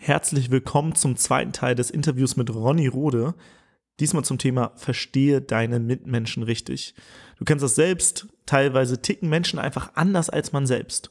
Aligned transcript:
Herzlich 0.00 0.52
willkommen 0.52 0.94
zum 0.94 1.16
zweiten 1.16 1.52
Teil 1.52 1.74
des 1.74 1.90
Interviews 1.90 2.36
mit 2.36 2.54
Ronny 2.54 2.86
Rode. 2.86 3.34
Diesmal 3.98 4.24
zum 4.24 4.38
Thema 4.38 4.70
Verstehe 4.76 5.42
deine 5.42 5.80
Mitmenschen 5.80 6.44
richtig. 6.44 6.94
Du 7.36 7.44
kennst 7.44 7.64
das 7.64 7.74
selbst, 7.74 8.28
teilweise 8.46 9.02
ticken 9.02 9.28
Menschen 9.28 9.58
einfach 9.58 9.90
anders 9.96 10.30
als 10.30 10.52
man 10.52 10.66
selbst. 10.66 11.10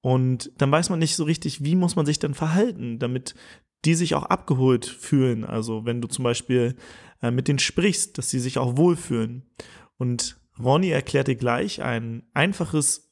Und 0.00 0.50
dann 0.58 0.72
weiß 0.72 0.90
man 0.90 0.98
nicht 0.98 1.14
so 1.14 1.22
richtig, 1.22 1.62
wie 1.62 1.76
muss 1.76 1.94
man 1.94 2.04
sich 2.04 2.18
denn 2.18 2.34
verhalten, 2.34 2.98
damit 2.98 3.36
die 3.84 3.94
sich 3.94 4.16
auch 4.16 4.24
abgeholt 4.24 4.86
fühlen. 4.86 5.44
Also 5.44 5.86
wenn 5.86 6.00
du 6.00 6.08
zum 6.08 6.24
Beispiel 6.24 6.74
äh, 7.22 7.30
mit 7.30 7.46
denen 7.46 7.60
sprichst, 7.60 8.18
dass 8.18 8.28
sie 8.28 8.40
sich 8.40 8.58
auch 8.58 8.76
wohlfühlen. 8.76 9.44
Und 9.98 10.36
Ronny 10.58 10.90
erklärt 10.90 11.28
dir 11.28 11.36
gleich 11.36 11.80
ein 11.80 12.24
einfaches 12.34 13.08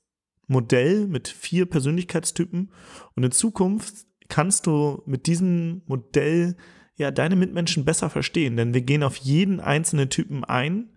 Modell 0.48 1.06
mit 1.06 1.28
vier 1.28 1.66
Persönlichkeitstypen. 1.66 2.72
Und 3.14 3.22
in 3.22 3.30
Zukunft 3.30 4.06
kannst 4.28 4.66
du 4.66 5.02
mit 5.06 5.26
diesem 5.26 5.82
Modell 5.86 6.56
ja 6.96 7.10
deine 7.10 7.36
Mitmenschen 7.36 7.84
besser 7.84 8.10
verstehen, 8.10 8.56
denn 8.56 8.74
wir 8.74 8.82
gehen 8.82 9.02
auf 9.02 9.16
jeden 9.16 9.60
einzelnen 9.60 10.10
Typen 10.10 10.44
ein 10.44 10.90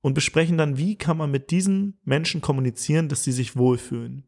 und 0.00 0.14
besprechen 0.14 0.58
dann, 0.58 0.78
wie 0.78 0.96
kann 0.96 1.16
man 1.16 1.30
mit 1.30 1.50
diesen 1.50 1.98
Menschen 2.04 2.40
kommunizieren, 2.40 3.08
dass 3.08 3.24
sie 3.24 3.32
sich 3.32 3.56
wohlfühlen. 3.56 4.24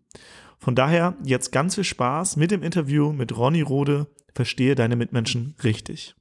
Von 0.59 0.75
daher 0.75 1.17
jetzt 1.23 1.53
ganz 1.53 1.77
viel 1.77 1.85
Spaß 1.85 2.37
mit 2.37 2.51
dem 2.51 2.63
Interview 2.63 3.13
mit 3.13 3.37
Ronny 3.37 3.63
Rode. 3.63 4.09
Verstehe 4.35 4.75
deine 4.75 4.97
Mitmenschen 4.97 5.55
richtig. 5.63 6.17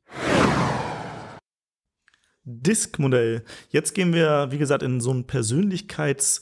Disk-Modell. 2.43 3.43
Jetzt 3.69 3.93
gehen 3.93 4.13
wir, 4.13 4.47
wie 4.51 4.57
gesagt, 4.57 4.83
in 4.83 5.01
so 5.01 5.11
ein 5.11 5.25
Persönlichkeits- 5.25 6.41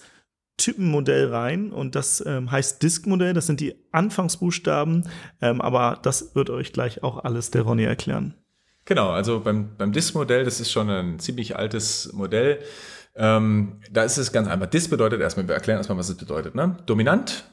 Typenmodell 0.58 1.27
rein 1.30 1.72
und 1.72 1.95
das 1.95 2.23
ähm, 2.26 2.52
heißt 2.52 2.82
Disk-Modell. 2.82 3.34
Das 3.34 3.48
sind 3.48 3.59
die 3.59 3.76
Anfangsbuchstaben, 3.91 5.09
ähm, 5.41 5.62
aber 5.62 6.00
das 6.02 6.36
wird 6.36 6.50
euch 6.50 6.73
gleich 6.73 7.04
auch 7.04 7.23
alles 7.23 7.52
der 7.52 7.64
Ronny 7.64 7.84
erklären. 7.84 8.36
Genau, 8.86 9.09
also 9.09 9.40
beim, 9.40 9.76
beim 9.78 9.91
Disk-Modell, 9.91 10.45
das 10.45 10.59
ist 10.59 10.72
schon 10.72 10.89
ein 10.89 11.20
ziemlich 11.20 11.56
altes 11.56 12.14
Modell. 12.14 12.59
Ähm, 13.16 13.80
da 13.92 14.03
ist 14.03 14.17
es 14.17 14.31
ganz 14.31 14.47
einfach. 14.47 14.67
Disk 14.67 14.89
bedeutet 14.89 15.22
erstmal, 15.22 15.47
wir 15.47 15.56
erklären 15.56 15.78
erstmal, 15.78 15.97
was 15.97 16.09
es 16.09 16.17
bedeutet. 16.17 16.53
Ne? 16.53 16.78
Dominant, 16.86 17.45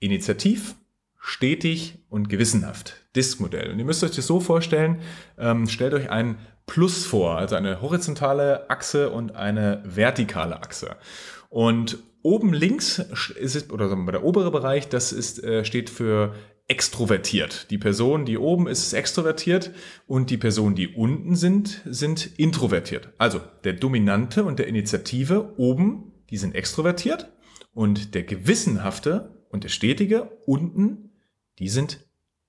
initiativ, 0.00 0.74
stetig 1.18 1.98
und 2.08 2.28
gewissenhaft. 2.28 2.94
Disk-Modell. 3.14 3.70
Und 3.70 3.78
ihr 3.78 3.84
müsst 3.84 4.04
euch 4.04 4.10
das 4.14 4.26
so 4.26 4.40
vorstellen, 4.40 5.00
ähm, 5.38 5.68
stellt 5.68 5.94
euch 5.94 6.10
ein 6.10 6.38
Plus 6.66 7.06
vor, 7.06 7.38
also 7.38 7.54
eine 7.54 7.80
horizontale 7.80 8.68
Achse 8.68 9.10
und 9.10 9.36
eine 9.36 9.82
vertikale 9.84 10.56
Achse. 10.56 10.96
Und 11.48 11.98
Oben 12.26 12.52
links 12.52 12.98
ist 12.98 13.54
es, 13.54 13.70
oder 13.70 13.88
sagen 13.88 14.00
wir 14.00 14.06
mal, 14.06 14.10
der 14.10 14.24
obere 14.24 14.50
Bereich, 14.50 14.88
das 14.88 15.12
ist, 15.12 15.44
äh, 15.44 15.64
steht 15.64 15.88
für 15.88 16.34
extrovertiert. 16.66 17.70
Die 17.70 17.78
Person, 17.78 18.24
die 18.24 18.36
oben 18.36 18.66
ist, 18.66 18.82
ist 18.82 18.94
extrovertiert 18.94 19.70
und 20.08 20.28
die 20.28 20.36
Personen, 20.36 20.74
die 20.74 20.88
unten 20.88 21.36
sind, 21.36 21.82
sind 21.84 22.36
introvertiert. 22.36 23.10
Also 23.18 23.40
der 23.62 23.74
Dominante 23.74 24.44
und 24.44 24.58
der 24.58 24.66
Initiative 24.66 25.52
oben, 25.56 26.14
die 26.30 26.36
sind 26.36 26.56
extrovertiert 26.56 27.30
und 27.74 28.16
der 28.16 28.24
Gewissenhafte 28.24 29.44
und 29.50 29.62
der 29.62 29.68
Stetige 29.68 30.28
unten, 30.46 31.12
die 31.60 31.68
sind 31.68 32.08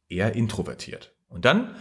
eher 0.10 0.34
introvertiert. 0.34 1.14
Und 1.30 1.46
dann 1.46 1.76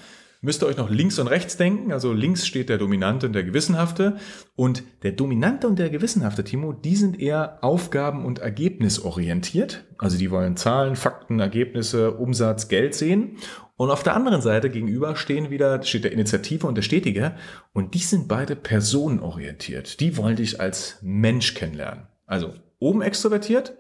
müsst 0.47 0.63
ihr 0.63 0.69
euch 0.69 0.77
noch 0.77 0.89
links 0.89 1.19
und 1.19 1.27
rechts 1.27 1.57
denken. 1.57 1.93
Also 1.93 2.13
links 2.13 2.47
steht 2.47 2.69
der 2.69 2.79
Dominante 2.79 3.27
und 3.27 3.33
der 3.35 3.43
Gewissenhafte. 3.43 4.17
Und 4.55 4.85
der 5.03 5.13
Dominante 5.13 5.67
und 5.67 5.79
der 5.79 5.91
Gewissenhafte, 5.91 6.45
Timo, 6.45 6.73
die 6.73 6.97
sind 6.97 7.21
eher 7.21 7.59
aufgaben- 7.63 8.25
und 8.25 8.39
ergebnisorientiert. 8.39 9.85
Also 9.99 10.17
die 10.17 10.31
wollen 10.31 10.57
Zahlen, 10.57 10.95
Fakten, 10.97 11.41
Ergebnisse, 11.41 12.13
Umsatz, 12.13 12.69
Geld 12.69 12.95
sehen. 12.95 13.39
Und 13.77 13.91
auf 13.91 14.05
der 14.05 14.15
anderen 14.15 14.41
Seite 14.41 14.71
gegenüber 14.71 15.17
stehen 15.17 15.51
wieder, 15.51 15.83
steht 15.83 16.05
der 16.05 16.13
Initiative 16.13 16.67
und 16.67 16.77
der 16.77 16.83
Stetige. 16.83 17.35
Und 17.73 17.95
die 17.95 17.99
sind 17.99 18.29
beide 18.29 18.55
personenorientiert. 18.55 19.99
Die 19.99 20.17
wollen 20.17 20.37
dich 20.37 20.61
als 20.61 20.99
Mensch 21.03 21.55
kennenlernen. 21.55 22.07
Also 22.25 22.55
oben 22.79 23.03
extrovertiert, 23.03 23.77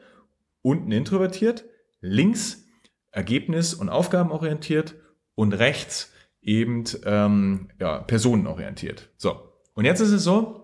unten 0.62 0.90
introvertiert, 0.90 1.64
links 2.00 2.64
ergebnis- 3.12 3.72
und 3.72 3.88
aufgabenorientiert 3.88 4.96
und 5.36 5.52
rechts 5.52 6.12
eben 6.46 6.84
ähm, 7.04 7.68
ja, 7.78 7.98
personenorientiert. 7.98 9.10
So, 9.18 9.52
und 9.74 9.84
jetzt 9.84 10.00
ist 10.00 10.12
es 10.12 10.24
so, 10.24 10.62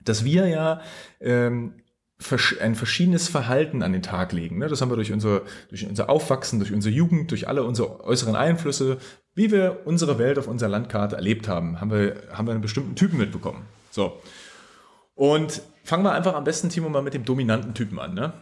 dass 0.00 0.24
wir 0.24 0.46
ja 0.46 0.80
ähm, 1.20 1.74
ein 2.60 2.74
verschiedenes 2.74 3.28
Verhalten 3.28 3.82
an 3.82 3.92
den 3.92 4.02
Tag 4.02 4.32
legen. 4.32 4.58
Ne? 4.58 4.68
Das 4.68 4.80
haben 4.80 4.90
wir 4.90 4.96
durch 4.96 5.12
unser, 5.12 5.42
durch 5.68 5.86
unser 5.86 6.08
Aufwachsen, 6.08 6.60
durch 6.60 6.72
unsere 6.72 6.94
Jugend, 6.94 7.30
durch 7.30 7.48
alle 7.48 7.62
unsere 7.64 8.02
äußeren 8.04 8.36
Einflüsse, 8.36 8.98
wie 9.34 9.50
wir 9.50 9.82
unsere 9.84 10.18
Welt 10.18 10.38
auf 10.38 10.48
unserer 10.48 10.70
Landkarte 10.70 11.16
erlebt 11.16 11.46
haben, 11.46 11.78
haben 11.80 11.90
wir, 11.90 12.22
haben 12.32 12.46
wir 12.46 12.52
einen 12.52 12.62
bestimmten 12.62 12.94
Typen 12.94 13.18
mitbekommen. 13.18 13.66
So. 13.90 14.22
Und 15.14 15.60
fangen 15.84 16.04
wir 16.04 16.12
einfach 16.12 16.34
am 16.34 16.44
besten, 16.44 16.70
Timo, 16.70 16.88
mal 16.88 17.02
mit 17.02 17.12
dem 17.12 17.24
dominanten 17.24 17.74
Typen 17.74 17.98
an. 17.98 18.14
Ne? 18.14 18.32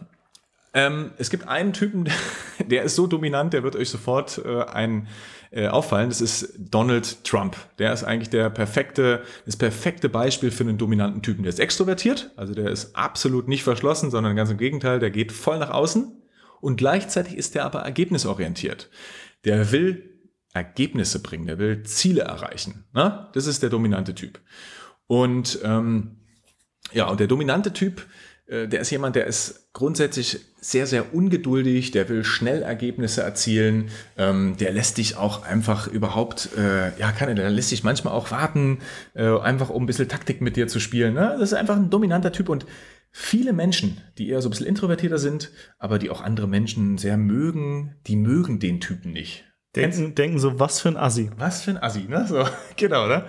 Ähm, 0.75 1.11
es 1.17 1.29
gibt 1.29 1.47
einen 1.47 1.71
Typen, 1.71 2.09
der 2.67 2.83
ist 2.83 2.95
so 2.95 3.07
dominant, 3.07 3.53
der 3.53 3.63
wird 3.63 3.77
euch 3.77 3.89
sofort 3.89 4.41
äh, 4.43 4.63
ein, 4.65 5.07
äh, 5.51 5.67
auffallen. 5.69 6.09
Das 6.09 6.19
ist 6.19 6.53
Donald 6.57 7.23
Trump. 7.23 7.55
Der 7.79 7.93
ist 7.93 8.03
eigentlich 8.03 8.29
der 8.29 8.49
perfekte, 8.49 9.23
das 9.45 9.55
perfekte 9.55 10.09
Beispiel 10.09 10.51
für 10.51 10.65
einen 10.65 10.77
dominanten 10.77 11.21
Typen. 11.21 11.43
Der 11.43 11.49
ist 11.49 11.61
extrovertiert, 11.61 12.31
also 12.35 12.53
der 12.53 12.69
ist 12.69 12.93
absolut 12.93 13.47
nicht 13.47 13.63
verschlossen, 13.63 14.11
sondern 14.11 14.35
ganz 14.35 14.51
im 14.51 14.57
Gegenteil, 14.57 14.99
der 14.99 15.11
geht 15.11 15.31
voll 15.31 15.57
nach 15.57 15.71
außen. 15.71 16.21
Und 16.59 16.75
gleichzeitig 16.75 17.37
ist 17.37 17.55
der 17.55 17.63
aber 17.63 17.79
ergebnisorientiert. 17.79 18.89
Der 19.45 19.71
will 19.71 20.19
Ergebnisse 20.53 21.21
bringen, 21.21 21.47
der 21.47 21.57
will 21.57 21.83
Ziele 21.83 22.23
erreichen. 22.23 22.85
Ne? 22.93 23.29
Das 23.33 23.45
ist 23.45 23.63
der 23.63 23.69
dominante 23.69 24.13
Typ. 24.13 24.41
Und 25.07 25.59
ähm, 25.63 26.17
ja, 26.91 27.07
und 27.07 27.19
der 27.19 27.27
dominante 27.27 27.71
Typ, 27.71 28.05
der 28.47 28.79
ist 28.79 28.91
jemand, 28.91 29.15
der 29.15 29.25
ist 29.25 29.73
grundsätzlich 29.73 30.39
sehr, 30.61 30.87
sehr 30.87 31.13
ungeduldig, 31.13 31.91
der 31.91 32.09
will 32.09 32.23
schnell 32.23 32.63
Ergebnisse 32.63 33.21
erzielen, 33.21 33.89
ähm, 34.17 34.55
der 34.57 34.71
lässt 34.71 34.97
dich 34.97 35.15
auch 35.15 35.43
einfach 35.43 35.87
überhaupt, 35.87 36.49
äh, 36.57 36.97
ja, 36.99 37.11
kann 37.11 37.29
er, 37.29 37.35
der 37.35 37.49
lässt 37.49 37.71
dich 37.71 37.83
manchmal 37.83 38.13
auch 38.13 38.31
warten, 38.31 38.79
äh, 39.13 39.37
einfach 39.39 39.69
um 39.69 39.83
ein 39.83 39.85
bisschen 39.85 40.09
Taktik 40.09 40.41
mit 40.41 40.55
dir 40.55 40.67
zu 40.67 40.79
spielen. 40.79 41.13
Ne? 41.13 41.35
Das 41.39 41.51
ist 41.51 41.53
einfach 41.53 41.75
ein 41.75 41.91
dominanter 41.91 42.31
Typ 42.31 42.49
und 42.49 42.65
viele 43.11 43.53
Menschen, 43.53 44.01
die 44.17 44.29
eher 44.29 44.41
so 44.41 44.49
ein 44.49 44.51
bisschen 44.51 44.65
introvertierter 44.65 45.19
sind, 45.19 45.51
aber 45.77 45.99
die 45.99 46.09
auch 46.09 46.21
andere 46.21 46.47
Menschen 46.47 46.97
sehr 46.97 47.17
mögen, 47.17 47.95
die 48.07 48.15
mögen 48.15 48.59
den 48.59 48.81
Typen 48.81 49.11
nicht. 49.11 49.45
Denken, 49.75 50.15
denken 50.15 50.39
so, 50.39 50.59
was 50.59 50.79
für 50.79 50.89
ein 50.89 50.97
Assi. 50.97 51.29
Was 51.37 51.63
für 51.63 51.71
ein 51.71 51.83
Assi, 51.83 52.05
ne? 52.07 52.25
So, 52.27 52.43
genau, 52.75 53.07
ne? 53.07 53.25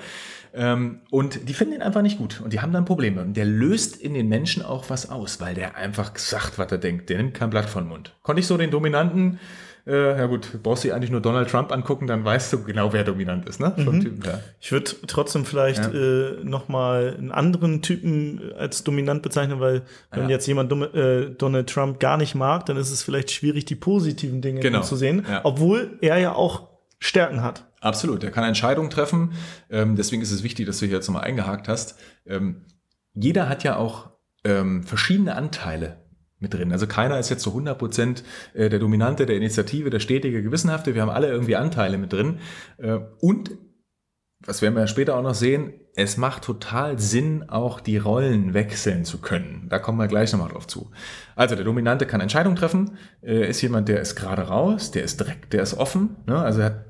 Ähm, 0.54 1.00
und 1.10 1.48
die 1.48 1.54
finden 1.54 1.74
ihn 1.74 1.82
einfach 1.82 2.02
nicht 2.02 2.18
gut 2.18 2.40
und 2.42 2.52
die 2.52 2.60
haben 2.60 2.72
dann 2.72 2.84
Probleme. 2.84 3.22
Und 3.22 3.36
der 3.36 3.44
löst 3.44 3.96
in 3.96 4.14
den 4.14 4.28
Menschen 4.28 4.62
auch 4.62 4.90
was 4.90 5.10
aus, 5.10 5.40
weil 5.40 5.54
der 5.54 5.76
einfach 5.76 6.16
sagt, 6.16 6.58
was 6.58 6.70
er 6.72 6.78
denkt. 6.78 7.10
Der 7.10 7.18
nimmt 7.18 7.34
kein 7.34 7.50
Blatt 7.50 7.66
von 7.66 7.86
Mund. 7.86 8.14
Konnte 8.22 8.40
ich 8.40 8.46
so 8.46 8.56
den 8.56 8.70
Dominanten, 8.70 9.38
äh, 9.86 10.18
ja 10.18 10.26
gut, 10.26 10.62
brauchst 10.62 10.84
du 10.84 10.92
eigentlich 10.92 11.10
nur 11.10 11.20
Donald 11.20 11.48
Trump 11.48 11.70
angucken, 11.70 12.08
dann 12.08 12.24
weißt 12.24 12.52
du 12.52 12.64
genau, 12.64 12.92
wer 12.92 13.04
dominant 13.04 13.48
ist. 13.48 13.60
Ne? 13.60 13.72
Mhm. 13.76 14.00
Typen, 14.00 14.22
ja. 14.24 14.40
Ich 14.60 14.72
würde 14.72 14.90
trotzdem 15.06 15.44
vielleicht 15.44 15.92
ja. 15.92 15.92
äh, 15.92 16.44
nochmal 16.44 17.14
einen 17.16 17.30
anderen 17.30 17.82
Typen 17.82 18.52
als 18.58 18.82
dominant 18.82 19.22
bezeichnen, 19.22 19.60
weil 19.60 19.82
wenn 20.10 20.24
ja. 20.24 20.30
jetzt 20.30 20.46
jemand 20.48 20.72
äh, 20.72 21.30
Donald 21.30 21.70
Trump 21.70 22.00
gar 22.00 22.16
nicht 22.16 22.34
mag, 22.34 22.66
dann 22.66 22.76
ist 22.76 22.90
es 22.90 23.04
vielleicht 23.04 23.30
schwierig, 23.30 23.64
die 23.64 23.76
positiven 23.76 24.40
Dinge 24.40 24.60
genau. 24.60 24.82
zu 24.82 24.96
sehen, 24.96 25.24
ja. 25.28 25.42
obwohl 25.44 25.98
er 26.00 26.18
ja 26.18 26.34
auch 26.34 26.68
Stärken 26.98 27.42
hat. 27.42 27.65
Absolut, 27.80 28.24
er 28.24 28.30
kann 28.30 28.44
Entscheidungen 28.44 28.90
treffen. 28.90 29.32
Ähm, 29.70 29.96
deswegen 29.96 30.22
ist 30.22 30.32
es 30.32 30.42
wichtig, 30.42 30.66
dass 30.66 30.78
du 30.78 30.86
hier 30.86 30.96
jetzt 30.96 31.08
nochmal 31.08 31.24
eingehakt 31.24 31.68
hast. 31.68 31.98
Ähm, 32.26 32.64
jeder 33.14 33.48
hat 33.48 33.64
ja 33.64 33.76
auch 33.76 34.10
ähm, 34.44 34.82
verschiedene 34.82 35.34
Anteile 35.34 36.06
mit 36.38 36.54
drin. 36.54 36.72
Also 36.72 36.86
keiner 36.86 37.18
ist 37.18 37.30
jetzt 37.30 37.42
zu 37.42 37.50
100 37.50 37.78
Prozent 37.78 38.24
äh, 38.54 38.68
der 38.68 38.78
Dominante, 38.78 39.26
der 39.26 39.36
Initiative, 39.36 39.90
der 39.90 40.00
stetige, 40.00 40.42
gewissenhafte. 40.42 40.94
Wir 40.94 41.02
haben 41.02 41.10
alle 41.10 41.28
irgendwie 41.28 41.56
Anteile 41.56 41.98
mit 41.98 42.12
drin. 42.12 42.38
Äh, 42.78 42.98
und, 43.20 43.52
was 44.40 44.62
werden 44.62 44.74
wir 44.74 44.86
später 44.86 45.16
auch 45.16 45.22
noch 45.22 45.34
sehen, 45.34 45.72
es 45.94 46.18
macht 46.18 46.44
total 46.44 46.98
Sinn, 46.98 47.48
auch 47.48 47.80
die 47.80 47.96
Rollen 47.96 48.52
wechseln 48.52 49.06
zu 49.06 49.18
können. 49.18 49.66
Da 49.70 49.78
kommen 49.78 49.98
wir 49.98 50.08
gleich 50.08 50.30
nochmal 50.30 50.50
drauf 50.50 50.66
zu. 50.66 50.90
Also 51.34 51.54
der 51.56 51.64
Dominante 51.64 52.06
kann 52.06 52.20
Entscheidungen 52.20 52.56
treffen, 52.56 52.98
äh, 53.22 53.48
ist 53.48 53.62
jemand, 53.62 53.88
der 53.88 54.00
ist 54.00 54.14
gerade 54.14 54.42
raus, 54.42 54.90
der 54.90 55.04
ist 55.04 55.18
direkt, 55.18 55.54
der 55.54 55.62
ist 55.62 55.74
offen. 55.74 56.16
Ne? 56.26 56.36
Also 56.38 56.60
er 56.60 56.66
hat 56.66 56.84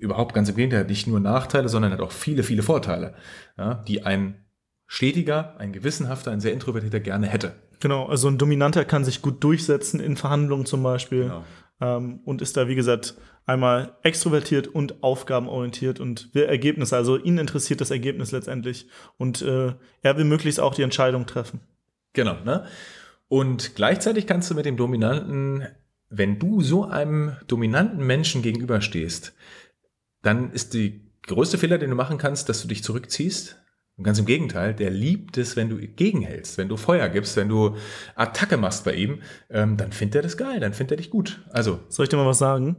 überhaupt 0.00 0.34
ganz 0.34 0.48
im 0.48 0.56
Gegenteil, 0.56 0.84
nicht 0.84 1.06
nur 1.06 1.20
Nachteile, 1.20 1.68
sondern 1.68 1.92
hat 1.92 2.00
auch 2.00 2.12
viele, 2.12 2.42
viele 2.42 2.62
Vorteile, 2.62 3.14
ja, 3.56 3.74
die 3.86 4.04
ein 4.04 4.44
stetiger, 4.86 5.54
ein 5.58 5.72
gewissenhafter, 5.72 6.30
ein 6.30 6.40
sehr 6.40 6.52
introvertierter 6.52 7.00
gerne 7.00 7.26
hätte. 7.26 7.52
Genau, 7.80 8.06
also 8.06 8.28
ein 8.28 8.38
Dominanter 8.38 8.84
kann 8.84 9.04
sich 9.04 9.22
gut 9.22 9.44
durchsetzen 9.44 10.00
in 10.00 10.16
Verhandlungen 10.16 10.66
zum 10.66 10.82
Beispiel 10.82 11.24
genau. 11.24 11.44
ähm, 11.80 12.20
und 12.24 12.42
ist 12.42 12.56
da, 12.56 12.66
wie 12.66 12.74
gesagt, 12.74 13.14
einmal 13.46 13.96
extrovertiert 14.02 14.66
und 14.66 15.02
aufgabenorientiert 15.02 16.00
und 16.00 16.34
will 16.34 16.44
Ergebnisse. 16.44 16.96
Also 16.96 17.16
ihn 17.16 17.38
interessiert 17.38 17.80
das 17.80 17.90
Ergebnis 17.90 18.32
letztendlich 18.32 18.88
und 19.16 19.42
äh, 19.42 19.74
er 20.02 20.16
will 20.16 20.24
möglichst 20.24 20.60
auch 20.60 20.74
die 20.74 20.82
Entscheidung 20.82 21.26
treffen. 21.26 21.60
Genau, 22.12 22.36
ne? 22.44 22.66
Und 23.28 23.74
gleichzeitig 23.74 24.26
kannst 24.26 24.50
du 24.50 24.54
mit 24.54 24.64
dem 24.64 24.76
Dominanten, 24.76 25.66
wenn 26.08 26.38
du 26.38 26.62
so 26.62 26.84
einem 26.84 27.36
dominanten 27.46 28.04
Menschen 28.04 28.42
gegenüberstehst, 28.42 29.34
dann 30.22 30.52
ist 30.52 30.74
die 30.74 31.10
größte 31.26 31.58
Fehler, 31.58 31.78
den 31.78 31.90
du 31.90 31.96
machen 31.96 32.18
kannst, 32.18 32.48
dass 32.48 32.62
du 32.62 32.68
dich 32.68 32.82
zurückziehst 32.82 33.58
und 33.98 34.04
ganz 34.04 34.20
im 34.20 34.26
Gegenteil, 34.26 34.74
der 34.74 34.90
liebt 34.90 35.38
es, 35.38 35.56
wenn 35.56 35.68
du 35.68 35.76
gegenhältst, 35.76 36.56
wenn 36.56 36.68
du 36.68 36.76
Feuer 36.76 37.08
gibst, 37.08 37.36
wenn 37.36 37.48
du 37.48 37.74
Attacke 38.14 38.56
machst 38.56 38.84
bei 38.84 38.94
ihm, 38.94 39.22
ähm, 39.50 39.76
dann 39.76 39.90
findet 39.90 40.14
er 40.14 40.22
das 40.22 40.36
geil, 40.36 40.60
dann 40.60 40.72
findet 40.72 40.92
er 40.92 40.96
dich 40.98 41.10
gut. 41.10 41.44
Also. 41.50 41.80
Soll 41.88 42.04
ich 42.04 42.08
dir 42.08 42.16
mal 42.16 42.24
was 42.24 42.38
sagen? 42.38 42.76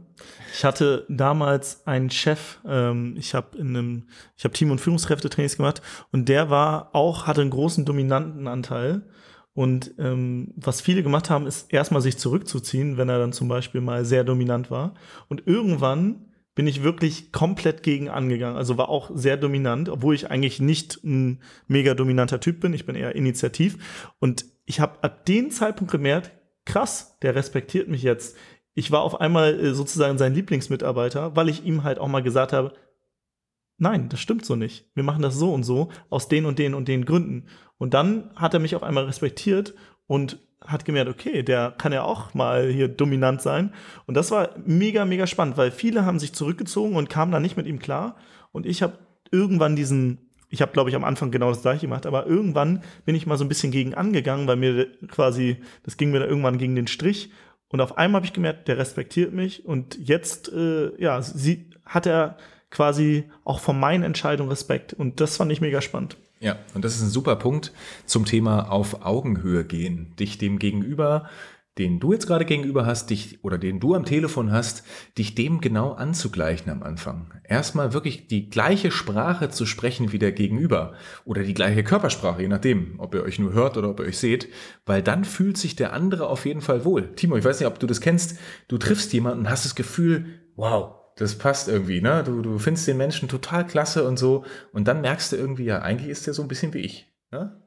Ich 0.54 0.64
hatte 0.64 1.04
damals 1.10 1.86
einen 1.86 2.08
Chef, 2.08 2.60
ähm, 2.66 3.16
ich 3.18 3.34
habe 3.34 3.58
in 3.58 3.76
einem, 3.76 4.08
ich 4.38 4.44
habe 4.44 4.54
Team- 4.54 4.70
und 4.70 4.80
Führungskräftetrainings 4.80 5.58
gemacht 5.58 5.82
und 6.10 6.30
der 6.30 6.48
war 6.48 6.94
auch, 6.94 7.26
hatte 7.26 7.42
einen 7.42 7.50
großen 7.50 7.84
dominanten 7.84 8.48
Anteil. 8.48 9.02
Und 9.52 9.92
ähm, 9.98 10.54
was 10.56 10.80
viele 10.80 11.02
gemacht 11.02 11.28
haben, 11.28 11.46
ist 11.46 11.70
erstmal 11.70 12.00
sich 12.00 12.16
zurückzuziehen, 12.16 12.96
wenn 12.96 13.10
er 13.10 13.18
dann 13.18 13.34
zum 13.34 13.48
Beispiel 13.48 13.82
mal 13.82 14.06
sehr 14.06 14.24
dominant 14.24 14.70
war. 14.70 14.94
Und 15.28 15.46
irgendwann 15.46 16.29
bin 16.60 16.66
ich 16.66 16.82
wirklich 16.82 17.32
komplett 17.32 17.82
gegen 17.82 18.10
angegangen. 18.10 18.58
Also 18.58 18.76
war 18.76 18.90
auch 18.90 19.10
sehr 19.14 19.38
dominant, 19.38 19.88
obwohl 19.88 20.14
ich 20.14 20.30
eigentlich 20.30 20.60
nicht 20.60 21.02
ein 21.04 21.40
mega 21.68 21.94
dominanter 21.94 22.38
Typ 22.38 22.60
bin. 22.60 22.74
Ich 22.74 22.84
bin 22.84 22.96
eher 22.96 23.16
initiativ. 23.16 24.12
Und 24.18 24.44
ich 24.66 24.78
habe 24.78 25.02
ab 25.02 25.24
dem 25.24 25.50
Zeitpunkt 25.50 25.90
gemerkt, 25.90 26.32
krass, 26.66 27.16
der 27.22 27.34
respektiert 27.34 27.88
mich 27.88 28.02
jetzt. 28.02 28.36
Ich 28.74 28.90
war 28.90 29.00
auf 29.00 29.22
einmal 29.22 29.58
äh, 29.58 29.72
sozusagen 29.72 30.18
sein 30.18 30.34
Lieblingsmitarbeiter, 30.34 31.34
weil 31.34 31.48
ich 31.48 31.64
ihm 31.64 31.82
halt 31.82 31.98
auch 31.98 32.08
mal 32.08 32.22
gesagt 32.22 32.52
habe, 32.52 32.74
nein, 33.78 34.10
das 34.10 34.20
stimmt 34.20 34.44
so 34.44 34.54
nicht. 34.54 34.84
Wir 34.94 35.02
machen 35.02 35.22
das 35.22 35.36
so 35.36 35.54
und 35.54 35.62
so 35.62 35.88
aus 36.10 36.28
den 36.28 36.44
und 36.44 36.58
den 36.58 36.74
und 36.74 36.88
den 36.88 37.06
Gründen. 37.06 37.46
Und 37.78 37.94
dann 37.94 38.32
hat 38.36 38.52
er 38.52 38.60
mich 38.60 38.76
auf 38.76 38.82
einmal 38.82 39.06
respektiert 39.06 39.72
und 40.06 40.38
hat 40.66 40.84
gemerkt, 40.84 41.10
okay, 41.10 41.42
der 41.42 41.74
kann 41.76 41.92
ja 41.92 42.02
auch 42.02 42.34
mal 42.34 42.68
hier 42.68 42.88
dominant 42.88 43.42
sein. 43.42 43.72
Und 44.06 44.14
das 44.14 44.30
war 44.30 44.50
mega, 44.64 45.04
mega 45.04 45.26
spannend, 45.26 45.56
weil 45.56 45.70
viele 45.70 46.04
haben 46.04 46.18
sich 46.18 46.32
zurückgezogen 46.32 46.96
und 46.96 47.08
kamen 47.08 47.32
dann 47.32 47.42
nicht 47.42 47.56
mit 47.56 47.66
ihm 47.66 47.78
klar. 47.78 48.16
Und 48.52 48.66
ich 48.66 48.82
habe 48.82 48.98
irgendwann 49.30 49.76
diesen, 49.76 50.30
ich 50.48 50.60
habe, 50.62 50.72
glaube 50.72 50.90
ich, 50.90 50.96
am 50.96 51.04
Anfang 51.04 51.30
genau 51.30 51.48
das 51.48 51.62
gleiche 51.62 51.86
gemacht, 51.86 52.06
aber 52.06 52.26
irgendwann 52.26 52.82
bin 53.04 53.14
ich 53.14 53.26
mal 53.26 53.38
so 53.38 53.44
ein 53.44 53.48
bisschen 53.48 53.72
gegen 53.72 53.94
angegangen, 53.94 54.46
weil 54.46 54.56
mir 54.56 54.86
quasi, 55.08 55.58
das 55.84 55.96
ging 55.96 56.10
mir 56.10 56.20
dann 56.20 56.28
irgendwann 56.28 56.58
gegen 56.58 56.76
den 56.76 56.86
Strich. 56.88 57.30
Und 57.68 57.80
auf 57.80 57.96
einmal 57.96 58.18
habe 58.18 58.26
ich 58.26 58.32
gemerkt, 58.32 58.68
der 58.68 58.78
respektiert 58.78 59.32
mich. 59.32 59.64
Und 59.64 59.96
jetzt, 59.96 60.52
äh, 60.52 60.90
ja, 61.00 61.22
sie, 61.22 61.70
hat 61.84 62.06
er 62.06 62.36
quasi 62.70 63.24
auch 63.44 63.60
von 63.60 63.78
meinen 63.78 64.04
Entscheidungen 64.04 64.50
Respekt. 64.50 64.92
Und 64.92 65.20
das 65.20 65.36
fand 65.36 65.52
ich 65.52 65.60
mega 65.60 65.80
spannend. 65.80 66.16
Ja, 66.40 66.58
und 66.74 66.84
das 66.84 66.96
ist 66.96 67.02
ein 67.02 67.10
super 67.10 67.36
Punkt 67.36 67.72
zum 68.06 68.24
Thema 68.24 68.70
auf 68.70 69.04
Augenhöhe 69.04 69.64
gehen. 69.64 70.14
Dich 70.18 70.38
dem 70.38 70.58
Gegenüber, 70.58 71.28
den 71.76 72.00
du 72.00 72.12
jetzt 72.12 72.26
gerade 72.26 72.46
gegenüber 72.46 72.86
hast, 72.86 73.10
dich 73.10 73.44
oder 73.44 73.58
den 73.58 73.78
du 73.78 73.94
am 73.94 74.06
Telefon 74.06 74.50
hast, 74.50 74.82
dich 75.18 75.34
dem 75.34 75.60
genau 75.60 75.92
anzugleichen 75.92 76.72
am 76.72 76.82
Anfang. 76.82 77.34
Erstmal 77.44 77.92
wirklich 77.92 78.26
die 78.26 78.48
gleiche 78.48 78.90
Sprache 78.90 79.50
zu 79.50 79.66
sprechen 79.66 80.12
wie 80.12 80.18
der 80.18 80.32
Gegenüber 80.32 80.94
oder 81.26 81.42
die 81.42 81.54
gleiche 81.54 81.84
Körpersprache, 81.84 82.40
je 82.40 82.48
nachdem, 82.48 82.94
ob 82.98 83.14
ihr 83.14 83.22
euch 83.22 83.38
nur 83.38 83.52
hört 83.52 83.76
oder 83.76 83.90
ob 83.90 84.00
ihr 84.00 84.06
euch 84.06 84.18
seht, 84.18 84.48
weil 84.86 85.02
dann 85.02 85.24
fühlt 85.24 85.58
sich 85.58 85.76
der 85.76 85.92
andere 85.92 86.26
auf 86.28 86.46
jeden 86.46 86.62
Fall 86.62 86.86
wohl. 86.86 87.14
Timo, 87.16 87.36
ich 87.36 87.44
weiß 87.44 87.60
nicht, 87.60 87.68
ob 87.68 87.78
du 87.78 87.86
das 87.86 88.00
kennst. 88.00 88.38
Du 88.68 88.78
triffst 88.78 89.12
jemanden 89.12 89.40
und 89.40 89.50
hast 89.50 89.66
das 89.66 89.74
Gefühl, 89.74 90.26
wow, 90.56 90.99
das 91.20 91.36
passt 91.36 91.68
irgendwie, 91.68 92.00
ne? 92.00 92.24
Du, 92.24 92.40
du 92.40 92.58
findest 92.58 92.88
den 92.88 92.96
Menschen 92.96 93.28
total 93.28 93.66
klasse 93.66 94.08
und 94.08 94.18
so. 94.18 94.44
Und 94.72 94.88
dann 94.88 95.02
merkst 95.02 95.32
du 95.32 95.36
irgendwie, 95.36 95.64
ja, 95.64 95.80
eigentlich 95.82 96.08
ist 96.08 96.26
der 96.26 96.32
so 96.32 96.40
ein 96.40 96.48
bisschen 96.48 96.72
wie 96.72 96.78
ich. 96.78 97.12
Ne? 97.30 97.60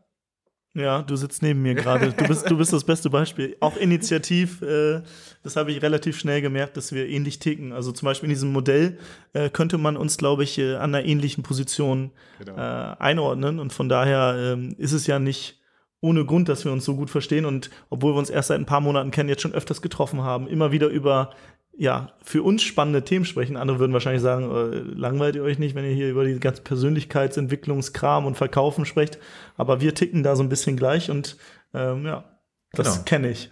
Ja, 0.74 1.04
du 1.04 1.16
sitzt 1.16 1.44
neben 1.44 1.62
mir 1.62 1.76
gerade. 1.76 2.12
Du 2.18 2.28
bist, 2.28 2.50
du 2.50 2.58
bist 2.58 2.74
das 2.74 2.84
beste 2.84 3.12
Beispiel. 3.12 3.56
Auch 3.60 3.78
initiativ, 3.78 4.64
äh, 4.64 5.04
das 5.44 5.56
habe 5.56 5.72
ich 5.72 5.84
relativ 5.84 6.18
schnell 6.18 6.42
gemerkt, 6.42 6.78
dass 6.78 6.94
wir 6.94 7.08
ähnlich 7.08 7.38
ticken. 7.38 7.74
Also 7.74 7.92
zum 7.92 8.08
Beispiel 8.08 8.28
in 8.28 8.34
diesem 8.34 8.52
Modell 8.52 8.98
äh, 9.34 9.52
könnte 9.52 9.78
man 9.78 9.98
uns, 9.98 10.18
glaube 10.18 10.44
ich, 10.44 10.58
äh, 10.58 10.74
an 10.74 10.96
einer 10.96 11.06
ähnlichen 11.06 11.44
Position 11.44 12.10
genau. 12.40 12.58
äh, 12.58 12.96
einordnen. 12.98 13.60
Und 13.60 13.72
von 13.72 13.88
daher 13.88 14.36
ähm, 14.36 14.74
ist 14.80 14.94
es 14.94 15.06
ja 15.06 15.20
nicht 15.20 15.62
ohne 16.02 16.26
Grund, 16.26 16.50
dass 16.50 16.66
wir 16.66 16.72
uns 16.72 16.86
so 16.86 16.96
gut 16.96 17.12
verstehen. 17.12 17.46
Und 17.46 17.70
obwohl 17.92 18.16
wir 18.16 18.18
uns 18.18 18.32
erst 18.32 18.48
seit 18.48 18.60
ein 18.60 18.66
paar 18.66 18.82
Monaten 18.82 19.12
kennen, 19.12 19.30
jetzt 19.30 19.44
schon 19.44 19.54
öfters 19.54 19.84
getroffen 19.84 20.24
haben, 20.24 20.48
immer 20.48 20.72
wieder 20.72 20.88
über 20.88 21.36
ja, 21.76 22.14
für 22.24 22.44
uns 22.44 22.62
spannende 22.64 23.04
Themen 23.04 23.26
sprechen. 23.26 23.58
Andere 23.58 23.80
würden 23.80 23.94
wahrscheinlich 23.94 24.22
sagen, 24.22 24.50
äh, 24.52 24.78
langweilt 24.96 25.36
ihr 25.36 25.44
euch 25.44 25.60
nicht, 25.60 25.76
wenn 25.76 25.86
ihr 25.86 25.94
hier 25.94 26.10
über 26.10 26.24
die 26.24 26.40
ganze 26.40 26.62
Persönlichkeitsentwicklungskram 26.62 28.26
und 28.26 28.36
Verkaufen 28.36 28.86
sprecht. 28.86 29.18
Aber 29.58 29.82
wir 29.82 29.96
ticken 29.96 30.24
da 30.24 30.36
so 30.36 30.44
ein 30.44 30.50
bisschen 30.50 30.78
gleich 30.78 31.10
und 31.10 31.38
ähm, 31.74 32.06
ja, 32.06 32.24
das 32.74 32.94
genau. 32.94 33.04
kenne 33.06 33.30
ich. 33.32 33.50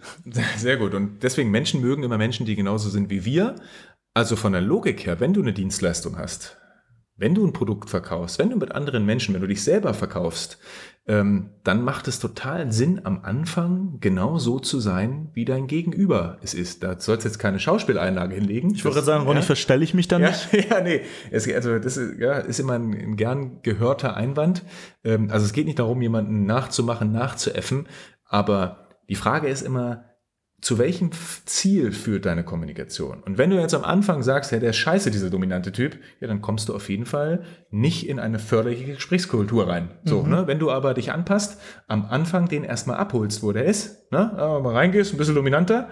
Sehr 0.56 0.76
gut. 0.76 0.94
Und 0.94 1.22
deswegen 1.22 1.50
Menschen 1.50 1.80
mögen 1.80 2.02
immer 2.04 2.18
Menschen, 2.18 2.46
die 2.46 2.54
genauso 2.54 2.90
sind 2.90 3.10
wie 3.10 3.24
wir. 3.24 3.56
Also 4.14 4.36
von 4.36 4.52
der 4.52 4.60
Logik 4.60 5.06
her, 5.06 5.20
wenn 5.20 5.32
du 5.32 5.40
eine 5.40 5.52
Dienstleistung 5.52 6.18
hast, 6.18 6.58
wenn 7.22 7.36
du 7.36 7.46
ein 7.46 7.52
Produkt 7.52 7.88
verkaufst, 7.88 8.40
wenn 8.40 8.50
du 8.50 8.56
mit 8.56 8.72
anderen 8.72 9.06
Menschen, 9.06 9.32
wenn 9.32 9.42
du 9.42 9.46
dich 9.46 9.62
selber 9.62 9.94
verkaufst, 9.94 10.58
ähm, 11.06 11.50
dann 11.62 11.84
macht 11.84 12.08
es 12.08 12.18
total 12.18 12.72
Sinn, 12.72 13.00
am 13.04 13.20
Anfang 13.22 13.98
genau 14.00 14.38
so 14.38 14.58
zu 14.58 14.80
sein, 14.80 15.30
wie 15.32 15.44
dein 15.44 15.68
Gegenüber 15.68 16.38
es 16.42 16.52
ist. 16.52 16.82
Da 16.82 16.98
sollst 16.98 17.24
jetzt 17.24 17.38
keine 17.38 17.60
Schauspieleinlage 17.60 18.34
hinlegen. 18.34 18.74
Ich 18.74 18.84
wollte 18.84 19.02
sagen, 19.02 19.24
Ronny, 19.24 19.38
ja? 19.38 19.46
verstelle 19.46 19.84
ich 19.84 19.94
mich 19.94 20.08
dann 20.08 20.22
ja, 20.22 20.30
nicht? 20.30 20.48
Ja, 20.70 20.80
nee. 20.80 21.02
Es, 21.30 21.48
also 21.48 21.78
das 21.78 21.96
ist, 21.96 22.18
ja, 22.18 22.38
ist 22.38 22.58
immer 22.58 22.74
ein, 22.74 22.92
ein 22.92 23.16
gern 23.16 23.62
gehörter 23.62 24.16
Einwand. 24.16 24.64
Ähm, 25.04 25.30
also 25.30 25.46
es 25.46 25.52
geht 25.52 25.66
nicht 25.66 25.78
darum, 25.78 26.02
jemanden 26.02 26.44
nachzumachen, 26.44 27.12
nachzuäffen, 27.12 27.86
aber 28.26 28.88
die 29.08 29.14
Frage 29.14 29.46
ist 29.46 29.62
immer, 29.62 30.06
zu 30.62 30.78
welchem 30.78 31.10
Ziel 31.44 31.90
führt 31.90 32.24
deine 32.24 32.44
Kommunikation? 32.44 33.22
Und 33.24 33.36
wenn 33.36 33.50
du 33.50 33.60
jetzt 33.60 33.74
am 33.74 33.82
Anfang 33.82 34.22
sagst, 34.22 34.52
ja, 34.52 34.60
der 34.60 34.70
ist 34.70 34.76
scheiße, 34.76 35.10
dieser 35.10 35.28
dominante 35.28 35.72
Typ, 35.72 35.98
ja, 36.20 36.28
dann 36.28 36.40
kommst 36.40 36.68
du 36.68 36.74
auf 36.74 36.88
jeden 36.88 37.04
Fall 37.04 37.42
nicht 37.70 38.08
in 38.08 38.20
eine 38.20 38.38
förderliche 38.38 38.94
Gesprächskultur 38.94 39.68
rein. 39.68 39.90
So, 40.04 40.22
mhm. 40.22 40.30
ne? 40.30 40.46
Wenn 40.46 40.60
du 40.60 40.70
aber 40.70 40.94
dich 40.94 41.10
anpasst, 41.10 41.60
am 41.88 42.06
Anfang 42.06 42.48
den 42.48 42.62
erstmal 42.62 42.96
abholst, 42.96 43.42
wo 43.42 43.50
der 43.50 43.64
ist, 43.64 44.10
ne? 44.12 44.32
Aber 44.38 44.60
mal 44.60 44.74
reingehst, 44.74 45.12
ein 45.12 45.18
bisschen 45.18 45.34
dominanter 45.34 45.88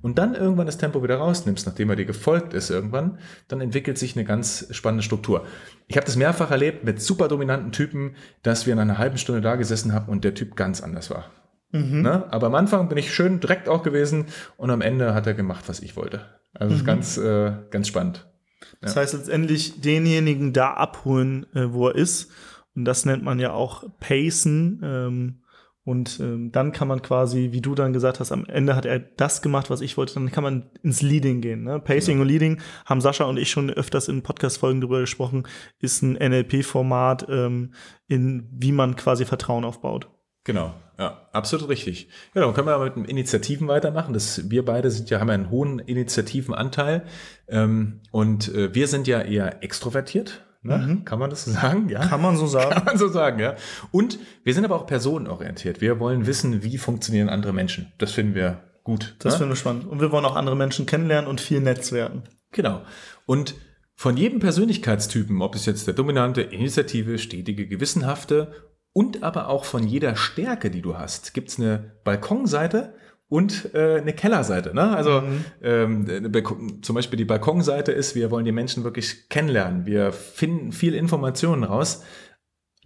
und 0.00 0.16
dann 0.16 0.34
irgendwann 0.34 0.66
das 0.66 0.78
Tempo 0.78 1.02
wieder 1.02 1.16
rausnimmst, 1.16 1.66
nachdem 1.66 1.90
er 1.90 1.96
dir 1.96 2.06
gefolgt 2.06 2.54
ist 2.54 2.70
irgendwann, 2.70 3.18
dann 3.48 3.60
entwickelt 3.60 3.98
sich 3.98 4.16
eine 4.16 4.24
ganz 4.24 4.68
spannende 4.70 5.02
Struktur. 5.02 5.44
Ich 5.86 5.98
habe 5.98 6.06
das 6.06 6.16
mehrfach 6.16 6.50
erlebt 6.50 6.82
mit 6.82 7.02
super 7.02 7.28
dominanten 7.28 7.72
Typen, 7.72 8.16
dass 8.42 8.64
wir 8.64 8.72
in 8.72 8.78
einer 8.78 8.96
halben 8.96 9.18
Stunde 9.18 9.42
da 9.42 9.56
gesessen 9.56 9.92
haben 9.92 10.08
und 10.08 10.24
der 10.24 10.34
Typ 10.34 10.56
ganz 10.56 10.80
anders 10.80 11.10
war. 11.10 11.30
Mhm. 11.74 12.02
Ne? 12.02 12.32
Aber 12.32 12.46
am 12.46 12.54
Anfang 12.54 12.88
bin 12.88 12.96
ich 12.98 13.12
schön 13.12 13.40
direkt 13.40 13.68
auch 13.68 13.82
gewesen 13.82 14.26
und 14.56 14.70
am 14.70 14.80
Ende 14.80 15.12
hat 15.12 15.26
er 15.26 15.34
gemacht, 15.34 15.64
was 15.66 15.80
ich 15.80 15.96
wollte. 15.96 16.20
Also 16.54 16.72
mhm. 16.72 16.80
ist 16.80 16.86
ganz, 16.86 17.16
äh, 17.18 17.52
ganz 17.70 17.88
spannend. 17.88 18.26
Ja. 18.60 18.68
Das 18.82 18.96
heißt 18.96 19.14
letztendlich 19.14 19.80
denjenigen 19.80 20.52
da 20.52 20.74
abholen, 20.74 21.46
äh, 21.52 21.72
wo 21.72 21.88
er 21.88 21.96
ist. 21.96 22.30
Und 22.76 22.84
das 22.84 23.04
nennt 23.04 23.24
man 23.24 23.40
ja 23.40 23.52
auch 23.52 23.84
Pacen. 23.98 24.80
Ähm, 24.84 25.40
und 25.82 26.18
ähm, 26.20 26.50
dann 26.52 26.72
kann 26.72 26.88
man 26.88 27.02
quasi, 27.02 27.50
wie 27.50 27.60
du 27.60 27.74
dann 27.74 27.92
gesagt 27.92 28.20
hast, 28.20 28.30
am 28.32 28.46
Ende 28.46 28.74
hat 28.76 28.86
er 28.86 29.00
das 29.00 29.42
gemacht, 29.42 29.68
was 29.68 29.80
ich 29.80 29.96
wollte, 29.96 30.14
dann 30.14 30.30
kann 30.30 30.44
man 30.44 30.70
ins 30.82 31.02
Leading 31.02 31.40
gehen. 31.40 31.64
Ne? 31.64 31.80
Pacing 31.80 32.16
ja. 32.16 32.22
und 32.22 32.28
Leading 32.28 32.60
haben 32.86 33.00
Sascha 33.00 33.24
und 33.24 33.36
ich 33.36 33.50
schon 33.50 33.68
öfters 33.68 34.08
in 34.08 34.22
Podcast-Folgen 34.22 34.80
drüber 34.80 35.00
gesprochen, 35.00 35.46
ist 35.80 36.02
ein 36.02 36.12
NLP-Format, 36.12 37.26
ähm, 37.28 37.74
in 38.06 38.48
wie 38.50 38.72
man 38.72 38.96
quasi 38.96 39.26
Vertrauen 39.26 39.64
aufbaut. 39.64 40.08
Genau, 40.44 40.74
ja, 40.98 41.26
absolut 41.32 41.68
richtig. 41.68 42.08
Ja, 42.34 42.42
dann 42.42 42.54
können 42.54 42.68
wir 42.68 42.78
mit 42.78 42.96
den 42.96 43.04
Initiativen 43.06 43.66
weitermachen. 43.66 44.12
Das, 44.12 44.50
wir 44.50 44.64
beide 44.64 44.90
sind 44.90 45.10
ja, 45.10 45.18
haben 45.18 45.28
ja 45.28 45.34
einen 45.34 45.50
hohen 45.50 45.78
Initiativenanteil 45.80 47.04
ähm, 47.48 48.00
und 48.12 48.54
äh, 48.54 48.74
wir 48.74 48.86
sind 48.86 49.06
ja 49.06 49.20
eher 49.20 49.62
extrovertiert. 49.62 50.44
Ne? 50.62 50.78
Mhm. 50.78 51.04
Kann 51.04 51.18
man 51.18 51.30
das 51.30 51.44
so 51.44 51.50
sagen? 51.50 51.88
Ja. 51.88 52.06
Kann 52.06 52.22
man 52.22 52.36
so 52.36 52.46
sagen. 52.46 52.70
Kann 52.74 52.84
man 52.84 52.98
so 52.98 53.08
sagen, 53.08 53.38
ja. 53.40 53.54
Und 53.90 54.18
wir 54.44 54.54
sind 54.54 54.64
aber 54.64 54.76
auch 54.76 54.86
personenorientiert. 54.86 55.80
Wir 55.80 55.98
wollen 55.98 56.26
wissen, 56.26 56.62
wie 56.62 56.78
funktionieren 56.78 57.28
andere 57.28 57.52
Menschen. 57.52 57.92
Das 57.98 58.12
finden 58.12 58.34
wir 58.34 58.62
gut. 58.82 59.16
Das 59.18 59.34
ne? 59.34 59.38
finden 59.38 59.52
wir 59.52 59.56
spannend. 59.56 59.86
Und 59.86 60.00
wir 60.00 60.12
wollen 60.12 60.24
auch 60.24 60.36
andere 60.36 60.56
Menschen 60.56 60.86
kennenlernen 60.86 61.28
und 61.28 61.40
viel 61.40 61.60
netzwerken. 61.60 62.22
Genau. 62.52 62.82
Und 63.26 63.56
von 63.96 64.16
jedem 64.16 64.40
Persönlichkeitstypen, 64.40 65.42
ob 65.42 65.54
es 65.54 65.66
jetzt 65.66 65.86
der 65.86 65.94
dominante, 65.94 66.40
initiative, 66.40 67.18
stetige, 67.18 67.66
gewissenhafte 67.66 68.52
und 68.94 69.22
aber 69.22 69.48
auch 69.48 69.64
von 69.66 69.86
jeder 69.86 70.16
Stärke, 70.16 70.70
die 70.70 70.80
du 70.80 70.96
hast, 70.96 71.34
gibt's 71.34 71.58
eine 71.58 71.92
Balkonseite 72.04 72.94
und 73.28 73.74
äh, 73.74 73.96
eine 74.00 74.12
Kellerseite. 74.12 74.72
Ne? 74.72 74.96
Also 74.96 75.22
mhm. 75.22 75.44
ähm, 75.62 76.80
zum 76.80 76.94
Beispiel 76.94 77.16
die 77.16 77.24
Balkonseite 77.24 77.90
ist, 77.90 78.14
wir 78.14 78.30
wollen 78.30 78.44
die 78.44 78.52
Menschen 78.52 78.84
wirklich 78.84 79.28
kennenlernen. 79.28 79.84
Wir 79.84 80.12
finden 80.12 80.70
viel 80.70 80.94
Informationen 80.94 81.64
raus. 81.64 82.04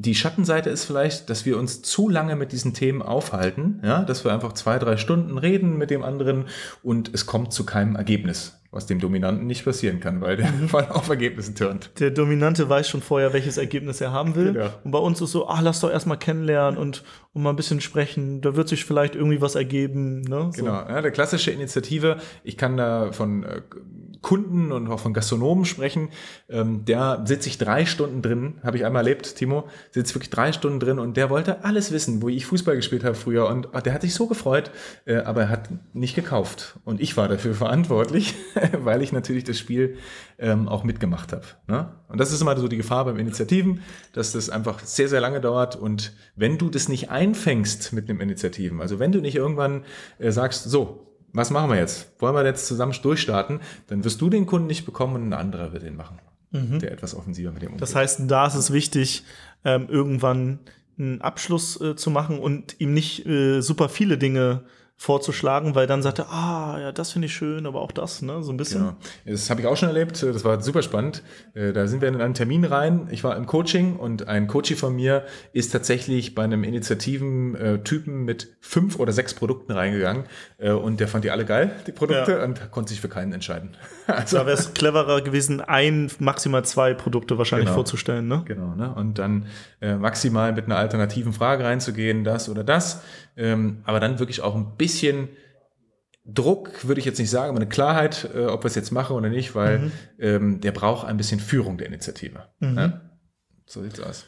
Die 0.00 0.14
Schattenseite 0.14 0.70
ist 0.70 0.84
vielleicht, 0.84 1.28
dass 1.28 1.44
wir 1.44 1.58
uns 1.58 1.82
zu 1.82 2.08
lange 2.08 2.36
mit 2.36 2.52
diesen 2.52 2.72
Themen 2.72 3.02
aufhalten, 3.02 3.80
ja, 3.82 4.04
dass 4.04 4.24
wir 4.24 4.32
einfach 4.32 4.52
zwei, 4.52 4.78
drei 4.78 4.96
Stunden 4.96 5.38
reden 5.38 5.76
mit 5.76 5.90
dem 5.90 6.04
anderen 6.04 6.46
und 6.84 7.12
es 7.12 7.26
kommt 7.26 7.52
zu 7.52 7.66
keinem 7.66 7.96
Ergebnis. 7.96 8.58
was 8.70 8.84
dem 8.84 9.00
Dominanten 9.00 9.46
nicht 9.46 9.64
passieren 9.64 9.98
kann, 9.98 10.20
weil 10.20 10.36
der 10.36 10.46
voll 10.68 10.84
auf 10.90 11.08
Ergebnissen 11.08 11.54
turnt. 11.54 11.90
Der 12.00 12.10
Dominante 12.10 12.68
weiß 12.68 12.86
schon 12.86 13.00
vorher, 13.00 13.32
welches 13.32 13.56
Ergebnis 13.56 14.00
er 14.02 14.12
haben 14.12 14.34
will. 14.34 14.52
Genau. 14.52 14.68
Und 14.84 14.90
bei 14.90 14.98
uns 14.98 15.20
ist 15.22 15.32
so, 15.32 15.48
ah, 15.48 15.60
lass 15.60 15.80
doch 15.80 15.90
erstmal 15.90 16.18
kennenlernen 16.18 16.78
und, 16.78 17.02
und 17.32 17.42
mal 17.42 17.50
ein 17.50 17.56
bisschen 17.56 17.80
sprechen. 17.80 18.42
Da 18.42 18.56
wird 18.56 18.68
sich 18.68 18.84
vielleicht 18.84 19.14
irgendwie 19.14 19.40
was 19.40 19.54
ergeben. 19.54 20.20
Ne? 20.20 20.50
So. 20.54 20.62
Genau, 20.62 20.74
ja, 20.74 21.00
der 21.00 21.10
klassische 21.12 21.50
Initiative, 21.50 22.18
ich 22.44 22.58
kann 22.58 22.76
da 22.76 23.10
von 23.12 23.42
äh, 23.42 23.62
Kunden 24.22 24.72
und 24.72 24.88
auch 24.88 25.00
von 25.00 25.14
Gastronomen 25.14 25.64
sprechen, 25.64 26.08
ähm, 26.48 26.84
der 26.84 27.22
sitze 27.24 27.48
ich 27.48 27.58
drei 27.58 27.86
Stunden 27.86 28.22
drin, 28.22 28.54
habe 28.62 28.76
ich 28.76 28.84
einmal 28.84 29.02
erlebt, 29.02 29.36
Timo, 29.36 29.68
sitzt 29.90 30.14
wirklich 30.14 30.30
drei 30.30 30.52
Stunden 30.52 30.80
drin 30.80 30.98
und 30.98 31.16
der 31.16 31.30
wollte 31.30 31.64
alles 31.64 31.92
wissen, 31.92 32.20
wo 32.22 32.28
ich 32.28 32.46
Fußball 32.46 32.76
gespielt 32.76 33.04
habe 33.04 33.14
früher 33.14 33.48
und 33.48 33.74
ah, 33.74 33.80
der 33.80 33.94
hat 33.94 34.02
sich 34.02 34.14
so 34.14 34.26
gefreut, 34.26 34.70
äh, 35.04 35.16
aber 35.16 35.42
er 35.42 35.48
hat 35.48 35.68
nicht 35.92 36.14
gekauft 36.14 36.78
und 36.84 37.00
ich 37.00 37.16
war 37.16 37.28
dafür 37.28 37.54
verantwortlich, 37.54 38.34
weil 38.80 39.02
ich 39.02 39.12
natürlich 39.12 39.44
das 39.44 39.58
Spiel 39.58 39.96
ähm, 40.38 40.68
auch 40.68 40.84
mitgemacht 40.84 41.32
habe. 41.32 41.44
Ne? 41.66 41.88
Und 42.08 42.18
das 42.18 42.32
ist 42.32 42.40
immer 42.40 42.56
so 42.56 42.68
die 42.68 42.76
Gefahr 42.76 43.04
beim 43.04 43.18
Initiativen, 43.18 43.82
dass 44.12 44.32
das 44.32 44.50
einfach 44.50 44.80
sehr, 44.80 45.08
sehr 45.08 45.20
lange 45.20 45.40
dauert 45.40 45.76
und 45.76 46.12
wenn 46.36 46.58
du 46.58 46.70
das 46.70 46.88
nicht 46.88 47.10
einfängst 47.10 47.92
mit 47.92 48.08
einem 48.08 48.20
Initiativen, 48.20 48.80
also 48.80 48.98
wenn 48.98 49.12
du 49.12 49.20
nicht 49.20 49.36
irgendwann 49.36 49.84
äh, 50.18 50.30
sagst, 50.30 50.64
so, 50.64 51.07
was 51.32 51.50
machen 51.50 51.70
wir 51.70 51.76
jetzt? 51.76 52.12
Wollen 52.18 52.34
wir 52.34 52.44
jetzt 52.44 52.66
zusammen 52.66 52.94
durchstarten? 53.02 53.60
Dann 53.88 54.04
wirst 54.04 54.20
du 54.20 54.30
den 54.30 54.46
Kunden 54.46 54.66
nicht 54.66 54.84
bekommen 54.84 55.14
und 55.14 55.28
ein 55.28 55.32
anderer 55.32 55.72
wird 55.72 55.82
den 55.82 55.96
machen, 55.96 56.18
der 56.52 56.92
etwas 56.92 57.14
offensiver 57.14 57.52
mit 57.52 57.62
dem 57.62 57.68
umgeht. 57.68 57.82
Das 57.82 57.94
heißt, 57.94 58.22
da 58.26 58.46
ist 58.46 58.54
es 58.54 58.72
wichtig, 58.72 59.24
ähm, 59.64 59.86
irgendwann 59.88 60.60
einen 60.98 61.20
Abschluss 61.20 61.80
äh, 61.80 61.96
zu 61.96 62.10
machen 62.10 62.38
und 62.38 62.80
ihm 62.80 62.92
nicht 62.92 63.26
äh, 63.26 63.60
super 63.60 63.88
viele 63.88 64.18
Dinge 64.18 64.62
vorzuschlagen, 65.00 65.76
weil 65.76 65.86
dann 65.86 66.02
sagt 66.02 66.18
er, 66.18 66.28
ah, 66.30 66.76
ja, 66.80 66.92
das 66.92 67.12
finde 67.12 67.26
ich 67.26 67.32
schön, 67.34 67.66
aber 67.66 67.80
auch 67.80 67.92
das, 67.92 68.20
ne, 68.20 68.42
so 68.42 68.52
ein 68.52 68.56
bisschen. 68.56 68.80
Genau. 68.80 68.96
Das 69.24 69.48
habe 69.48 69.60
ich 69.60 69.66
auch 69.68 69.76
schon 69.76 69.88
erlebt. 69.88 70.20
Das 70.22 70.44
war 70.44 70.60
super 70.60 70.82
spannend. 70.82 71.22
Äh, 71.54 71.72
Da 71.72 71.86
sind 71.86 72.00
wir 72.02 72.08
in 72.08 72.20
einen 72.20 72.34
Termin 72.34 72.64
rein. 72.64 73.06
Ich 73.12 73.22
war 73.22 73.36
im 73.36 73.46
Coaching 73.46 73.94
und 73.96 74.26
ein 74.26 74.48
Coachie 74.48 74.74
von 74.74 74.94
mir 74.96 75.24
ist 75.52 75.70
tatsächlich 75.70 76.34
bei 76.34 76.42
einem 76.42 76.64
initiativen 76.64 77.54
äh, 77.54 77.78
Typen 77.84 78.24
mit 78.24 78.56
fünf 78.60 78.98
oder 78.98 79.12
sechs 79.12 79.34
Produkten 79.34 79.70
reingegangen 79.72 80.24
äh, 80.58 80.72
und 80.72 80.98
der 80.98 81.06
fand 81.06 81.24
die 81.24 81.30
alle 81.30 81.44
geil, 81.44 81.70
die 81.86 81.92
Produkte, 81.92 82.32
Ja. 82.32 82.44
und 82.44 82.70
konnte 82.72 82.90
sich 82.90 83.00
für 83.00 83.08
keinen 83.08 83.32
entscheiden. 83.32 83.70
Also, 84.08 84.38
Da 84.38 84.46
wäre 84.46 84.56
es 84.56 84.72
cleverer 84.72 85.20
gewesen, 85.20 85.60
ein, 85.60 86.10
maximal 86.18 86.64
zwei 86.64 86.94
Produkte 86.94 87.36
wahrscheinlich 87.36 87.66
Genau. 87.66 87.74
vorzustellen, 87.76 88.26
ne? 88.26 88.42
Genau, 88.46 88.74
ne? 88.74 88.92
Und 88.94 89.18
dann 89.18 89.44
äh, 89.82 89.96
maximal 89.96 90.52
mit 90.54 90.64
einer 90.64 90.78
alternativen 90.78 91.34
Frage 91.34 91.62
reinzugehen, 91.64 92.24
das 92.24 92.48
oder 92.48 92.64
das. 92.64 93.02
Ähm, 93.36 93.82
aber 93.84 94.00
dann 94.00 94.18
wirklich 94.18 94.40
auch 94.40 94.54
ein 94.56 94.76
bisschen 94.78 94.87
Druck, 96.24 96.86
würde 96.86 96.98
ich 96.98 97.06
jetzt 97.06 97.18
nicht 97.18 97.30
sagen, 97.30 97.50
aber 97.50 97.58
eine 97.58 97.68
Klarheit, 97.68 98.28
äh, 98.34 98.46
ob 98.46 98.62
wir 98.62 98.68
es 98.68 98.74
jetzt 98.74 98.90
machen 98.90 99.16
oder 99.16 99.30
nicht, 99.30 99.54
weil 99.54 99.90
ähm, 100.18 100.60
der 100.60 100.72
braucht 100.72 101.06
ein 101.06 101.16
bisschen 101.16 101.40
Führung 101.40 101.78
der 101.78 101.86
Initiative. 101.86 102.48
Ja? 102.60 103.00
So 103.66 103.82
sieht's 103.82 104.00
aus. 104.00 104.26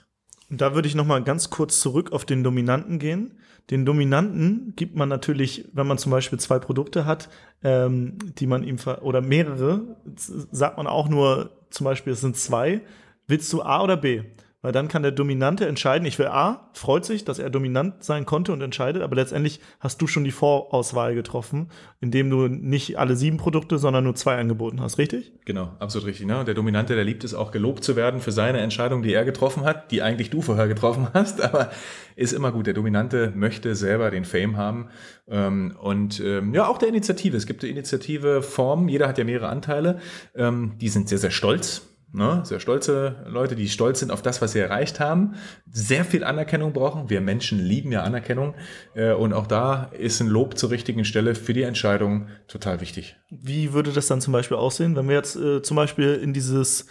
Und 0.51 0.61
da 0.61 0.75
würde 0.75 0.89
ich 0.89 0.95
noch 0.95 1.07
mal 1.07 1.23
ganz 1.23 1.51
kurz 1.51 1.81
zurück 1.81 2.13
auf 2.13 2.25
den 2.25 2.43
Dominanten 2.43 2.99
gehen. 2.99 3.39
Den 3.71 3.85
Dominanten 3.85 4.75
gibt 4.75 4.97
man 4.97 5.09
natürlich, 5.09 5.69
wenn 5.73 5.87
man 5.87 5.97
zum 5.97 6.11
Beispiel 6.11 6.41
zwei 6.41 6.59
Produkte 6.59 7.07
hat, 7.07 7.29
ähm, 7.63 8.19
die 8.39 8.47
man 8.47 8.65
ihm 8.65 8.79
oder 9.01 9.21
mehrere, 9.21 9.97
sagt 10.17 10.77
man 10.77 10.89
auch 10.89 11.09
nur 11.09 11.67
zum 11.71 11.85
Beispiel, 11.85 12.15
es 12.15 12.21
sind 12.21 12.37
zwei. 12.37 12.81
Willst 13.29 13.53
du 13.53 13.63
A 13.63 13.83
oder 13.83 13.97
B? 13.97 14.23
Weil 14.63 14.73
dann 14.73 14.89
kann 14.89 15.03
der 15.03 15.13
Dominante 15.13 15.67
entscheiden, 15.67 16.07
ich 16.07 16.19
will 16.19 16.27
A, 16.27 16.69
freut 16.75 17.07
sich, 17.07 17.25
dass 17.25 17.39
er 17.39 17.49
dominant 17.49 18.05
sein 18.05 18.27
konnte 18.27 18.53
und 18.53 18.61
entscheidet, 18.61 19.03
aber 19.03 19.17
letztendlich 19.17 19.61
hast 19.79 20.03
du 20.03 20.07
schon 20.07 20.23
die 20.23 20.33
Vorauswahl 20.33 21.15
getroffen, 21.15 21.69
indem 22.01 22.29
du 22.29 22.47
nicht 22.47 22.99
alle 22.99 23.17
sieben 23.17 23.39
Produkte, 23.39 23.79
sondern 23.79 24.05
nur 24.05 24.15
zwei 24.17 24.37
angeboten 24.37 24.83
hast, 24.83 24.99
richtig? 24.99 25.33
Genau, 25.47 25.71
absolut 25.79 26.09
richtig. 26.09 26.27
Ne? 26.27 26.45
Der 26.45 26.53
Dominante, 26.53 26.95
der 26.95 27.05
liebt 27.05 27.25
es 27.25 27.33
auch, 27.33 27.53
gelobt 27.53 27.85
zu 27.85 27.97
werden 27.97 28.21
für 28.21 28.33
seine 28.33 28.61
Entscheidung, 28.61 29.03
die 29.03 29.15
er 29.15 29.25
getroffen 29.25 29.65
hat, 29.65 29.91
die 29.91 30.03
eigentlich 30.03 30.29
du 30.29 30.43
vorher 30.43 30.69
getroffen 30.69 31.09
hast, 31.15 31.41
aber 31.41 31.71
ist 32.17 32.33
immer 32.33 32.53
gut. 32.53 32.67
Der 32.67 32.75
Dominante 32.75 33.33
möchte 33.35 33.75
selber 33.75 34.11
den 34.11 34.27
Fame 34.27 34.59
haben. 34.59 34.89
Ähm, 35.27 35.75
und 35.81 36.21
ähm, 36.21 36.53
ja, 36.53 36.67
auch 36.67 36.77
der 36.77 36.91
Initiative. 36.91 37.35
Es 37.35 37.47
gibt 37.47 37.63
die 37.63 37.71
Initiative 37.71 38.43
Form, 38.43 38.89
jeder 38.89 39.09
hat 39.09 39.17
ja 39.17 39.25
mehrere 39.25 39.49
Anteile. 39.49 40.01
Ähm, 40.35 40.73
die 40.79 40.91
sind 40.91 41.09
sehr, 41.09 41.19
sehr 41.19 41.31
stolz. 41.31 41.90
Ne? 42.13 42.41
Sehr 42.45 42.59
stolze 42.59 43.25
Leute, 43.29 43.55
die 43.55 43.69
stolz 43.69 44.01
sind 44.01 44.11
auf 44.11 44.21
das, 44.21 44.43
was 44.43 44.53
sie 44.53 44.59
erreicht 44.59 44.99
haben, 44.99 45.35
sehr 45.71 46.05
viel 46.05 46.25
Anerkennung 46.25 46.73
brauchen. 46.73 47.09
Wir 47.09 47.21
Menschen 47.21 47.61
lieben 47.61 47.93
ja 47.93 48.03
Anerkennung. 48.03 48.55
Äh, 48.95 49.13
und 49.13 49.33
auch 49.33 49.47
da 49.47 49.85
ist 49.85 50.21
ein 50.21 50.27
Lob 50.27 50.59
zur 50.59 50.71
richtigen 50.71 51.05
Stelle 51.05 51.37
für 51.37 51.53
die 51.53 51.63
Entscheidung 51.63 52.27
total 52.49 52.81
wichtig. 52.81 53.17
Wie 53.31 53.73
würde 53.73 53.93
das 53.93 54.09
dann 54.09 54.21
zum 54.21 54.33
Beispiel 54.33 54.57
aussehen, 54.57 54.97
wenn 54.97 55.09
wir 55.09 55.15
jetzt 55.15 55.37
äh, 55.37 55.63
zum 55.63 55.77
Beispiel 55.77 56.15
in 56.15 56.33
dieses, 56.33 56.87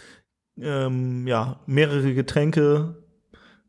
ähm, 0.58 1.26
ja, 1.26 1.60
mehrere 1.66 2.14
Getränke 2.14 2.96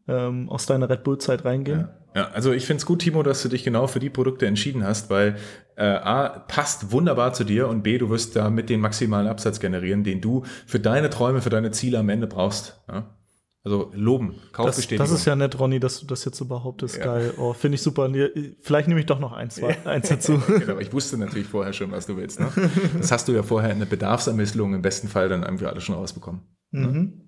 ähm, 0.07 0.49
aus 0.49 0.65
deiner 0.65 0.89
Red 0.89 1.03
Bull-Zeit 1.03 1.43
reingehen? 1.43 1.81
Ja, 1.81 2.00
also 2.13 2.51
ich 2.51 2.65
finde 2.65 2.81
es 2.81 2.85
gut, 2.85 2.99
Timo, 3.01 3.23
dass 3.23 3.41
du 3.41 3.49
dich 3.49 3.63
genau 3.63 3.87
für 3.87 3.99
die 3.99 4.09
Produkte 4.09 4.45
entschieden 4.45 4.83
hast, 4.83 5.09
weil 5.09 5.37
äh, 5.77 5.83
A, 5.83 6.27
passt 6.47 6.91
wunderbar 6.91 7.33
zu 7.33 7.43
dir 7.43 7.67
und 7.67 7.83
B, 7.83 7.97
du 7.97 8.09
wirst 8.09 8.35
damit 8.35 8.69
den 8.69 8.81
maximalen 8.81 9.27
Absatz 9.27 9.59
generieren, 9.59 10.03
den 10.03 10.21
du 10.21 10.43
für 10.67 10.79
deine 10.79 11.09
Träume, 11.09 11.41
für 11.41 11.49
deine 11.49 11.71
Ziele 11.71 11.99
am 11.99 12.09
Ende 12.09 12.27
brauchst. 12.27 12.81
Ja? 12.87 13.15
Also 13.63 13.91
loben, 13.93 14.35
Das, 14.41 14.51
Kaufbestätigung. 14.53 15.05
das 15.05 15.11
ist 15.11 15.25
ja 15.25 15.35
nett, 15.35 15.59
Ronny, 15.59 15.79
dass 15.79 15.99
du 15.99 16.07
das 16.07 16.25
jetzt 16.25 16.35
so 16.37 16.45
behauptest. 16.45 16.99
Geil. 16.99 17.31
Oh, 17.37 17.53
finde 17.53 17.75
ich 17.75 17.83
super. 17.83 18.09
Vielleicht 18.61 18.87
nehme 18.87 18.99
ich 18.99 19.05
doch 19.05 19.19
noch 19.19 19.33
eins, 19.33 19.55
zwei, 19.55 19.77
eins 19.85 20.09
dazu. 20.09 20.41
Genau, 20.47 20.71
aber 20.71 20.81
ich 20.81 20.91
wusste 20.91 21.17
natürlich 21.17 21.47
vorher 21.47 21.71
schon, 21.71 21.91
was 21.91 22.07
du 22.07 22.17
willst. 22.17 22.39
Ne? 22.39 22.47
Das 22.97 23.11
hast 23.11 23.27
du 23.27 23.33
ja 23.33 23.43
vorher 23.43 23.71
in 23.71 23.77
der 23.77 23.85
Bedarfsermittlung 23.85 24.73
im 24.73 24.81
besten 24.81 25.07
Fall 25.07 25.29
dann 25.29 25.43
irgendwie 25.43 25.67
alles 25.67 25.83
schon 25.83 25.93
rausbekommen. 25.93 26.41
Mhm. 26.71 27.21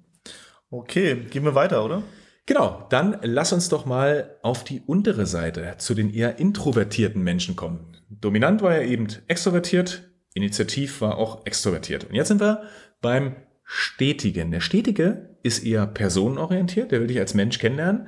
Okay, 0.72 1.16
gehen 1.30 1.44
wir 1.46 1.54
weiter, 1.54 1.86
oder? 1.86 2.02
Genau, 2.46 2.86
dann 2.90 3.20
lass 3.22 3.54
uns 3.54 3.70
doch 3.70 3.86
mal 3.86 4.38
auf 4.42 4.64
die 4.66 4.82
untere 4.86 5.26
Seite 5.26 5.76
zu 5.78 5.94
den 5.94 6.14
eher 6.14 6.40
introvertierten 6.40 7.22
Menschen 7.22 7.56
kommen. 7.56 7.98
Dominant 8.10 8.62
war 8.62 8.76
ja 8.76 8.82
eben 8.82 9.08
extrovertiert, 9.28 10.10
Initiativ 10.34 11.02
war 11.02 11.18
auch 11.18 11.46
extrovertiert. 11.46 12.06
Und 12.06 12.16
jetzt 12.16 12.28
sind 12.28 12.42
wir 12.42 12.64
beim 13.02 13.36
Stetigen. 13.64 14.52
Der 14.52 14.60
Stetige 14.60 15.38
ist 15.44 15.64
eher 15.64 15.86
personenorientiert, 15.86 16.92
der 16.92 17.00
will 17.00 17.08
dich 17.08 17.20
als 17.20 17.34
Mensch 17.34 17.60
kennenlernen 17.60 18.08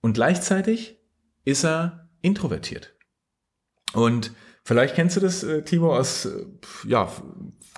und 0.00 0.12
gleichzeitig 0.14 0.98
ist 1.44 1.64
er 1.64 2.08
introvertiert. 2.20 2.94
Und 3.94 4.32
vielleicht 4.64 4.94
kennst 4.94 5.16
du 5.16 5.20
das, 5.20 5.42
äh, 5.42 5.62
Timo, 5.62 5.96
aus 5.96 6.26
äh, 6.26 6.46
ja, 6.86 7.10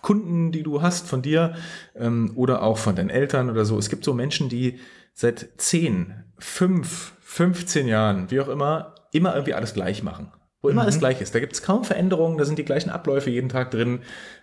Kunden, 0.02 0.52
die 0.52 0.62
du 0.62 0.82
hast 0.82 1.06
von 1.08 1.22
dir 1.22 1.54
ähm, 1.94 2.32
oder 2.34 2.62
auch 2.62 2.78
von 2.78 2.94
deinen 2.94 3.10
Eltern 3.10 3.48
oder 3.48 3.64
so. 3.64 3.78
Es 3.78 3.88
gibt 3.88 4.04
so 4.04 4.12
Menschen, 4.12 4.48
die 4.48 4.78
seit 5.14 5.48
10, 5.56 6.24
5, 6.38 7.14
15 7.20 7.88
Jahren, 7.88 8.30
wie 8.30 8.40
auch 8.40 8.48
immer, 8.48 8.94
immer 9.12 9.32
irgendwie 9.34 9.54
alles 9.54 9.72
gleich 9.72 10.02
machen. 10.02 10.32
Wo 10.60 10.70
immer 10.70 10.82
alles 10.82 10.98
gleich 10.98 11.20
ist. 11.20 11.34
Da 11.34 11.40
gibt 11.40 11.52
es 11.52 11.62
kaum 11.62 11.84
Veränderungen, 11.84 12.38
da 12.38 12.44
sind 12.46 12.58
die 12.58 12.64
gleichen 12.64 12.88
Abläufe 12.90 13.30
jeden 13.30 13.50
Tag 13.50 13.70
drin. 13.70 14.00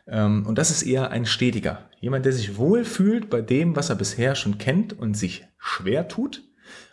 Ähm, 0.08 0.46
und 0.46 0.58
das 0.58 0.70
ist 0.70 0.84
eher 0.84 1.10
ein 1.10 1.26
Stetiger. 1.26 1.90
Jemand, 2.00 2.26
der 2.26 2.34
sich 2.34 2.58
wohl 2.58 2.86
fühlt 2.86 3.30
bei 3.30 3.42
dem, 3.42 3.76
was 3.76 3.90
er 3.90 3.96
bisher 3.96 4.36
schon 4.36 4.60
kennt 4.60 4.98
und 4.98 5.16
sich 5.18 5.48
schwer 5.58 6.08
tut, 6.08 6.44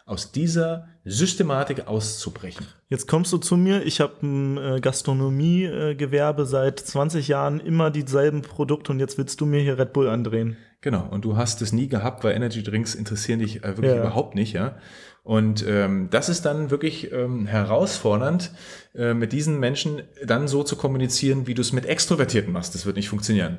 aus 0.08 0.32
dieser 0.32 0.88
Systematik 1.04 1.86
auszubrechen. 1.86 2.66
Jetzt 2.88 3.06
kommst 3.06 3.32
du 3.32 3.38
zu 3.38 3.56
mir. 3.56 3.82
Ich 3.84 4.00
habe 4.00 4.14
ein 4.26 4.56
äh, 4.58 4.80
Gastronomiegewerbe 4.80 6.46
seit 6.46 6.80
20 6.80 7.28
Jahren, 7.28 7.60
immer 7.60 7.90
dieselben 7.90 8.42
Produkte 8.42 8.92
und 8.92 9.00
jetzt 9.00 9.18
willst 9.18 9.40
du 9.40 9.46
mir 9.46 9.60
hier 9.60 9.78
Red 9.78 9.92
Bull 9.92 10.08
andrehen. 10.08 10.56
Genau, 10.80 11.06
und 11.10 11.24
du 11.24 11.36
hast 11.36 11.60
es 11.62 11.72
nie 11.72 11.88
gehabt, 11.88 12.22
weil 12.24 12.34
Energy 12.36 12.62
Drinks 12.62 12.94
interessieren 12.94 13.40
dich 13.40 13.64
äh, 13.64 13.68
wirklich 13.76 13.92
Ja. 13.92 13.98
überhaupt 14.00 14.34
nicht, 14.34 14.52
ja. 14.52 14.76
Und 15.24 15.62
ähm, 15.68 16.08
das 16.10 16.30
ist 16.30 16.46
dann 16.46 16.70
wirklich 16.70 17.12
ähm, 17.12 17.46
herausfordernd, 17.46 18.50
äh, 18.94 19.12
mit 19.12 19.32
diesen 19.32 19.58
Menschen 19.60 20.02
dann 20.24 20.48
so 20.48 20.62
zu 20.62 20.76
kommunizieren, 20.76 21.46
wie 21.46 21.52
du 21.54 21.60
es 21.60 21.72
mit 21.72 21.84
Extrovertierten 21.84 22.50
machst. 22.52 22.74
Das 22.74 22.86
wird 22.86 22.96
nicht 22.96 23.10
funktionieren. 23.10 23.58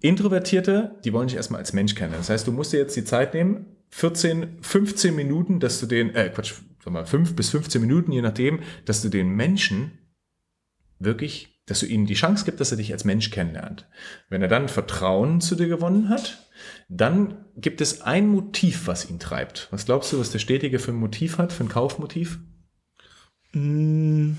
Introvertierte, 0.00 0.92
die 1.04 1.12
wollen 1.12 1.26
dich 1.28 1.36
erstmal 1.36 1.60
als 1.60 1.72
Mensch 1.74 1.94
kennen. 1.94 2.14
Das 2.16 2.30
heißt, 2.30 2.46
du 2.46 2.52
musst 2.52 2.72
dir 2.72 2.78
jetzt 2.78 2.96
die 2.96 3.04
Zeit 3.04 3.34
nehmen, 3.34 3.73
14, 3.96 4.58
15 4.60 5.14
Minuten, 5.14 5.60
dass 5.60 5.78
du 5.78 5.86
den, 5.86 6.12
äh, 6.16 6.28
Quatsch, 6.28 6.54
sag 6.82 6.92
mal, 6.92 7.06
5 7.06 7.36
bis 7.36 7.50
15 7.50 7.80
Minuten, 7.80 8.10
je 8.10 8.22
nachdem, 8.22 8.58
dass 8.86 9.02
du 9.02 9.08
den 9.08 9.28
Menschen 9.28 9.92
wirklich, 10.98 11.62
dass 11.66 11.78
du 11.78 11.86
ihm 11.86 12.04
die 12.04 12.14
Chance 12.14 12.44
gibst, 12.44 12.60
dass 12.60 12.72
er 12.72 12.76
dich 12.76 12.92
als 12.92 13.04
Mensch 13.04 13.30
kennenlernt. 13.30 13.88
Wenn 14.28 14.42
er 14.42 14.48
dann 14.48 14.68
Vertrauen 14.68 15.40
zu 15.40 15.54
dir 15.54 15.68
gewonnen 15.68 16.08
hat, 16.08 16.50
dann 16.88 17.44
gibt 17.56 17.80
es 17.80 18.02
ein 18.02 18.26
Motiv, 18.26 18.88
was 18.88 19.08
ihn 19.08 19.20
treibt. 19.20 19.68
Was 19.70 19.86
glaubst 19.86 20.12
du, 20.12 20.18
was 20.18 20.32
der 20.32 20.40
Stetige 20.40 20.80
für 20.80 20.90
ein 20.90 20.96
Motiv 20.96 21.38
hat, 21.38 21.52
für 21.52 21.62
ein 21.62 21.68
Kaufmotiv? 21.68 22.40
Mm, 23.52 24.32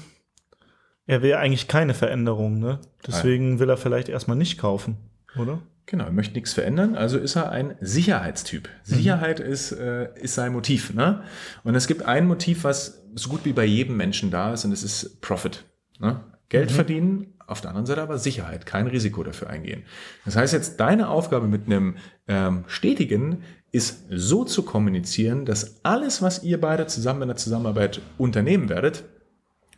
Er 1.08 1.22
will 1.22 1.36
eigentlich 1.36 1.70
keine 1.70 1.94
Veränderung, 1.94 2.60
ne? 2.60 2.82
Deswegen 3.08 3.60
will 3.60 3.70
er 3.70 3.78
vielleicht 3.78 4.10
erstmal 4.10 4.36
nicht 4.36 4.58
kaufen, 4.58 4.98
oder? 5.38 5.62
Genau, 5.88 6.06
er 6.06 6.12
möchte 6.12 6.34
nichts 6.34 6.54
verändern, 6.54 6.96
also 6.96 7.18
ist 7.20 7.36
er 7.36 7.52
ein 7.52 7.76
Sicherheitstyp. 7.80 8.70
Sicherheit 8.84 9.40
ist, 9.40 9.72
äh, 9.72 10.10
ist 10.20 10.34
sein 10.34 10.52
Motiv. 10.52 10.94
Ne? 10.94 11.24
Und 11.64 11.76
es 11.76 11.86
gibt 11.86 12.04
ein 12.04 12.28
Motiv, 12.28 12.64
was 12.64 13.04
so 13.14 13.30
gut 13.30 13.46
wie 13.46 13.54
bei 13.54 13.66
jedem 13.66 13.96
Menschen 13.96 14.32
da 14.32 14.54
ist, 14.54 14.66
und 14.66 14.72
das 14.72 14.84
ist 14.84 15.22
Profit. 15.22 15.64
Ne? 16.00 16.22
Geld 16.50 16.72
verdienen 16.72 17.36
auf 17.48 17.62
der 17.62 17.70
anderen 17.70 17.86
Seite 17.86 18.02
aber 18.02 18.18
Sicherheit, 18.18 18.66
kein 18.66 18.88
Risiko 18.88 19.24
dafür 19.24 19.50
eingehen. 19.50 19.84
Das 20.26 20.36
heißt 20.36 20.54
jetzt, 20.54 20.80
deine 20.80 21.10
Aufgabe 21.10 21.48
mit 21.48 21.68
einem 21.68 21.98
ähm, 22.28 22.64
Stetigen 22.68 23.44
ist 23.72 24.06
so 24.10 24.46
zu 24.46 24.64
kommunizieren, 24.64 25.46
dass 25.46 25.84
alles, 25.84 26.22
was 26.22 26.44
ihr 26.44 26.60
beide 26.60 26.88
zusammen 26.88 27.24
in 27.24 27.28
der 27.28 27.38
Zusammenarbeit 27.38 28.02
unternehmen 28.18 28.70
werdet, 28.70 29.04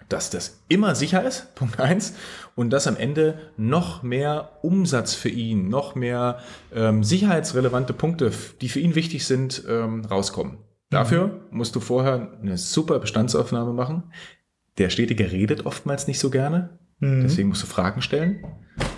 dass 0.10 0.30
das 0.30 0.64
immer 0.68 0.96
sicher 0.96 1.24
ist, 1.24 1.54
Punkt 1.56 1.80
eins, 1.80 2.16
und 2.56 2.72
dass 2.72 2.88
am 2.88 2.98
Ende 2.98 3.40
noch 3.58 4.04
mehr 4.04 4.60
Umsatz 4.62 5.14
für 5.14 5.30
ihn, 5.30 5.70
noch 5.70 5.96
mehr 5.96 6.40
ähm, 6.74 7.04
sicherheitsrelevante 7.04 7.94
Punkte, 7.94 8.32
die 8.62 8.70
für 8.70 8.80
ihn 8.80 8.96
wichtig 8.96 9.26
sind, 9.26 9.64
ähm, 9.68 10.06
rauskommen. 10.06 10.58
Dafür 10.90 11.42
musst 11.52 11.76
du 11.76 11.80
vorher 11.82 12.32
eine 12.42 12.58
super 12.58 13.00
Bestandsaufnahme 13.00 13.74
machen. 13.74 14.04
Der 14.78 14.90
Stetige 14.90 15.32
redet 15.32 15.66
oftmals 15.66 16.08
nicht 16.08 16.20
so 16.20 16.30
gerne, 16.30 16.80
mhm. 17.00 17.24
deswegen 17.24 17.50
musst 17.50 17.64
du 17.64 17.68
Fragen 17.68 18.02
stellen 18.02 18.46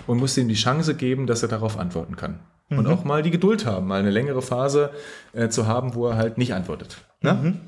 und 0.06 0.18
musst 0.18 0.38
ihm 0.38 0.48
die 0.48 0.54
Chance 0.54 0.94
geben, 0.94 1.26
dass 1.26 1.42
er 1.42 1.48
darauf 1.48 1.78
antworten 1.78 2.16
kann. 2.16 2.40
Mhm. 2.68 2.78
Und 2.78 2.86
auch 2.86 3.04
mal 3.04 3.22
die 3.22 3.30
Geduld 3.30 3.66
haben, 3.66 3.88
mal 3.88 3.98
eine 3.98 4.10
längere 4.10 4.42
Phase 4.42 4.90
äh, 5.32 5.48
zu 5.48 5.66
haben, 5.66 5.94
wo 5.94 6.06
er 6.06 6.16
halt 6.16 6.38
nicht 6.38 6.54
antwortet. 6.54 6.98
Ne? 7.22 7.34
Mhm. 7.34 7.60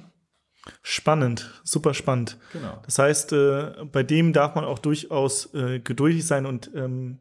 Spannend, 0.82 1.50
super 1.64 1.92
spannend. 1.94 2.38
Genau. 2.52 2.80
Das 2.84 2.98
heißt, 2.98 3.32
äh, 3.32 3.72
bei 3.90 4.02
dem 4.02 4.32
darf 4.32 4.54
man 4.54 4.64
auch 4.64 4.78
durchaus 4.78 5.52
äh, 5.54 5.80
geduldig 5.80 6.26
sein 6.26 6.46
und 6.46 6.70
ähm, 6.74 7.18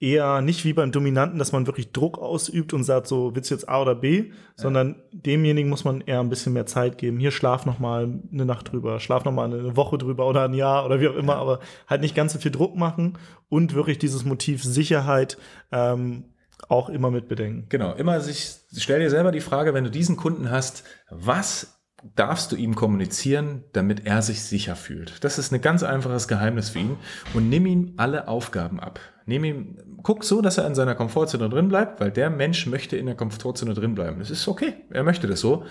eher 0.00 0.42
nicht 0.42 0.64
wie 0.64 0.72
beim 0.72 0.92
Dominanten, 0.92 1.38
dass 1.38 1.52
man 1.52 1.66
wirklich 1.66 1.92
Druck 1.92 2.18
ausübt 2.18 2.72
und 2.72 2.84
sagt, 2.84 3.06
so 3.06 3.34
willst 3.34 3.50
du 3.50 3.54
jetzt 3.54 3.68
A 3.68 3.80
oder 3.80 3.94
B, 3.94 4.18
ja. 4.18 4.32
sondern 4.56 4.96
demjenigen 5.12 5.70
muss 5.70 5.84
man 5.84 6.02
eher 6.02 6.20
ein 6.20 6.28
bisschen 6.28 6.52
mehr 6.52 6.66
Zeit 6.66 6.98
geben. 6.98 7.18
Hier 7.18 7.30
schlaf 7.30 7.64
noch 7.64 7.78
mal 7.78 8.20
eine 8.32 8.44
Nacht 8.44 8.70
drüber, 8.70 9.00
schlaf 9.00 9.24
noch 9.24 9.32
mal 9.32 9.52
eine 9.52 9.76
Woche 9.76 9.96
drüber 9.96 10.26
oder 10.26 10.44
ein 10.44 10.54
Jahr 10.54 10.84
oder 10.84 11.00
wie 11.00 11.08
auch 11.08 11.16
immer, 11.16 11.34
ja. 11.34 11.38
aber 11.40 11.60
halt 11.86 12.02
nicht 12.02 12.14
ganz 12.14 12.32
so 12.32 12.38
viel 12.38 12.50
Druck 12.50 12.76
machen 12.76 13.18
und 13.48 13.74
wirklich 13.74 13.98
dieses 13.98 14.24
Motiv 14.24 14.62
Sicherheit 14.62 15.38
ähm, 15.72 16.24
auch 16.68 16.88
immer 16.88 17.10
mit 17.10 17.28
bedenken. 17.28 17.66
Genau, 17.68 17.94
immer 17.94 18.20
sich, 18.20 18.56
stell 18.76 19.00
dir 19.00 19.10
selber 19.10 19.32
die 19.32 19.40
Frage, 19.40 19.74
wenn 19.74 19.84
du 19.84 19.90
diesen 19.90 20.16
Kunden 20.16 20.50
hast, 20.50 20.84
was 21.10 21.73
darfst 22.14 22.52
du 22.52 22.56
ihm 22.56 22.74
kommunizieren, 22.74 23.64
damit 23.72 24.06
er 24.06 24.22
sich 24.22 24.42
sicher 24.42 24.76
fühlt. 24.76 25.24
Das 25.24 25.38
ist 25.38 25.52
ein 25.52 25.60
ganz 25.60 25.82
einfaches 25.82 26.28
Geheimnis 26.28 26.70
für 26.70 26.80
ihn 26.80 26.96
und 27.32 27.48
nimm 27.48 27.66
ihm 27.66 27.94
alle 27.96 28.28
Aufgaben 28.28 28.80
ab. 28.80 29.00
Nimm 29.26 29.44
ihm, 29.44 29.78
guck 30.02 30.24
so, 30.24 30.42
dass 30.42 30.58
er 30.58 30.66
in 30.66 30.74
seiner 30.74 30.94
Komfortzone 30.94 31.48
drin 31.48 31.68
bleibt, 31.68 32.00
weil 32.00 32.10
der 32.10 32.30
Mensch 32.30 32.66
möchte 32.66 32.96
in 32.96 33.06
der 33.06 33.14
Komfortzone 33.14 33.74
drin 33.74 33.94
bleiben. 33.94 34.18
Das 34.18 34.30
ist 34.30 34.46
okay, 34.48 34.74
er 34.90 35.02
möchte 35.02 35.26
das 35.26 35.40
so. 35.40 35.64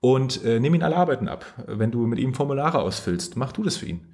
Und 0.00 0.44
äh, 0.44 0.60
nimm 0.60 0.74
ihn 0.74 0.82
alle 0.82 0.96
Arbeiten 0.96 1.28
ab. 1.28 1.44
Wenn 1.66 1.90
du 1.90 2.06
mit 2.06 2.18
ihm 2.18 2.34
Formulare 2.34 2.80
ausfüllst, 2.80 3.36
mach 3.36 3.52
du 3.52 3.62
das 3.62 3.76
für 3.76 3.86
ihn 3.86 4.06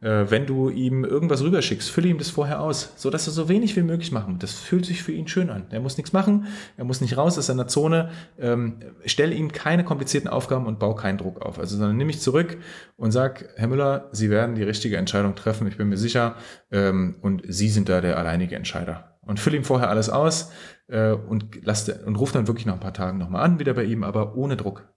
wenn 0.00 0.44
du 0.44 0.68
ihm 0.68 1.04
irgendwas 1.04 1.42
rüberschickst, 1.42 1.90
fülle 1.90 2.08
ihm 2.08 2.18
das 2.18 2.28
vorher 2.28 2.60
aus, 2.60 2.92
so 2.96 3.08
dass 3.08 3.26
er 3.26 3.32
so 3.32 3.48
wenig 3.48 3.74
wie 3.76 3.82
möglich 3.82 4.12
machen. 4.12 4.38
Das 4.38 4.52
fühlt 4.52 4.84
sich 4.84 5.02
für 5.02 5.12
ihn 5.12 5.28
schön 5.28 5.48
an. 5.48 5.66
Er 5.70 5.80
muss 5.80 5.96
nichts 5.96 6.12
machen, 6.12 6.46
er 6.76 6.84
muss 6.84 7.00
nicht 7.00 7.16
raus 7.16 7.38
aus 7.38 7.46
seiner 7.46 7.68
Zone. 7.68 8.10
Ähm, 8.38 8.80
stelle 9.06 9.34
ihm 9.34 9.52
keine 9.52 9.84
komplizierten 9.84 10.28
Aufgaben 10.28 10.66
und 10.66 10.78
bau 10.78 10.94
keinen 10.94 11.18
Druck 11.18 11.40
auf. 11.40 11.58
Also, 11.58 11.76
sondern 11.76 11.96
nimm 11.96 12.08
mich 12.08 12.20
zurück 12.20 12.58
und 12.96 13.12
sag, 13.12 13.48
Herr 13.56 13.68
Müller, 13.68 14.08
Sie 14.12 14.30
werden 14.30 14.54
die 14.54 14.62
richtige 14.62 14.96
Entscheidung 14.96 15.34
treffen. 15.34 15.66
Ich 15.66 15.76
bin 15.76 15.88
mir 15.88 15.96
sicher. 15.96 16.36
Ähm, 16.70 17.16
und 17.22 17.42
Sie 17.48 17.68
sind 17.68 17.88
da 17.88 18.00
der 18.00 18.18
alleinige 18.18 18.56
Entscheider. 18.56 19.18
Und 19.22 19.40
fülle 19.40 19.56
ihm 19.56 19.64
vorher 19.64 19.88
alles 19.88 20.10
aus 20.10 20.52
äh, 20.88 21.12
und, 21.12 21.64
lass, 21.64 21.88
und 21.88 22.16
ruf 22.16 22.32
dann 22.32 22.46
wirklich 22.46 22.66
nach 22.66 22.74
ein 22.74 22.80
paar 22.80 22.92
Tagen 22.92 23.18
nochmal 23.18 23.44
an, 23.44 23.58
wieder 23.58 23.74
bei 23.74 23.84
ihm, 23.84 24.04
aber 24.04 24.36
ohne 24.36 24.56
Druck. 24.56 24.88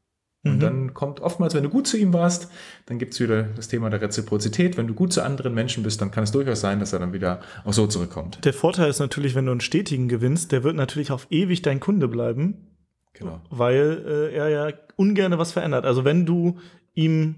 Und 0.49 0.55
mhm. 0.57 0.59
dann 0.59 0.93
kommt 0.93 1.19
oftmals, 1.19 1.53
wenn 1.53 1.63
du 1.63 1.69
gut 1.69 1.87
zu 1.87 1.97
ihm 1.97 2.13
warst, 2.13 2.49
dann 2.85 2.99
gibt 2.99 3.13
es 3.13 3.19
wieder 3.19 3.43
das 3.43 3.67
Thema 3.67 3.89
der 3.89 4.01
Reziprozität. 4.01 4.77
Wenn 4.77 4.87
du 4.87 4.93
gut 4.93 5.13
zu 5.13 5.23
anderen 5.23 5.53
Menschen 5.53 5.83
bist, 5.83 6.01
dann 6.01 6.11
kann 6.11 6.23
es 6.23 6.31
durchaus 6.31 6.61
sein, 6.61 6.79
dass 6.79 6.93
er 6.93 6.99
dann 6.99 7.13
wieder 7.13 7.41
auch 7.65 7.73
so 7.73 7.87
zurückkommt. 7.87 8.43
Der 8.45 8.53
Vorteil 8.53 8.89
ist 8.89 8.99
natürlich, 8.99 9.35
wenn 9.35 9.45
du 9.45 9.51
einen 9.51 9.61
stetigen 9.61 10.07
gewinnst, 10.07 10.51
der 10.51 10.63
wird 10.63 10.75
natürlich 10.75 11.11
auf 11.11 11.27
ewig 11.29 11.61
dein 11.61 11.79
Kunde 11.79 12.07
bleiben. 12.07 12.67
Genau. 13.13 13.41
Weil 13.49 14.03
äh, 14.05 14.35
er 14.35 14.49
ja 14.49 14.73
ungern 14.95 15.37
was 15.37 15.51
verändert. 15.51 15.85
Also 15.85 16.05
wenn 16.05 16.25
du 16.25 16.59
ihm 16.93 17.35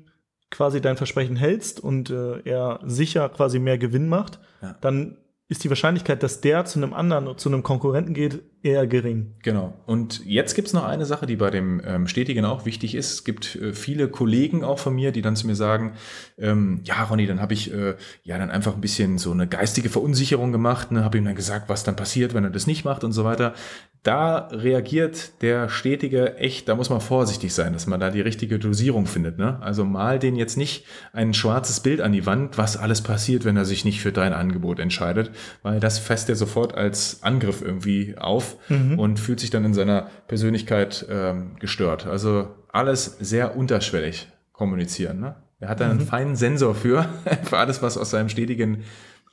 quasi 0.50 0.82
dein 0.82 0.98
Versprechen 0.98 1.36
hältst 1.36 1.80
und 1.80 2.10
äh, 2.10 2.40
er 2.44 2.80
sicher 2.84 3.30
quasi 3.30 3.60
mehr 3.60 3.78
Gewinn 3.78 4.10
macht, 4.10 4.40
ja. 4.62 4.76
dann 4.82 5.18
ist 5.50 5.64
die 5.64 5.70
Wahrscheinlichkeit, 5.70 6.22
dass 6.22 6.42
der 6.42 6.64
zu 6.66 6.78
einem 6.78 6.94
anderen, 6.94 7.36
zu 7.40 7.50
einem 7.50 7.64
Konkurrenten 7.64 8.14
geht, 8.14 8.44
eher 8.62 8.86
gering. 8.86 9.34
Genau. 9.42 9.74
Und 9.88 10.24
jetzt 10.24 10.54
gibt's 10.54 10.74
noch 10.74 10.84
eine 10.84 11.06
Sache, 11.06 11.26
die 11.26 11.38
bei 11.38 11.50
dem 11.50 11.82
ähm, 11.84 12.08
Stetigen 12.08 12.46
auch 12.46 12.66
wichtig 12.66 12.94
ist. 12.94 13.12
Es 13.12 13.24
gibt 13.24 13.56
äh, 13.56 13.74
viele 13.74 14.10
Kollegen 14.10 14.64
auch 14.64 14.78
von 14.78 14.94
mir, 14.94 15.12
die 15.12 15.24
dann 15.24 15.36
zu 15.36 15.48
mir 15.48 15.56
sagen, 15.56 15.94
ähm, 16.38 16.82
ja, 16.84 17.04
Ronny, 17.04 17.26
dann 17.26 17.42
habe 17.42 17.56
ich 17.56 17.74
äh, 17.74 17.96
ja 18.22 18.38
dann 18.38 18.52
einfach 18.52 18.76
ein 18.76 18.82
bisschen 18.82 19.18
so 19.18 19.32
eine 19.32 19.48
geistige 19.48 19.90
Verunsicherung 19.90 20.52
gemacht, 20.52 20.92
ne, 20.92 21.04
habe 21.04 21.18
ihm 21.18 21.26
dann 21.26 21.36
gesagt, 21.36 21.68
was 21.68 21.84
dann 21.84 21.96
passiert, 21.96 22.36
wenn 22.36 22.44
er 22.44 22.52
das 22.52 22.68
nicht 22.68 22.86
macht 22.86 23.04
und 23.04 23.12
so 23.12 23.24
weiter 23.24 23.56
da 24.04 24.48
reagiert 24.52 25.42
der 25.42 25.68
Stetige 25.68 26.38
echt, 26.38 26.70
da 26.70 26.76
muss 26.76 26.90
man 26.90 27.02
vorsichtig 27.02 27.54
sein, 27.54 27.74
dass 27.74 27.86
man 27.86 28.00
da 28.00 28.10
die 28.12 28.22
richtige 28.22 28.58
Dosierung 28.58 29.08
findet. 29.08 29.38
Ne? 29.38 29.58
Also 29.62 29.84
mal 29.84 30.20
den 30.20 30.38
jetzt 30.38 30.58
nicht 30.58 30.86
ein 31.12 31.34
schwarzes 31.34 31.82
Bild 31.82 32.00
an 32.00 32.14
die 32.14 32.26
Wand, 32.26 32.58
was 32.58 32.78
alles 32.78 33.02
passiert, 33.02 33.44
wenn 33.44 33.58
er 33.58 33.66
sich 33.66 33.84
nicht 33.84 34.02
für 34.02 34.14
dein 34.14 34.32
Angebot 34.32 34.80
entscheidet, 34.80 35.32
weil 35.62 35.80
das 35.80 36.00
fässt 36.00 36.30
er 36.30 36.36
sofort 36.36 36.76
als 36.76 37.24
Angriff 37.24 37.62
irgendwie 37.62 38.18
auf 38.18 38.58
mhm. 38.70 39.00
und 39.00 39.20
fühlt 39.20 39.40
sich 39.40 39.50
dann 39.50 39.66
in 39.66 39.74
seiner 39.74 40.10
Persönlichkeit 40.28 41.06
ähm, 41.10 41.56
gestört. 41.60 42.08
Also 42.08 42.48
alles 42.70 43.18
sehr 43.20 43.56
unterschwellig 43.56 44.28
kommunizieren. 44.52 45.20
Ne? 45.20 45.36
Er 45.60 45.70
hat 45.70 45.80
da 45.80 45.90
einen 45.90 46.00
mhm. 46.00 46.08
feinen 46.08 46.36
Sensor 46.36 46.76
für, 46.76 47.08
für 47.44 47.58
alles, 47.58 47.82
was 47.82 47.98
aus 47.98 48.12
seinem 48.12 48.30
Stetigen 48.30 48.84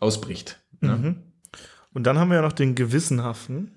ausbricht. 0.01 0.61
Ne? 0.81 0.97
Mhm. 0.97 1.23
Und 1.92 2.05
dann 2.05 2.19
haben 2.19 2.29
wir 2.29 2.37
ja 2.37 2.42
noch 2.42 2.53
den 2.53 2.75
Gewissenhaften. 2.75 3.73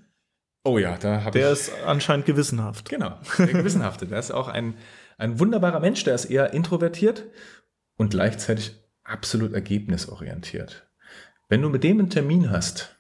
Oh 0.64 0.78
ja, 0.78 0.98
da 0.98 1.24
habe 1.24 1.38
ich. 1.38 1.44
Der 1.44 1.52
ist 1.52 1.72
anscheinend 1.86 2.26
gewissenhaft. 2.26 2.90
Genau, 2.90 3.18
der 3.38 3.48
Gewissenhafte. 3.48 4.08
der 4.08 4.20
ist 4.20 4.32
auch 4.32 4.50
ein, 4.50 4.74
ein 5.18 5.40
wunderbarer 5.40 5.80
Mensch, 5.80 6.04
der 6.04 6.16
ist 6.16 6.26
eher 6.26 6.54
introvertiert 6.54 7.26
und 7.96 8.10
gleichzeitig 8.10 8.76
absolut 9.04 9.54
ergebnisorientiert. 9.54 10.89
Wenn 11.50 11.64
du 11.64 11.70
mit 11.70 11.84
dem 11.84 11.98
einen 11.98 12.12
Termin 12.12 12.52
hast, 12.52 12.96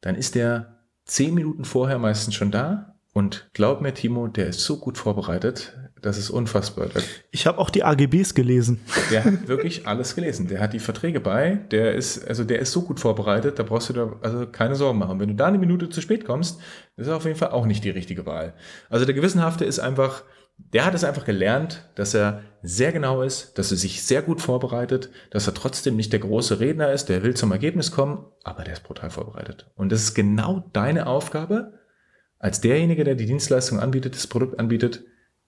dann 0.00 0.16
ist 0.16 0.34
der 0.34 0.80
zehn 1.04 1.32
Minuten 1.32 1.64
vorher 1.64 1.98
meistens 1.98 2.34
schon 2.34 2.50
da 2.50 2.96
und 3.12 3.48
glaub 3.54 3.80
mir, 3.80 3.94
Timo, 3.94 4.26
der 4.26 4.48
ist 4.48 4.60
so 4.60 4.78
gut 4.78 4.98
vorbereitet, 4.98 5.78
das 6.02 6.18
ist 6.18 6.30
unfassbar. 6.30 6.88
Ich 7.30 7.46
habe 7.46 7.58
auch 7.58 7.70
die 7.70 7.84
AGBs 7.84 8.34
gelesen. 8.34 8.80
Der 9.12 9.24
hat 9.24 9.46
wirklich 9.48 9.86
alles 9.86 10.16
gelesen. 10.16 10.48
Der 10.48 10.60
hat 10.60 10.72
die 10.72 10.78
Verträge 10.80 11.20
bei. 11.20 11.60
Der 11.70 11.94
ist, 11.94 12.26
also 12.26 12.44
der 12.44 12.58
ist 12.58 12.72
so 12.72 12.82
gut 12.82 12.98
vorbereitet, 12.98 13.60
da 13.60 13.62
brauchst 13.62 13.88
du 13.90 13.92
da 13.92 14.12
also 14.22 14.46
keine 14.46 14.74
Sorgen 14.74 14.98
machen. 14.98 15.20
Wenn 15.20 15.28
du 15.28 15.34
da 15.34 15.46
eine 15.46 15.58
Minute 15.58 15.88
zu 15.88 16.00
spät 16.00 16.24
kommst, 16.24 16.60
das 16.96 17.06
ist 17.06 17.12
auf 17.12 17.24
jeden 17.24 17.38
Fall 17.38 17.50
auch 17.50 17.66
nicht 17.66 17.84
die 17.84 17.90
richtige 17.90 18.26
Wahl. 18.26 18.54
Also 18.90 19.04
der 19.04 19.14
Gewissenhafte 19.14 19.64
ist 19.64 19.78
einfach, 19.78 20.24
der 20.58 20.84
hat 20.84 20.94
es 20.94 21.04
einfach 21.04 21.24
gelernt, 21.24 21.88
dass 21.94 22.14
er 22.14 22.42
sehr 22.62 22.92
genau 22.92 23.22
ist, 23.22 23.58
dass 23.58 23.70
er 23.70 23.76
sich 23.76 24.02
sehr 24.02 24.22
gut 24.22 24.40
vorbereitet, 24.40 25.10
dass 25.30 25.46
er 25.46 25.54
trotzdem 25.54 25.96
nicht 25.96 26.12
der 26.12 26.20
große 26.20 26.60
Redner 26.60 26.92
ist, 26.92 27.06
der 27.06 27.22
will 27.22 27.34
zum 27.34 27.52
Ergebnis 27.52 27.92
kommen, 27.92 28.26
aber 28.44 28.64
der 28.64 28.74
ist 28.74 28.82
brutal 28.82 29.10
vorbereitet. 29.10 29.70
Und 29.76 29.92
das 29.92 30.02
ist 30.02 30.14
genau 30.14 30.68
deine 30.72 31.06
Aufgabe, 31.06 31.78
als 32.38 32.60
derjenige, 32.60 33.04
der 33.04 33.14
die 33.14 33.26
Dienstleistung 33.26 33.80
anbietet, 33.80 34.14
das 34.14 34.26
Produkt 34.26 34.58
anbietet, 34.58 35.04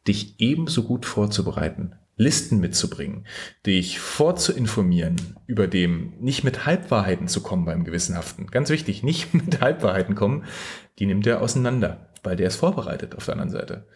dich 0.08 0.40
ebenso 0.40 0.84
gut 0.84 1.04
vorzubereiten, 1.04 1.94
Listen 2.16 2.60
mitzubringen, 2.60 3.26
dich 3.64 3.98
vorzuinformieren 3.98 5.16
über 5.46 5.66
dem, 5.66 6.12
nicht 6.20 6.44
mit 6.44 6.66
Halbwahrheiten 6.66 7.28
zu 7.28 7.42
kommen 7.42 7.64
beim 7.64 7.84
Gewissenhaften. 7.84 8.48
Ganz 8.48 8.68
wichtig, 8.68 9.02
nicht 9.02 9.32
mit 9.34 9.60
Halbwahrheiten 9.60 10.14
kommen, 10.14 10.44
die 10.98 11.06
nimmt 11.06 11.26
er 11.26 11.40
auseinander, 11.40 12.09
weil 12.22 12.36
der 12.36 12.48
ist 12.48 12.56
vorbereitet 12.56 13.14
auf 13.14 13.24
der 13.24 13.34
anderen 13.34 13.50
Seite. 13.50 13.86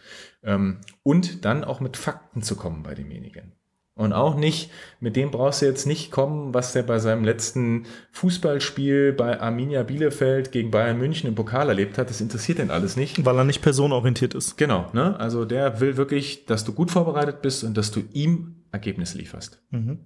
Ähm, 0.43 0.79
und 1.03 1.45
dann 1.45 1.63
auch 1.63 1.79
mit 1.79 1.97
Fakten 1.97 2.41
zu 2.41 2.55
kommen 2.55 2.83
bei 2.83 2.93
demjenigen. 2.93 3.53
Und 3.97 4.11
auch 4.11 4.35
nicht, 4.35 4.71
mit 4.99 5.15
dem 5.15 5.31
brauchst 5.31 5.61
du 5.61 5.67
jetzt 5.67 5.87
nicht 5.87 6.11
kommen, 6.11 6.53
was 6.53 6.73
der 6.73 6.83
bei 6.83 6.99
seinem 6.99 7.23
letzten 7.23 7.85
Fußballspiel 8.11 9.13
bei 9.13 9.39
Arminia 9.39 9.83
Bielefeld 9.83 10.51
gegen 10.51 10.69
Bayern 10.69 10.97
München 10.97 11.29
im 11.29 11.35
Pokal 11.35 11.69
erlebt 11.69 11.97
hat. 11.97 12.09
Das 12.09 12.19
interessiert 12.19 12.57
den 12.57 12.71
alles 12.71 12.97
nicht. 12.97 13.23
Weil 13.23 13.37
er 13.37 13.45
nicht 13.45 13.61
personenorientiert 13.61 14.33
ist. 14.33 14.57
Genau, 14.57 14.89
ne? 14.91 15.17
Also 15.17 15.45
der 15.45 15.79
will 15.79 15.95
wirklich, 15.95 16.45
dass 16.45 16.65
du 16.65 16.73
gut 16.73 16.91
vorbereitet 16.91 17.41
bist 17.41 17.63
und 17.63 17.77
dass 17.77 17.91
du 17.91 18.03
ihm 18.11 18.65
Ergebnisse 18.73 19.17
lieferst. 19.17 19.61
Mhm. 19.69 19.99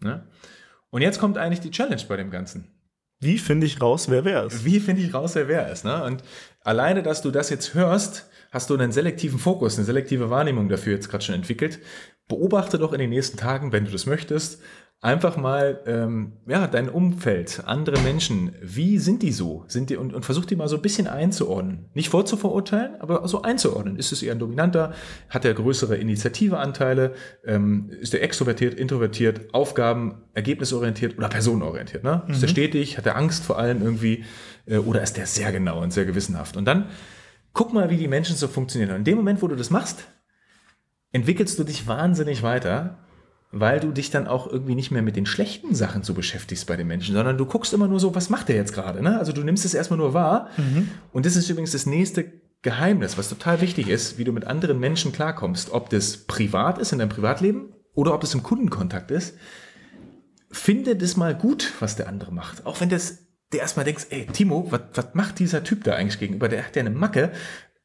Ne? 0.00 0.26
Und 0.88 1.02
jetzt 1.02 1.18
kommt 1.18 1.36
eigentlich 1.36 1.60
die 1.60 1.70
Challenge 1.70 2.02
bei 2.08 2.16
dem 2.16 2.30
Ganzen. 2.30 2.73
Wie 3.20 3.38
finde 3.38 3.66
ich 3.66 3.80
raus, 3.80 4.10
wer 4.10 4.24
wer 4.24 4.44
ist? 4.44 4.64
Wie 4.64 4.80
finde 4.80 5.02
ich 5.02 5.14
raus, 5.14 5.34
wer 5.34 5.48
wer 5.48 5.70
ist? 5.70 5.84
Ne? 5.84 6.02
Und 6.04 6.22
alleine, 6.60 7.02
dass 7.02 7.22
du 7.22 7.30
das 7.30 7.50
jetzt 7.50 7.74
hörst, 7.74 8.28
hast 8.50 8.70
du 8.70 8.74
einen 8.74 8.92
selektiven 8.92 9.38
Fokus, 9.38 9.76
eine 9.76 9.84
selektive 9.84 10.30
Wahrnehmung 10.30 10.68
dafür 10.68 10.94
jetzt 10.94 11.08
gerade 11.08 11.24
schon 11.24 11.34
entwickelt, 11.34 11.78
beobachte 12.28 12.78
doch 12.78 12.92
in 12.92 12.98
den 12.98 13.10
nächsten 13.10 13.36
Tagen, 13.36 13.72
wenn 13.72 13.84
du 13.84 13.90
das 13.90 14.06
möchtest, 14.06 14.60
einfach 15.04 15.36
mal 15.36 15.82
ähm, 15.86 16.32
ja, 16.46 16.66
dein 16.66 16.88
Umfeld, 16.88 17.62
andere 17.66 18.00
Menschen, 18.00 18.52
wie 18.62 18.98
sind 18.98 19.22
die 19.22 19.32
so? 19.32 19.64
Sind 19.68 19.90
die, 19.90 19.96
und, 19.96 20.14
und 20.14 20.24
versuch 20.24 20.46
die 20.46 20.56
mal 20.56 20.66
so 20.66 20.76
ein 20.76 20.82
bisschen 20.82 21.06
einzuordnen. 21.06 21.90
Nicht 21.92 22.08
vorzuverurteilen, 22.08 23.00
aber 23.00 23.28
so 23.28 23.42
einzuordnen. 23.42 23.96
Ist 23.96 24.12
es 24.12 24.22
eher 24.22 24.32
ein 24.32 24.38
Dominanter? 24.38 24.94
Hat 25.28 25.44
er 25.44 25.52
größere 25.52 25.96
Initiativeanteile? 25.96 27.12
Ähm, 27.44 27.90
ist 28.00 28.14
er 28.14 28.22
extrovertiert, 28.22 28.74
introvertiert, 28.74 29.52
Aufgaben, 29.52 30.22
ergebnisorientiert 30.32 31.18
oder 31.18 31.28
personenorientiert? 31.28 32.02
Ne? 32.02 32.22
Mhm. 32.26 32.32
Ist 32.32 32.42
er 32.42 32.48
stetig? 32.48 32.96
Hat 32.96 33.04
er 33.04 33.16
Angst 33.16 33.44
vor 33.44 33.58
allem 33.58 33.82
irgendwie? 33.82 34.24
Äh, 34.64 34.78
oder 34.78 35.02
ist 35.02 35.18
der 35.18 35.26
sehr 35.26 35.52
genau 35.52 35.82
und 35.82 35.92
sehr 35.92 36.06
gewissenhaft? 36.06 36.56
Und 36.56 36.64
dann 36.64 36.86
guck 37.52 37.74
mal, 37.74 37.90
wie 37.90 37.98
die 37.98 38.08
Menschen 38.08 38.36
so 38.36 38.48
funktionieren. 38.48 38.90
Und 38.92 38.96
in 38.96 39.04
dem 39.04 39.16
Moment, 39.16 39.42
wo 39.42 39.48
du 39.48 39.54
das 39.54 39.68
machst, 39.68 40.04
entwickelst 41.12 41.58
du 41.58 41.64
dich 41.64 41.86
wahnsinnig 41.86 42.42
weiter 42.42 43.04
weil 43.54 43.78
du 43.78 43.92
dich 43.92 44.10
dann 44.10 44.26
auch 44.26 44.46
irgendwie 44.46 44.74
nicht 44.74 44.90
mehr 44.90 45.02
mit 45.02 45.14
den 45.16 45.26
schlechten 45.26 45.74
Sachen 45.74 46.02
so 46.02 46.12
beschäftigst 46.12 46.66
bei 46.66 46.76
den 46.76 46.88
Menschen, 46.88 47.14
sondern 47.14 47.38
du 47.38 47.46
guckst 47.46 47.72
immer 47.72 47.86
nur 47.86 48.00
so, 48.00 48.14
was 48.14 48.28
macht 48.28 48.48
der 48.48 48.56
jetzt 48.56 48.72
gerade? 48.72 49.02
Ne? 49.02 49.18
Also 49.18 49.32
du 49.32 49.42
nimmst 49.42 49.64
es 49.64 49.74
erstmal 49.74 49.98
nur 49.98 50.12
wahr. 50.12 50.48
Mhm. 50.56 50.88
Und 51.12 51.24
das 51.24 51.36
ist 51.36 51.48
übrigens 51.48 51.72
das 51.72 51.86
nächste 51.86 52.32
Geheimnis, 52.62 53.16
was 53.16 53.28
total 53.28 53.60
wichtig 53.60 53.88
ist, 53.88 54.18
wie 54.18 54.24
du 54.24 54.32
mit 54.32 54.44
anderen 54.44 54.80
Menschen 54.80 55.12
klarkommst. 55.12 55.70
Ob 55.70 55.88
das 55.90 56.16
privat 56.16 56.78
ist 56.78 56.92
in 56.92 56.98
deinem 56.98 57.10
Privatleben 57.10 57.72
oder 57.94 58.12
ob 58.14 58.20
das 58.22 58.34
im 58.34 58.42
Kundenkontakt 58.42 59.10
ist. 59.10 59.36
Finde 60.50 60.96
das 60.96 61.16
mal 61.16 61.34
gut, 61.34 61.72
was 61.78 61.94
der 61.94 62.08
andere 62.08 62.32
macht. 62.32 62.66
Auch 62.66 62.80
wenn 62.80 62.88
das 62.88 63.18
der 63.52 63.60
erstmal 63.60 63.84
denkst, 63.84 64.06
ey, 64.10 64.26
Timo, 64.26 64.68
was 64.70 65.14
macht 65.14 65.38
dieser 65.38 65.62
Typ 65.62 65.84
da 65.84 65.94
eigentlich 65.94 66.18
gegenüber? 66.18 66.48
Der 66.48 66.64
hat 66.64 66.74
ja 66.74 66.80
eine 66.80 66.90
Macke. 66.90 67.30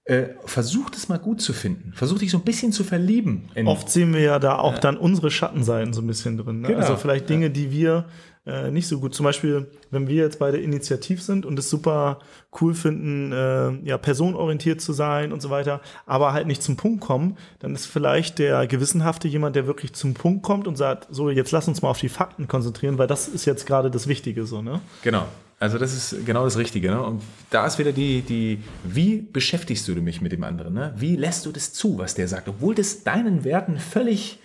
Äh, 0.09 0.29
versuch 0.45 0.89
das 0.89 1.07
mal 1.07 1.19
gut 1.19 1.39
zu 1.39 1.53
finden. 1.53 1.93
Versuch 1.93 2.17
dich 2.17 2.31
so 2.31 2.39
ein 2.39 2.43
bisschen 2.43 2.71
zu 2.71 2.83
verlieben. 2.83 3.43
Oft 3.65 3.91
sehen 3.91 4.11
wir 4.11 4.21
ja 4.21 4.39
da 4.39 4.57
auch 4.57 4.73
ja. 4.73 4.79
dann 4.79 4.97
unsere 4.97 5.29
Schattenseiten 5.29 5.93
so 5.93 6.01
ein 6.01 6.07
bisschen 6.07 6.35
drin. 6.35 6.61
Ne? 6.61 6.69
Genau. 6.69 6.79
Also 6.79 6.95
vielleicht 6.95 7.29
Dinge, 7.29 7.45
ja. 7.45 7.49
die 7.49 7.71
wir 7.71 8.05
äh, 8.47 8.71
nicht 8.71 8.87
so 8.87 8.99
gut. 8.99 9.13
Zum 9.13 9.25
Beispiel, 9.25 9.67
wenn 9.91 10.07
wir 10.07 10.15
jetzt 10.15 10.39
beide 10.39 10.57
initiativ 10.57 11.21
sind 11.21 11.45
und 11.45 11.59
es 11.59 11.69
super 11.69 12.17
cool 12.59 12.73
finden, 12.73 13.31
äh, 13.31 13.87
ja, 13.87 13.99
personenorientiert 13.99 14.81
zu 14.81 14.93
sein 14.93 15.31
und 15.31 15.43
so 15.43 15.51
weiter, 15.51 15.79
aber 16.07 16.33
halt 16.33 16.47
nicht 16.47 16.63
zum 16.63 16.75
Punkt 16.75 17.01
kommen, 17.01 17.37
dann 17.59 17.75
ist 17.75 17.85
vielleicht 17.85 18.39
der 18.39 18.65
Gewissenhafte 18.65 19.27
jemand, 19.27 19.55
der 19.55 19.67
wirklich 19.67 19.93
zum 19.93 20.15
Punkt 20.15 20.41
kommt 20.41 20.67
und 20.67 20.75
sagt, 20.75 21.05
so, 21.11 21.29
jetzt 21.29 21.51
lass 21.51 21.67
uns 21.67 21.83
mal 21.83 21.89
auf 21.89 21.99
die 21.99 22.09
Fakten 22.09 22.47
konzentrieren, 22.47 22.97
weil 22.97 23.05
das 23.05 23.27
ist 23.27 23.45
jetzt 23.45 23.67
gerade 23.67 23.91
das 23.91 24.07
Wichtige 24.07 24.47
so, 24.47 24.63
ne? 24.63 24.81
Genau. 25.03 25.27
Also 25.59 25.77
das 25.77 25.93
ist 25.93 26.25
genau 26.25 26.45
das 26.45 26.57
Richtige. 26.57 26.89
Ne? 26.89 27.03
Und 27.03 27.21
da 27.49 27.65
ist 27.65 27.79
wieder 27.79 27.91
die, 27.91 28.21
die, 28.21 28.59
wie 28.83 29.21
beschäftigst 29.21 29.87
du 29.87 29.93
dich 29.95 30.21
mit 30.21 30.31
dem 30.31 30.43
anderen? 30.43 30.73
Ne? 30.73 30.93
Wie 30.95 31.15
lässt 31.15 31.45
du 31.45 31.51
das 31.51 31.73
zu, 31.73 31.97
was 31.97 32.15
der 32.15 32.27
sagt, 32.27 32.47
obwohl 32.47 32.75
das 32.75 33.03
deinen 33.03 33.43
Werten 33.43 33.77
völlig 33.77 34.39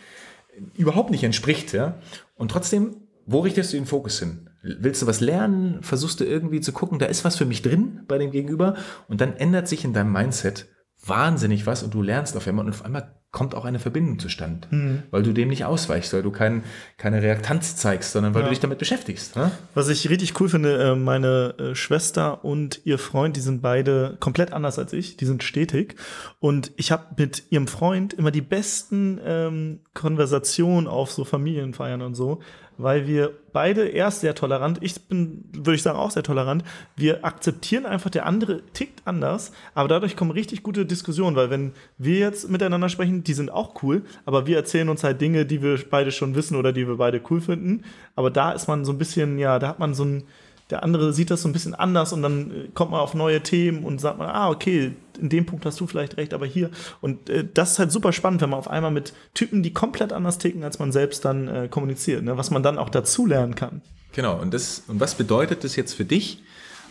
überhaupt 0.76 1.10
nicht 1.10 1.24
entspricht. 1.24 1.72
Ja? 1.72 1.98
Und 2.36 2.50
trotzdem, 2.50 2.96
wo 3.26 3.40
richtest 3.40 3.72
du 3.72 3.76
den 3.76 3.86
Fokus 3.86 4.18
hin? 4.18 4.50
Willst 4.62 5.02
du 5.02 5.06
was 5.06 5.20
lernen? 5.20 5.82
Versuchst 5.82 6.20
du 6.20 6.24
irgendwie 6.24 6.60
zu 6.60 6.72
gucken, 6.72 6.98
da 6.98 7.06
ist 7.06 7.24
was 7.24 7.36
für 7.36 7.44
mich 7.44 7.62
drin 7.62 8.02
bei 8.08 8.18
dem 8.18 8.30
Gegenüber? 8.30 8.76
Und 9.08 9.20
dann 9.20 9.36
ändert 9.36 9.68
sich 9.68 9.84
in 9.84 9.92
deinem 9.92 10.12
Mindset 10.12 10.68
wahnsinnig 11.04 11.66
was 11.66 11.82
und 11.82 11.92
du 11.92 12.00
lernst 12.02 12.36
auf 12.36 12.46
einmal 12.48 12.64
und 12.64 12.72
auf 12.72 12.84
einmal 12.84 13.20
kommt 13.34 13.56
auch 13.56 13.64
eine 13.64 13.80
Verbindung 13.80 14.20
zustande, 14.20 14.68
mhm. 14.70 15.02
weil 15.10 15.24
du 15.24 15.32
dem 15.32 15.48
nicht 15.48 15.64
ausweichst, 15.64 16.14
weil 16.14 16.22
du 16.22 16.30
kein, 16.30 16.62
keine 16.96 17.20
Reaktanz 17.20 17.74
zeigst, 17.74 18.12
sondern 18.12 18.32
weil 18.32 18.42
ja. 18.42 18.46
du 18.46 18.50
dich 18.50 18.60
damit 18.60 18.78
beschäftigst. 18.78 19.34
Ne? 19.34 19.50
Was 19.74 19.88
ich 19.88 20.08
richtig 20.08 20.40
cool 20.40 20.48
finde, 20.48 20.82
äh, 20.82 20.94
meine 20.94 21.54
äh, 21.58 21.74
Schwester 21.74 22.44
und 22.44 22.80
ihr 22.84 22.96
Freund, 22.96 23.36
die 23.36 23.40
sind 23.40 23.60
beide 23.60 24.16
komplett 24.20 24.52
anders 24.52 24.78
als 24.78 24.92
ich, 24.92 25.16
die 25.16 25.24
sind 25.26 25.42
stetig 25.42 25.96
und 26.38 26.70
ich 26.76 26.92
habe 26.92 27.06
mit 27.18 27.42
ihrem 27.50 27.66
Freund 27.66 28.14
immer 28.14 28.30
die 28.30 28.40
besten 28.40 29.20
ähm, 29.24 29.80
Konversationen 29.94 30.86
auf 30.86 31.10
so 31.10 31.24
Familienfeiern 31.24 32.02
und 32.02 32.14
so, 32.14 32.40
weil 32.78 33.06
wir 33.06 33.32
beide 33.52 33.86
erst 33.86 34.20
sehr 34.20 34.34
tolerant, 34.34 34.78
ich 34.80 35.00
bin, 35.02 35.44
würde 35.52 35.74
ich 35.74 35.82
sagen, 35.82 35.98
auch 35.98 36.10
sehr 36.10 36.22
tolerant. 36.22 36.64
Wir 36.96 37.24
akzeptieren 37.24 37.86
einfach, 37.86 38.10
der 38.10 38.26
andere 38.26 38.62
tickt 38.72 39.02
anders, 39.04 39.52
aber 39.74 39.88
dadurch 39.88 40.16
kommen 40.16 40.30
richtig 40.30 40.62
gute 40.62 40.86
Diskussionen, 40.86 41.36
weil 41.36 41.50
wenn 41.50 41.72
wir 41.98 42.18
jetzt 42.18 42.50
miteinander 42.50 42.88
sprechen, 42.88 43.22
die 43.22 43.34
sind 43.34 43.50
auch 43.50 43.82
cool, 43.82 44.02
aber 44.24 44.46
wir 44.46 44.56
erzählen 44.56 44.88
uns 44.88 45.04
halt 45.04 45.20
Dinge, 45.20 45.46
die 45.46 45.62
wir 45.62 45.78
beide 45.88 46.10
schon 46.10 46.34
wissen 46.34 46.56
oder 46.56 46.72
die 46.72 46.86
wir 46.86 46.96
beide 46.96 47.20
cool 47.30 47.40
finden. 47.40 47.84
Aber 48.16 48.30
da 48.30 48.52
ist 48.52 48.66
man 48.66 48.84
so 48.84 48.92
ein 48.92 48.98
bisschen, 48.98 49.38
ja, 49.38 49.58
da 49.58 49.68
hat 49.68 49.78
man 49.78 49.94
so 49.94 50.04
ein, 50.04 50.24
der 50.70 50.82
andere 50.82 51.12
sieht 51.12 51.30
das 51.30 51.42
so 51.42 51.48
ein 51.48 51.52
bisschen 51.52 51.74
anders 51.74 52.12
und 52.12 52.22
dann 52.22 52.50
äh, 52.50 52.68
kommt 52.72 52.90
man 52.90 53.00
auf 53.00 53.14
neue 53.14 53.42
Themen 53.42 53.84
und 53.84 54.00
sagt 54.00 54.18
man, 54.18 54.28
ah, 54.28 54.48
okay, 54.48 54.92
in 55.20 55.28
dem 55.28 55.46
Punkt 55.46 55.66
hast 55.66 55.78
du 55.80 55.86
vielleicht 55.86 56.16
recht, 56.16 56.32
aber 56.32 56.46
hier. 56.46 56.70
Und 57.00 57.28
äh, 57.28 57.46
das 57.52 57.72
ist 57.72 57.78
halt 57.78 57.92
super 57.92 58.12
spannend, 58.12 58.40
wenn 58.40 58.50
man 58.50 58.58
auf 58.58 58.68
einmal 58.68 58.90
mit 58.90 59.12
Typen, 59.34 59.62
die 59.62 59.72
komplett 59.72 60.12
anders 60.12 60.38
ticken, 60.38 60.64
als 60.64 60.78
man 60.78 60.92
selbst 60.92 61.24
dann 61.24 61.48
äh, 61.48 61.68
kommuniziert, 61.68 62.22
ne? 62.22 62.36
was 62.36 62.50
man 62.50 62.62
dann 62.62 62.78
auch 62.78 62.88
dazu 62.88 63.26
lernen 63.26 63.54
kann. 63.54 63.82
Genau, 64.12 64.40
und, 64.40 64.54
das, 64.54 64.84
und 64.88 65.00
was 65.00 65.16
bedeutet 65.16 65.64
das 65.64 65.76
jetzt 65.76 65.94
für 65.94 66.04
dich 66.04 66.42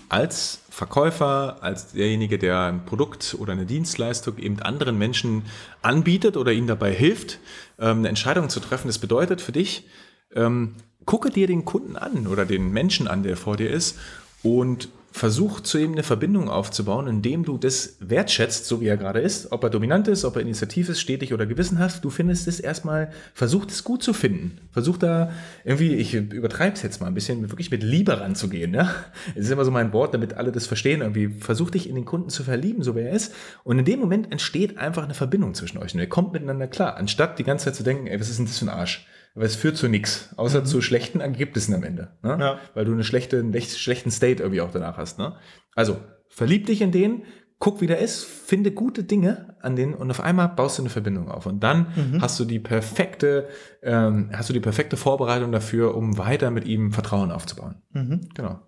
als 0.09 0.59
Verkäufer, 0.69 1.57
als 1.62 1.93
derjenige, 1.93 2.38
der 2.38 2.59
ein 2.59 2.86
Produkt 2.86 3.36
oder 3.39 3.53
eine 3.53 3.65
Dienstleistung 3.65 4.38
eben 4.38 4.59
anderen 4.59 4.97
Menschen 4.97 5.43
anbietet 5.81 6.38
oder 6.38 6.51
ihnen 6.51 6.67
dabei 6.67 6.93
hilft, 6.93 7.39
ähm, 7.79 7.99
eine 7.99 8.09
Entscheidung 8.09 8.49
zu 8.49 8.59
treffen? 8.59 8.88
Das 8.88 8.99
bedeutet 8.99 9.41
für 9.41 9.51
dich, 9.51 9.88
ähm, 10.36 10.75
gucke 11.05 11.29
dir 11.29 11.47
den 11.47 11.65
Kunden 11.65 11.95
an 11.95 12.27
oder 12.27 12.45
den 12.45 12.71
Menschen 12.71 13.07
an, 13.07 13.23
der 13.23 13.37
vor 13.37 13.57
dir 13.57 13.69
ist 13.69 13.97
und 14.41 14.89
versuch 15.13 15.59
zu 15.59 15.77
ihm 15.77 15.91
eine 15.91 16.01
Verbindung 16.01 16.49
aufzubauen, 16.49 17.07
indem 17.07 17.45
du 17.45 17.59
das 17.59 17.97
wertschätzt, 17.99 18.65
so 18.65 18.81
wie 18.81 18.87
er 18.87 18.97
gerade 18.97 19.19
ist, 19.19 19.51
ob 19.51 19.63
er 19.63 19.69
dominant 19.69 20.07
ist, 20.07 20.25
ob 20.25 20.35
er 20.35 20.41
initiativ 20.41 20.89
ist, 20.89 20.99
stetig 20.99 21.33
oder 21.33 21.45
gewissenhaft. 21.45 22.03
Du 22.03 22.09
findest 22.09 22.47
es 22.47 22.59
erstmal, 22.59 23.11
versuch 23.35 23.67
es 23.67 23.83
gut 23.83 24.01
zu 24.01 24.13
finden. 24.13 24.57
Versuch 24.71 24.97
da 24.97 25.31
irgendwie, 25.63 25.93
ich 25.93 26.15
übertreibe 26.15 26.75
es 26.75 26.81
jetzt 26.81 26.99
mal 26.99 27.07
ein 27.07 27.13
bisschen, 27.13 27.51
wirklich 27.51 27.69
mit 27.69 27.83
Liebe 27.83 28.19
ranzugehen. 28.19 28.73
Ja? 28.73 28.91
Es 29.35 29.45
ist 29.45 29.51
immer 29.51 29.65
so 29.65 29.71
mein 29.71 29.93
Wort, 29.93 30.15
damit 30.15 30.33
alle 30.33 30.51
das 30.51 30.65
verstehen. 30.65 31.01
Irgendwie 31.01 31.27
versuch 31.27 31.69
dich 31.69 31.87
in 31.87 31.93
den 31.93 32.05
Kunden 32.05 32.29
zu 32.29 32.43
verlieben, 32.43 32.81
so 32.81 32.95
wie 32.95 33.01
er 33.01 33.11
ist. 33.11 33.35
Und 33.63 33.77
in 33.77 33.85
dem 33.85 33.99
Moment 33.99 34.31
entsteht 34.31 34.79
einfach 34.79 35.03
eine 35.03 35.13
Verbindung 35.13 35.53
zwischen 35.53 35.77
euch. 35.77 35.93
Und 35.93 35.99
ihr 35.99 36.09
kommt 36.09 36.33
miteinander 36.33 36.67
klar, 36.67 36.97
anstatt 36.97 37.37
die 37.37 37.43
ganze 37.43 37.65
Zeit 37.65 37.75
zu 37.75 37.83
denken, 37.83 38.07
ey, 38.07 38.19
was 38.19 38.29
ist 38.29 38.39
denn 38.39 38.47
das 38.47 38.57
für 38.57 38.65
ein 38.65 38.69
Arsch? 38.69 39.05
Aber 39.35 39.45
es 39.45 39.55
führt 39.55 39.77
zu 39.77 39.87
nichts, 39.87 40.29
außer 40.37 40.61
mhm. 40.61 40.65
zu 40.65 40.81
schlechten 40.81 41.19
Ergebnissen 41.19 41.73
am 41.73 41.83
Ende. 41.83 42.17
Ne? 42.21 42.37
Ja. 42.39 42.59
Weil 42.73 42.85
du 42.85 42.91
einen 42.91 43.03
schlechten 43.03 44.11
State 44.11 44.43
irgendwie 44.43 44.61
auch 44.61 44.71
danach 44.71 44.97
hast. 44.97 45.17
Ne? 45.17 45.35
Also, 45.75 45.97
verlieb 46.29 46.67
dich 46.67 46.81
in 46.81 46.91
den, 46.91 47.23
guck, 47.59 47.81
wie 47.81 47.87
der 47.87 47.99
ist, 47.99 48.25
finde 48.25 48.71
gute 48.71 49.03
Dinge 49.03 49.55
an 49.61 49.75
denen 49.75 49.93
und 49.93 50.11
auf 50.11 50.19
einmal 50.19 50.49
baust 50.49 50.77
du 50.77 50.83
eine 50.83 50.89
Verbindung 50.89 51.29
auf. 51.29 51.45
Und 51.45 51.61
dann 51.63 51.87
mhm. 51.95 52.21
hast 52.21 52.39
du 52.39 52.45
die 52.45 52.59
perfekte, 52.59 53.47
ähm, 53.81 54.29
hast 54.33 54.49
du 54.49 54.53
die 54.53 54.59
perfekte 54.59 54.97
Vorbereitung 54.97 55.51
dafür, 55.51 55.95
um 55.95 56.17
weiter 56.17 56.51
mit 56.51 56.65
ihm 56.65 56.91
Vertrauen 56.91 57.31
aufzubauen. 57.31 57.81
Mhm. 57.91 58.29
Genau. 58.35 58.59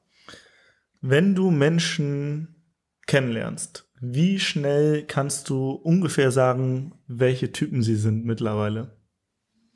Wenn 1.01 1.36
du 1.36 1.51
Menschen 1.51 2.56
kennenlernst, 3.06 3.91
wie 3.99 4.39
schnell 4.39 5.04
kannst 5.04 5.49
du 5.49 5.71
ungefähr 5.71 6.32
sagen, 6.32 6.93
welche 7.08 7.51
Typen 7.51 7.82
sie 7.82 7.95
sind 7.95 8.25
mittlerweile? 8.25 8.95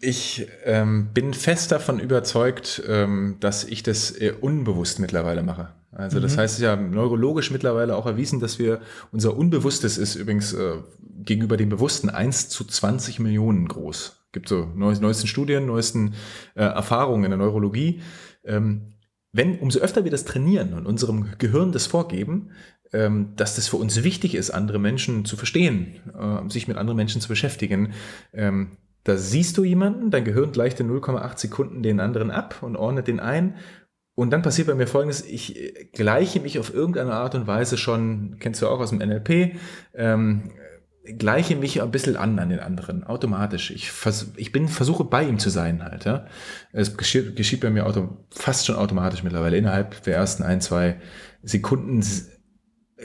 Ich 0.01 0.47
ähm, 0.63 1.09
bin 1.13 1.33
fest 1.33 1.71
davon 1.73 1.99
überzeugt, 1.99 2.81
ähm, 2.87 3.35
dass 3.41 3.65
ich 3.65 3.83
das 3.83 4.11
äh, 4.11 4.33
unbewusst 4.39 4.99
mittlerweile 4.99 5.43
mache. 5.43 5.73
Also 5.91 6.19
das 6.19 6.35
mhm. 6.35 6.39
heißt 6.39 6.59
ja 6.61 6.75
neurologisch 6.75 7.51
mittlerweile 7.51 7.95
auch 7.95 8.05
erwiesen, 8.05 8.39
dass 8.39 8.59
wir 8.59 8.79
unser 9.11 9.35
Unbewusstes 9.35 9.97
ist 9.97 10.15
übrigens 10.15 10.53
äh, 10.53 10.75
gegenüber 11.01 11.57
dem 11.57 11.69
Bewussten 11.69 12.09
1 12.09 12.49
zu 12.49 12.63
20 12.63 13.19
Millionen 13.19 13.67
groß. 13.67 14.27
Gibt 14.31 14.47
so 14.47 14.71
neu, 14.75 14.93
neuesten 14.99 15.27
Studien, 15.27 15.65
neuesten 15.65 16.13
äh, 16.55 16.63
Erfahrungen 16.63 17.25
in 17.25 17.31
der 17.31 17.37
Neurologie. 17.37 18.01
Ähm, 18.45 18.93
wenn, 19.33 19.59
umso 19.59 19.79
öfter 19.79 20.05
wir 20.05 20.11
das 20.11 20.25
trainieren 20.25 20.73
und 20.73 20.85
unserem 20.85 21.31
Gehirn 21.39 21.71
das 21.71 21.87
vorgeben, 21.87 22.51
ähm, 22.93 23.33
dass 23.35 23.55
das 23.55 23.67
für 23.67 23.77
uns 23.77 24.03
wichtig 24.03 24.35
ist, 24.35 24.51
andere 24.51 24.79
Menschen 24.79 25.25
zu 25.25 25.35
verstehen, 25.35 25.95
äh, 26.17 26.49
sich 26.49 26.67
mit 26.67 26.77
anderen 26.77 26.97
Menschen 26.97 27.21
zu 27.21 27.27
beschäftigen, 27.27 27.93
ähm, 28.33 28.77
da 29.03 29.17
siehst 29.17 29.57
du 29.57 29.63
jemanden, 29.63 30.11
dein 30.11 30.25
Gehirn 30.25 30.51
gleicht 30.51 30.79
in 30.79 30.91
0,8 30.91 31.37
Sekunden 31.37 31.83
den 31.83 31.99
anderen 31.99 32.31
ab 32.31 32.57
und 32.61 32.75
ordnet 32.75 33.07
den 33.07 33.19
ein. 33.19 33.55
Und 34.15 34.31
dann 34.31 34.41
passiert 34.41 34.67
bei 34.67 34.75
mir 34.75 34.87
folgendes, 34.87 35.25
ich 35.25 35.55
äh, 35.57 35.85
gleiche 35.93 36.41
mich 36.41 36.59
auf 36.59 36.73
irgendeine 36.73 37.13
Art 37.13 37.35
und 37.35 37.47
Weise 37.47 37.77
schon, 37.77 38.37
kennst 38.39 38.61
du 38.61 38.67
auch 38.67 38.79
aus 38.79 38.89
dem 38.89 38.99
NLP, 38.99 39.55
ähm, 39.93 40.51
gleiche 41.17 41.55
mich 41.55 41.81
ein 41.81 41.91
bisschen 41.91 42.17
an 42.17 42.37
an 42.37 42.49
den 42.49 42.59
anderen, 42.59 43.03
automatisch. 43.03 43.71
Ich, 43.71 43.91
vers 43.91 44.33
ich 44.35 44.51
bin, 44.51 44.67
versuche 44.67 45.05
bei 45.05 45.23
ihm 45.23 45.39
zu 45.39 45.49
sein 45.49 45.83
halt. 45.83 46.05
Ja? 46.05 46.25
Es 46.71 46.97
geschieht, 46.97 47.35
geschieht 47.35 47.61
bei 47.61 47.69
mir 47.69 47.85
auto 47.85 48.17
fast 48.29 48.65
schon 48.65 48.75
automatisch 48.75 49.23
mittlerweile. 49.23 49.57
Innerhalb 49.57 50.03
der 50.03 50.17
ersten 50.17 50.43
ein, 50.43 50.61
zwei 50.61 50.99
Sekunden 51.41 52.03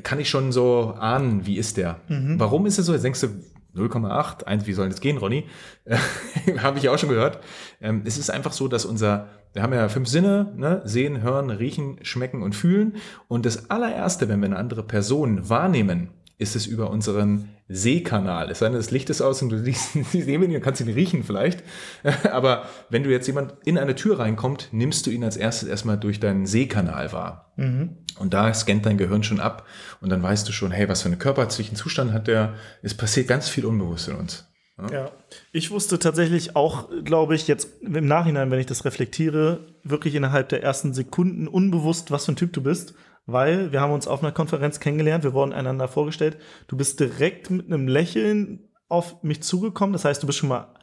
kann 0.02 0.18
ich 0.18 0.28
schon 0.28 0.50
so 0.50 0.94
ahnen, 0.98 1.46
wie 1.46 1.56
ist 1.56 1.76
der. 1.76 2.00
Mhm. 2.08 2.40
Warum 2.40 2.66
ist 2.66 2.78
es 2.78 2.86
so? 2.86 2.92
Jetzt 2.92 3.04
denkst 3.04 3.20
du, 3.20 3.28
0,8, 3.74 4.44
1, 4.44 4.66
wie 4.66 4.72
soll 4.72 4.88
das 4.88 5.00
gehen, 5.00 5.18
Ronny? 5.18 5.46
Habe 6.58 6.78
ich 6.78 6.88
auch 6.88 6.98
schon 6.98 7.08
gehört. 7.08 7.40
Ähm, 7.80 8.02
es 8.04 8.18
ist 8.18 8.30
einfach 8.30 8.52
so, 8.52 8.68
dass 8.68 8.84
unser, 8.84 9.28
wir 9.52 9.62
haben 9.62 9.72
ja 9.72 9.88
fünf 9.88 10.08
Sinne, 10.08 10.52
ne? 10.56 10.82
sehen, 10.84 11.22
hören, 11.22 11.50
riechen, 11.50 11.98
schmecken 12.02 12.42
und 12.42 12.54
fühlen. 12.54 12.96
Und 13.28 13.46
das 13.46 13.70
allererste, 13.70 14.28
wenn 14.28 14.40
wir 14.40 14.46
eine 14.46 14.56
andere 14.56 14.82
Person 14.82 15.48
wahrnehmen, 15.48 16.10
ist 16.44 16.54
es 16.54 16.66
über 16.66 16.90
unseren 16.90 17.48
Sehkanal. 17.68 18.50
Es 18.50 18.58
sei 18.58 18.66
denn, 18.66 18.76
das 18.76 18.90
Licht 18.90 19.08
ist 19.08 19.22
aus 19.22 19.40
und 19.42 19.48
du 19.48 19.58
siehst 19.58 19.96
neben 20.12 20.50
ihn, 20.50 20.60
kannst 20.60 20.80
ihn 20.82 20.92
riechen 20.92 21.24
vielleicht. 21.24 21.64
Aber 22.30 22.66
wenn 22.90 23.02
du 23.02 23.10
jetzt 23.10 23.26
jemand 23.26 23.54
in 23.64 23.78
eine 23.78 23.94
Tür 23.94 24.18
reinkommt, 24.18 24.68
nimmst 24.70 25.06
du 25.06 25.10
ihn 25.10 25.24
als 25.24 25.36
erstes 25.36 25.68
erstmal 25.68 25.98
durch 25.98 26.20
deinen 26.20 26.46
Sehkanal 26.46 27.12
wahr. 27.12 27.52
Mhm. 27.56 27.96
Und 28.18 28.34
da 28.34 28.52
scannt 28.52 28.86
dein 28.86 28.98
Gehirn 28.98 29.24
schon 29.24 29.40
ab 29.40 29.66
und 30.00 30.10
dann 30.10 30.22
weißt 30.22 30.46
du 30.46 30.52
schon, 30.52 30.70
hey, 30.70 30.88
was 30.88 31.02
für 31.02 31.08
einen 31.08 31.18
körperzlichen 31.18 31.74
Zustand 31.74 32.12
hat 32.12 32.28
der? 32.28 32.54
Es 32.82 32.94
passiert 32.94 33.26
ganz 33.26 33.48
viel 33.48 33.64
unbewusst 33.64 34.08
in 34.08 34.16
uns. 34.16 34.46
Ja. 34.78 34.92
ja. 34.92 35.10
Ich 35.52 35.70
wusste 35.70 35.98
tatsächlich 35.98 36.54
auch, 36.56 36.90
glaube 37.02 37.34
ich, 37.34 37.48
jetzt 37.48 37.82
im 37.82 38.06
Nachhinein, 38.06 38.50
wenn 38.50 38.60
ich 38.60 38.66
das 38.66 38.84
reflektiere, 38.84 39.66
wirklich 39.82 40.14
innerhalb 40.14 40.50
der 40.50 40.62
ersten 40.62 40.92
Sekunden 40.92 41.48
unbewusst, 41.48 42.10
was 42.10 42.26
für 42.26 42.32
ein 42.32 42.36
Typ 42.36 42.52
du 42.52 42.62
bist 42.62 42.94
weil 43.26 43.72
wir 43.72 43.80
haben 43.80 43.92
uns 43.92 44.06
auf 44.06 44.22
einer 44.22 44.32
Konferenz 44.32 44.80
kennengelernt, 44.80 45.24
wir 45.24 45.32
wurden 45.32 45.52
einander 45.52 45.88
vorgestellt. 45.88 46.38
Du 46.68 46.76
bist 46.76 47.00
direkt 47.00 47.50
mit 47.50 47.66
einem 47.66 47.88
Lächeln 47.88 48.68
auf 48.88 49.22
mich 49.22 49.42
zugekommen. 49.42 49.92
Das 49.92 50.04
heißt, 50.04 50.22
du 50.22 50.26
bist 50.26 50.38
schon 50.38 50.50
mal 50.50 50.73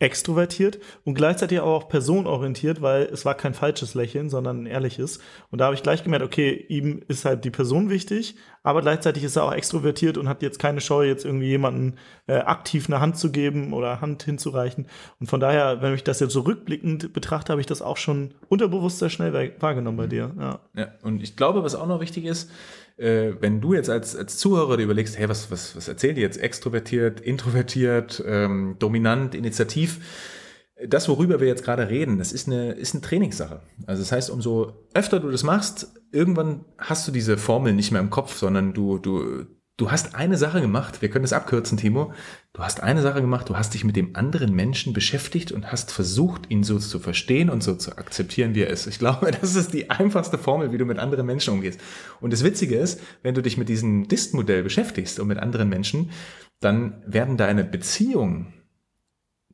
extrovertiert 0.00 0.80
und 1.04 1.14
gleichzeitig 1.14 1.60
auch 1.60 1.88
personenorientiert, 1.88 2.80
weil 2.82 3.02
es 3.02 3.24
war 3.24 3.34
kein 3.34 3.54
falsches 3.54 3.94
Lächeln, 3.94 4.30
sondern 4.30 4.62
ein 4.62 4.66
ehrliches. 4.66 5.20
Und 5.50 5.60
da 5.60 5.66
habe 5.66 5.74
ich 5.74 5.82
gleich 5.82 6.02
gemerkt, 6.02 6.24
okay, 6.24 6.52
ihm 6.68 7.02
ist 7.06 7.26
halt 7.26 7.44
die 7.44 7.50
Person 7.50 7.90
wichtig, 7.90 8.34
aber 8.62 8.80
gleichzeitig 8.80 9.22
ist 9.22 9.36
er 9.36 9.44
auch 9.44 9.52
extrovertiert 9.52 10.16
und 10.16 10.28
hat 10.28 10.42
jetzt 10.42 10.58
keine 10.58 10.80
Scheu, 10.80 11.06
jetzt 11.06 11.24
irgendwie 11.24 11.48
jemanden 11.48 11.96
äh, 12.26 12.38
aktiv 12.38 12.88
eine 12.88 13.00
Hand 13.00 13.18
zu 13.18 13.30
geben 13.30 13.74
oder 13.74 14.00
Hand 14.00 14.22
hinzureichen. 14.22 14.86
Und 15.20 15.28
von 15.28 15.38
daher, 15.38 15.82
wenn 15.82 15.94
ich 15.94 16.02
das 16.02 16.18
jetzt 16.18 16.32
so 16.32 16.40
rückblickend 16.40 17.12
betrachte, 17.12 17.52
habe 17.52 17.60
ich 17.60 17.66
das 17.66 17.82
auch 17.82 17.98
schon 17.98 18.32
unterbewusst 18.48 18.98
sehr 18.98 19.10
schnell 19.10 19.54
wahrgenommen 19.60 19.98
bei 19.98 20.06
dir. 20.06 20.30
Ja. 20.38 20.60
ja, 20.74 20.88
und 21.02 21.22
ich 21.22 21.36
glaube, 21.36 21.62
was 21.62 21.74
auch 21.74 21.86
noch 21.86 22.00
wichtig 22.00 22.24
ist, 22.24 22.50
äh, 23.00 23.34
wenn 23.40 23.60
du 23.60 23.72
jetzt 23.72 23.88
als, 23.88 24.14
als 24.14 24.36
Zuhörer 24.36 24.76
dir 24.76 24.84
überlegst, 24.84 25.18
hey, 25.18 25.28
was, 25.28 25.50
was, 25.50 25.74
was 25.74 25.88
erzählt 25.88 26.18
die 26.18 26.20
jetzt? 26.20 26.36
Extrovertiert, 26.36 27.20
introvertiert, 27.20 28.22
ähm, 28.26 28.76
dominant, 28.78 29.34
initiativ. 29.34 30.36
Das, 30.86 31.08
worüber 31.08 31.40
wir 31.40 31.46
jetzt 31.48 31.64
gerade 31.64 31.88
reden, 31.88 32.18
das 32.18 32.32
ist 32.32 32.46
eine, 32.46 32.72
ist 32.72 32.94
eine 32.94 33.02
Trainingssache. 33.02 33.62
Also 33.86 34.02
das 34.02 34.12
heißt, 34.12 34.30
umso 34.30 34.86
öfter 34.94 35.20
du 35.20 35.30
das 35.30 35.42
machst, 35.42 35.94
irgendwann 36.12 36.64
hast 36.78 37.08
du 37.08 37.12
diese 37.12 37.38
Formel 37.38 37.72
nicht 37.72 37.90
mehr 37.90 38.00
im 38.00 38.10
Kopf, 38.10 38.36
sondern 38.36 38.72
du, 38.72 38.98
du, 38.98 39.46
du 39.80 39.90
hast 39.90 40.14
eine 40.14 40.36
Sache 40.36 40.60
gemacht, 40.60 41.00
wir 41.00 41.08
können 41.08 41.22
das 41.22 41.32
abkürzen, 41.32 41.78
Timo. 41.78 42.12
Du 42.52 42.62
hast 42.62 42.82
eine 42.82 43.00
Sache 43.00 43.22
gemacht, 43.22 43.48
du 43.48 43.56
hast 43.56 43.72
dich 43.72 43.82
mit 43.82 43.96
dem 43.96 44.14
anderen 44.14 44.52
Menschen 44.52 44.92
beschäftigt 44.92 45.52
und 45.52 45.72
hast 45.72 45.90
versucht, 45.90 46.50
ihn 46.50 46.62
so 46.64 46.78
zu 46.78 46.98
verstehen 46.98 47.48
und 47.48 47.62
so 47.62 47.74
zu 47.74 47.96
akzeptieren, 47.96 48.54
wie 48.54 48.60
er 48.60 48.68
ist. 48.68 48.86
Ich 48.86 48.98
glaube, 48.98 49.30
das 49.40 49.54
ist 49.54 49.72
die 49.72 49.88
einfachste 49.88 50.36
Formel, 50.36 50.70
wie 50.72 50.78
du 50.78 50.84
mit 50.84 50.98
anderen 50.98 51.24
Menschen 51.24 51.54
umgehst. 51.54 51.80
Und 52.20 52.32
das 52.32 52.44
Witzige 52.44 52.76
ist, 52.76 53.00
wenn 53.22 53.34
du 53.34 53.40
dich 53.40 53.56
mit 53.56 53.70
diesem 53.70 54.06
Dist-Modell 54.06 54.62
beschäftigst 54.62 55.18
und 55.18 55.28
mit 55.28 55.38
anderen 55.38 55.70
Menschen, 55.70 56.10
dann 56.60 57.02
werden 57.06 57.38
deine 57.38 57.64
Beziehungen, 57.64 58.52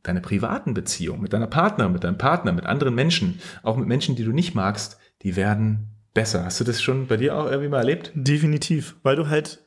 deine 0.03 0.21
privaten 0.21 0.75
Beziehungen 0.75 1.23
mit 1.23 1.35
deiner 1.35 1.47
Partnerin, 1.47 1.93
mit 1.93 2.03
deinem 2.03 2.19
Partner, 2.19 2.53
mit 2.53 2.67
anderen 2.67 2.97
Menschen, 2.97 3.39
auch 3.63 3.77
mit 3.77 3.87
Menschen, 3.87 4.17
die 4.17 4.25
du 4.25 4.33
nicht 4.33 4.57
magst, 4.57 4.99
die 5.23 5.37
werden 5.37 5.93
besser. 6.15 6.45
Hast 6.45 6.59
du 6.59 6.65
das 6.65 6.83
schon 6.83 7.07
bei 7.07 7.17
dir 7.17 7.37
auch 7.37 7.47
irgendwie 7.47 7.69
mal 7.69 7.79
erlebt? 7.79 8.11
Definitiv, 8.15 8.97
weil 9.05 9.15
du 9.15 9.29
halt 9.29 9.66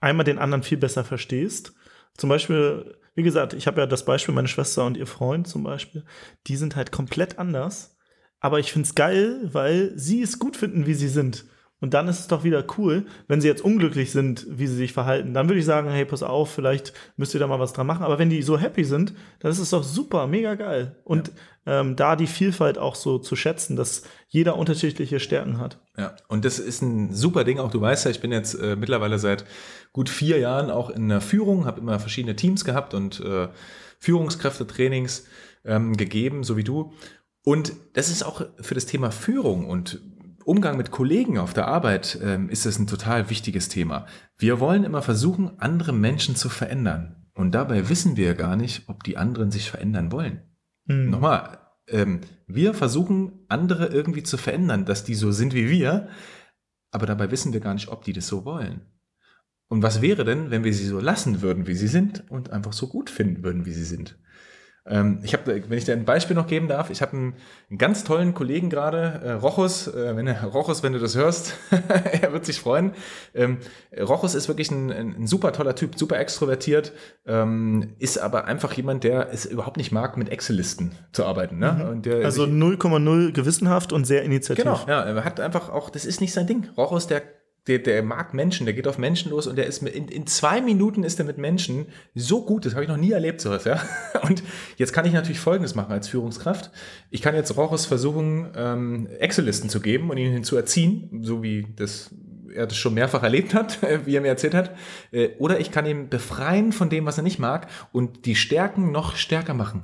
einmal 0.00 0.24
den 0.24 0.38
anderen 0.38 0.62
viel 0.62 0.78
besser 0.78 1.04
verstehst. 1.04 1.74
Zum 2.16 2.28
Beispiel, 2.28 2.96
wie 3.14 3.22
gesagt, 3.22 3.52
ich 3.52 3.66
habe 3.66 3.80
ja 3.80 3.86
das 3.86 4.04
Beispiel, 4.04 4.34
meine 4.34 4.48
Schwester 4.48 4.84
und 4.84 4.96
ihr 4.96 5.06
Freund 5.06 5.46
zum 5.46 5.62
Beispiel, 5.62 6.04
die 6.46 6.56
sind 6.56 6.76
halt 6.76 6.92
komplett 6.92 7.38
anders. 7.38 7.96
Aber 8.40 8.58
ich 8.58 8.72
finde 8.72 8.86
es 8.86 8.94
geil, 8.94 9.40
weil 9.52 9.92
sie 9.96 10.22
es 10.22 10.38
gut 10.38 10.56
finden, 10.56 10.86
wie 10.86 10.94
sie 10.94 11.08
sind. 11.08 11.44
Und 11.80 11.94
dann 11.94 12.08
ist 12.08 12.18
es 12.18 12.26
doch 12.26 12.42
wieder 12.42 12.64
cool, 12.76 13.06
wenn 13.28 13.40
sie 13.40 13.46
jetzt 13.46 13.62
unglücklich 13.62 14.10
sind, 14.10 14.46
wie 14.50 14.66
sie 14.66 14.74
sich 14.74 14.92
verhalten. 14.92 15.32
Dann 15.32 15.48
würde 15.48 15.60
ich 15.60 15.64
sagen, 15.64 15.90
hey, 15.90 16.04
pass 16.04 16.24
auf, 16.24 16.50
vielleicht 16.50 16.92
müsst 17.16 17.34
ihr 17.34 17.40
da 17.40 17.46
mal 17.46 17.60
was 17.60 17.72
dran 17.72 17.86
machen. 17.86 18.02
Aber 18.02 18.18
wenn 18.18 18.30
die 18.30 18.42
so 18.42 18.58
happy 18.58 18.84
sind, 18.84 19.14
dann 19.38 19.52
ist 19.52 19.60
es 19.60 19.70
doch 19.70 19.84
super, 19.84 20.26
mega 20.26 20.56
geil. 20.56 20.96
Und 21.04 21.30
ja. 21.66 21.80
ähm, 21.80 21.94
da 21.94 22.16
die 22.16 22.26
Vielfalt 22.26 22.78
auch 22.78 22.96
so 22.96 23.18
zu 23.18 23.36
schätzen, 23.36 23.76
dass 23.76 24.02
jeder 24.28 24.56
unterschiedliche 24.56 25.20
Stärken 25.20 25.58
hat. 25.58 25.78
Ja, 25.96 26.16
und 26.26 26.44
das 26.44 26.58
ist 26.58 26.82
ein 26.82 27.14
super 27.14 27.44
Ding. 27.44 27.60
Auch 27.60 27.70
du 27.70 27.80
weißt 27.80 28.06
ja, 28.06 28.10
ich 28.10 28.20
bin 28.20 28.32
jetzt 28.32 28.54
äh, 28.54 28.74
mittlerweile 28.74 29.18
seit 29.20 29.44
gut 29.92 30.08
vier 30.08 30.38
Jahren 30.38 30.70
auch 30.70 30.90
in 30.90 31.08
der 31.08 31.20
Führung, 31.20 31.64
habe 31.64 31.80
immer 31.80 32.00
verschiedene 32.00 32.34
Teams 32.34 32.64
gehabt 32.64 32.92
und 32.92 33.20
äh, 33.20 33.48
Führungskräftetrainings 34.00 35.26
ähm, 35.64 35.96
gegeben, 35.96 36.42
so 36.42 36.56
wie 36.56 36.64
du. 36.64 36.92
Und 37.44 37.72
das 37.94 38.10
ist 38.10 38.24
auch 38.24 38.42
für 38.60 38.74
das 38.74 38.86
Thema 38.86 39.10
Führung 39.10 39.66
und 39.66 40.00
Umgang 40.48 40.78
mit 40.78 40.90
Kollegen 40.90 41.36
auf 41.36 41.52
der 41.52 41.68
Arbeit 41.68 42.18
ähm, 42.22 42.48
ist 42.48 42.64
es 42.64 42.78
ein 42.78 42.86
total 42.86 43.28
wichtiges 43.28 43.68
Thema. 43.68 44.06
Wir 44.38 44.60
wollen 44.60 44.82
immer 44.82 45.02
versuchen, 45.02 45.60
andere 45.60 45.92
Menschen 45.92 46.36
zu 46.36 46.48
verändern. 46.48 47.26
Und 47.34 47.54
dabei 47.54 47.90
wissen 47.90 48.16
wir 48.16 48.32
gar 48.32 48.56
nicht, 48.56 48.88
ob 48.88 49.04
die 49.04 49.18
anderen 49.18 49.50
sich 49.50 49.70
verändern 49.70 50.10
wollen. 50.10 50.40
Mhm. 50.86 51.10
Nochmal, 51.10 51.58
ähm, 51.86 52.22
wir 52.46 52.72
versuchen, 52.72 53.44
andere 53.48 53.88
irgendwie 53.88 54.22
zu 54.22 54.38
verändern, 54.38 54.86
dass 54.86 55.04
die 55.04 55.14
so 55.14 55.32
sind 55.32 55.52
wie 55.52 55.68
wir, 55.68 56.08
aber 56.92 57.04
dabei 57.04 57.30
wissen 57.30 57.52
wir 57.52 57.60
gar 57.60 57.74
nicht, 57.74 57.88
ob 57.88 58.04
die 58.04 58.14
das 58.14 58.26
so 58.26 58.46
wollen. 58.46 58.80
Und 59.68 59.82
was 59.82 60.00
wäre 60.00 60.24
denn, 60.24 60.50
wenn 60.50 60.64
wir 60.64 60.72
sie 60.72 60.86
so 60.86 60.98
lassen 60.98 61.42
würden, 61.42 61.66
wie 61.66 61.74
sie 61.74 61.88
sind 61.88 62.24
und 62.30 62.48
einfach 62.52 62.72
so 62.72 62.88
gut 62.88 63.10
finden 63.10 63.44
würden, 63.44 63.66
wie 63.66 63.74
sie 63.74 63.84
sind? 63.84 64.18
Ähm, 64.88 65.20
ich 65.22 65.32
habe, 65.34 65.62
wenn 65.68 65.78
ich 65.78 65.84
dir 65.84 65.92
ein 65.92 66.04
Beispiel 66.04 66.34
noch 66.34 66.46
geben 66.46 66.68
darf, 66.68 66.90
ich 66.90 67.02
habe 67.02 67.12
einen, 67.12 67.34
einen, 67.70 67.78
ganz 67.78 68.04
tollen 68.04 68.34
Kollegen 68.34 68.70
gerade, 68.70 69.20
äh, 69.24 69.32
Rochus, 69.32 69.86
äh, 69.88 70.16
wenn 70.16 70.28
Rochus, 70.54 70.82
wenn 70.82 70.92
du 70.92 70.98
das 70.98 71.16
hörst, 71.16 71.54
er 72.22 72.32
wird 72.32 72.46
sich 72.46 72.60
freuen. 72.60 72.92
Ähm, 73.34 73.58
Rochus 73.98 74.34
ist 74.34 74.48
wirklich 74.48 74.70
ein, 74.70 74.90
ein, 74.90 75.26
super 75.26 75.52
toller 75.52 75.74
Typ, 75.74 75.98
super 75.98 76.18
extrovertiert, 76.18 76.92
ähm, 77.26 77.94
ist 77.98 78.18
aber 78.18 78.46
einfach 78.46 78.72
jemand, 78.72 79.04
der 79.04 79.32
es 79.32 79.44
überhaupt 79.44 79.76
nicht 79.76 79.92
mag, 79.92 80.16
mit 80.16 80.30
Excel-Listen 80.30 80.92
zu 81.12 81.24
arbeiten. 81.24 81.58
Ne? 81.58 82.00
Mhm. 82.04 82.24
Also 82.24 82.44
0,0 82.44 83.32
gewissenhaft 83.32 83.92
und 83.92 84.06
sehr 84.06 84.22
initiativ. 84.22 84.64
Genau, 84.64 84.80
ja, 84.86 85.02
er 85.02 85.24
hat 85.24 85.40
einfach 85.40 85.68
auch, 85.68 85.90
das 85.90 86.04
ist 86.06 86.20
nicht 86.20 86.32
sein 86.32 86.46
Ding. 86.46 86.68
Rochus, 86.76 87.06
der 87.06 87.22
der, 87.68 87.78
der 87.78 88.02
mag 88.02 88.34
Menschen, 88.34 88.64
der 88.66 88.74
geht 88.74 88.88
auf 88.88 88.98
Menschen 88.98 89.30
los 89.30 89.46
und 89.46 89.56
der 89.56 89.66
ist 89.66 89.82
in, 89.82 90.08
in 90.08 90.26
zwei 90.26 90.60
Minuten 90.60 91.04
ist 91.04 91.18
er 91.18 91.26
mit 91.26 91.38
Menschen 91.38 91.86
so 92.14 92.44
gut, 92.44 92.64
das 92.64 92.72
habe 92.72 92.82
ich 92.84 92.88
noch 92.88 92.96
nie 92.96 93.12
erlebt, 93.12 93.40
sowas, 93.40 93.64
ja. 93.64 93.80
Und 94.22 94.42
jetzt 94.76 94.92
kann 94.92 95.06
ich 95.06 95.12
natürlich 95.12 95.40
Folgendes 95.40 95.74
machen 95.74 95.92
als 95.92 96.08
Führungskraft. 96.08 96.70
Ich 97.10 97.22
kann 97.22 97.34
jetzt 97.34 97.56
Rochus 97.56 97.86
versuchen, 97.86 98.48
ähm, 98.56 99.06
Excel-Listen 99.18 99.68
zu 99.68 99.80
geben 99.80 100.10
und 100.10 100.16
ihn 100.18 100.44
zu 100.44 100.56
erziehen, 100.56 101.20
so 101.22 101.42
wie 101.42 101.66
das 101.76 102.10
er 102.54 102.66
das 102.66 102.76
schon 102.76 102.94
mehrfach 102.94 103.22
erlebt 103.22 103.54
hat, 103.54 103.78
wie 104.04 104.16
er 104.16 104.20
mir 104.20 104.28
erzählt 104.28 104.54
hat. 104.54 104.74
Äh, 105.10 105.30
oder 105.38 105.60
ich 105.60 105.70
kann 105.70 105.86
ihn 105.86 106.08
befreien 106.08 106.72
von 106.72 106.90
dem, 106.90 107.06
was 107.06 107.18
er 107.18 107.22
nicht 107.22 107.38
mag 107.38 107.68
und 107.92 108.26
die 108.26 108.34
Stärken 108.34 108.90
noch 108.90 109.16
stärker 109.16 109.54
machen. 109.54 109.82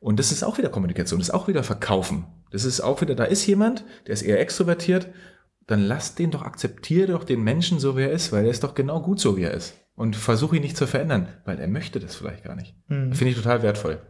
Und 0.00 0.18
das 0.18 0.32
ist 0.32 0.42
auch 0.42 0.58
wieder 0.58 0.68
Kommunikation, 0.68 1.18
das 1.18 1.28
ist 1.28 1.34
auch 1.34 1.48
wieder 1.48 1.62
Verkaufen. 1.62 2.26
Das 2.50 2.64
ist 2.64 2.80
auch 2.80 3.00
wieder, 3.00 3.14
da 3.14 3.24
ist 3.24 3.46
jemand, 3.46 3.84
der 4.06 4.14
ist 4.14 4.22
eher 4.22 4.40
extrovertiert 4.40 5.08
dann 5.66 5.80
lass 5.80 6.14
den 6.14 6.30
doch, 6.30 6.42
akzeptiere 6.42 7.12
doch 7.12 7.24
den 7.24 7.42
Menschen 7.42 7.78
so, 7.78 7.96
wie 7.96 8.02
er 8.02 8.12
ist, 8.12 8.32
weil 8.32 8.44
er 8.44 8.50
ist 8.50 8.64
doch 8.64 8.74
genau 8.74 9.00
gut 9.00 9.20
so, 9.20 9.36
wie 9.36 9.42
er 9.42 9.54
ist. 9.54 9.74
Und 9.94 10.16
versuche 10.16 10.56
ihn 10.56 10.62
nicht 10.62 10.76
zu 10.76 10.86
verändern, 10.86 11.28
weil 11.44 11.58
er 11.58 11.68
möchte 11.68 12.00
das 12.00 12.16
vielleicht 12.16 12.44
gar 12.44 12.56
nicht. 12.56 12.74
Mhm. 12.88 13.12
Finde 13.12 13.30
ich 13.30 13.36
total 13.36 13.62
wertvoll. 13.62 14.00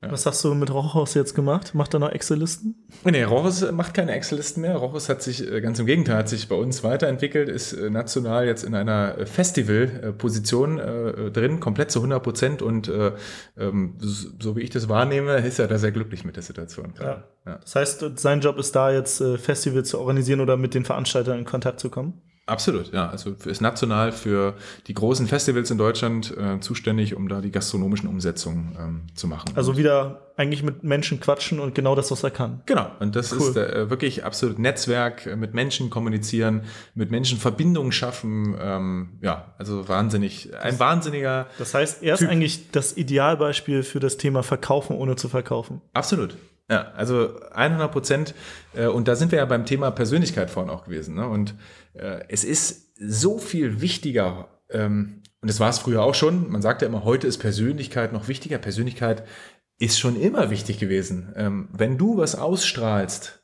Ja. 0.00 0.12
Was 0.12 0.26
hast 0.26 0.44
du 0.44 0.54
mit 0.54 0.72
Rochus 0.72 1.14
jetzt 1.14 1.34
gemacht? 1.34 1.74
Macht 1.74 1.92
er 1.92 1.98
noch 1.98 2.10
Excel-Listen? 2.10 2.76
Nee, 3.02 3.24
Rochus 3.24 3.68
macht 3.72 3.94
keine 3.94 4.12
Excel-Listen 4.12 4.60
mehr. 4.60 4.76
Rochus 4.76 5.08
hat 5.08 5.22
sich, 5.22 5.44
äh, 5.50 5.60
ganz 5.60 5.80
im 5.80 5.86
Gegenteil, 5.86 6.18
hat 6.18 6.28
sich 6.28 6.48
bei 6.48 6.54
uns 6.54 6.84
weiterentwickelt, 6.84 7.48
ist 7.48 7.72
äh, 7.72 7.90
national 7.90 8.46
jetzt 8.46 8.62
in 8.62 8.76
einer 8.76 9.18
äh, 9.18 9.26
Festival-Position 9.26 10.76
drin, 11.32 11.58
komplett 11.58 11.90
zu 11.90 11.98
100 11.98 12.22
Prozent 12.22 12.62
und 12.62 12.90
ähm, 13.56 13.94
so 13.98 14.56
wie 14.56 14.60
ich 14.60 14.70
das 14.70 14.88
wahrnehme, 14.88 15.38
ist 15.38 15.58
er 15.58 15.66
da 15.66 15.78
sehr 15.78 15.92
glücklich 15.92 16.24
mit 16.24 16.36
der 16.36 16.42
Situation. 16.42 16.92
Ja. 17.00 17.24
ja. 17.46 17.58
Das 17.58 17.74
heißt, 17.74 18.04
sein 18.16 18.40
Job 18.40 18.58
ist 18.58 18.76
da 18.76 18.90
jetzt 18.92 19.22
Festivals 19.38 19.88
zu 19.88 19.98
organisieren 19.98 20.40
oder 20.40 20.56
mit 20.56 20.74
den 20.74 20.84
Veranstaltern 20.84 21.38
in 21.38 21.44
Kontakt 21.44 21.80
zu 21.80 21.90
kommen? 21.90 22.20
Absolut, 22.48 22.92
ja. 22.92 23.10
Also 23.10 23.34
ist 23.44 23.60
national 23.60 24.10
für 24.10 24.54
die 24.86 24.94
großen 24.94 25.26
Festivals 25.26 25.70
in 25.70 25.76
Deutschland 25.76 26.34
äh, 26.36 26.60
zuständig, 26.60 27.14
um 27.14 27.28
da 27.28 27.40
die 27.40 27.50
gastronomischen 27.50 28.08
Umsetzungen 28.08 28.76
ähm, 28.80 29.02
zu 29.14 29.26
machen. 29.26 29.50
Also 29.54 29.76
wieder 29.76 30.32
eigentlich 30.36 30.62
mit 30.62 30.82
Menschen 30.82 31.20
quatschen 31.20 31.60
und 31.60 31.74
genau 31.74 31.94
das, 31.94 32.10
was 32.10 32.22
er 32.22 32.30
kann. 32.30 32.62
Genau. 32.64 32.90
Und 33.00 33.16
das 33.16 33.32
cool. 33.32 33.50
ist 33.50 33.56
äh, 33.56 33.90
wirklich 33.90 34.24
absolut 34.24 34.58
Netzwerk, 34.58 35.26
äh, 35.26 35.36
mit 35.36 35.52
Menschen 35.52 35.90
kommunizieren, 35.90 36.62
mit 36.94 37.10
Menschen 37.10 37.38
Verbindungen 37.38 37.92
schaffen. 37.92 38.56
Ähm, 38.58 39.18
ja, 39.20 39.52
also 39.58 39.86
wahnsinnig, 39.88 40.54
ein 40.54 40.70
das, 40.70 40.80
wahnsinniger. 40.80 41.48
Das 41.58 41.74
heißt, 41.74 42.02
er 42.02 42.14
ist 42.14 42.20
typ. 42.20 42.30
eigentlich 42.30 42.70
das 42.70 42.96
Idealbeispiel 42.96 43.82
für 43.82 44.00
das 44.00 44.16
Thema 44.16 44.42
Verkaufen 44.42 44.96
ohne 44.96 45.16
zu 45.16 45.28
verkaufen. 45.28 45.82
Absolut. 45.92 46.36
Ja, 46.70 46.92
also 46.92 47.40
100 47.50 47.90
Prozent. 47.90 48.34
Äh, 48.74 48.86
und 48.86 49.08
da 49.08 49.16
sind 49.16 49.32
wir 49.32 49.38
ja 49.38 49.44
beim 49.44 49.64
Thema 49.64 49.90
Persönlichkeit 49.90 50.50
vorhin 50.50 50.70
auch 50.70 50.84
gewesen. 50.84 51.14
Ne? 51.14 51.28
Und 51.28 51.54
äh, 51.94 52.20
es 52.28 52.44
ist 52.44 52.92
so 52.98 53.38
viel 53.38 53.80
wichtiger, 53.80 54.48
ähm, 54.70 55.22
und 55.40 55.48
das 55.48 55.60
war 55.60 55.70
es 55.70 55.78
früher 55.78 56.02
auch 56.02 56.14
schon, 56.14 56.50
man 56.50 56.62
sagt 56.62 56.82
ja 56.82 56.88
immer, 56.88 57.04
heute 57.04 57.26
ist 57.26 57.38
Persönlichkeit 57.38 58.12
noch 58.12 58.28
wichtiger. 58.28 58.58
Persönlichkeit 58.58 59.24
ist 59.78 59.98
schon 59.98 60.20
immer 60.20 60.50
wichtig 60.50 60.78
gewesen. 60.78 61.32
Ähm, 61.36 61.68
wenn 61.72 61.96
du 61.96 62.16
was 62.16 62.34
ausstrahlst, 62.34 63.40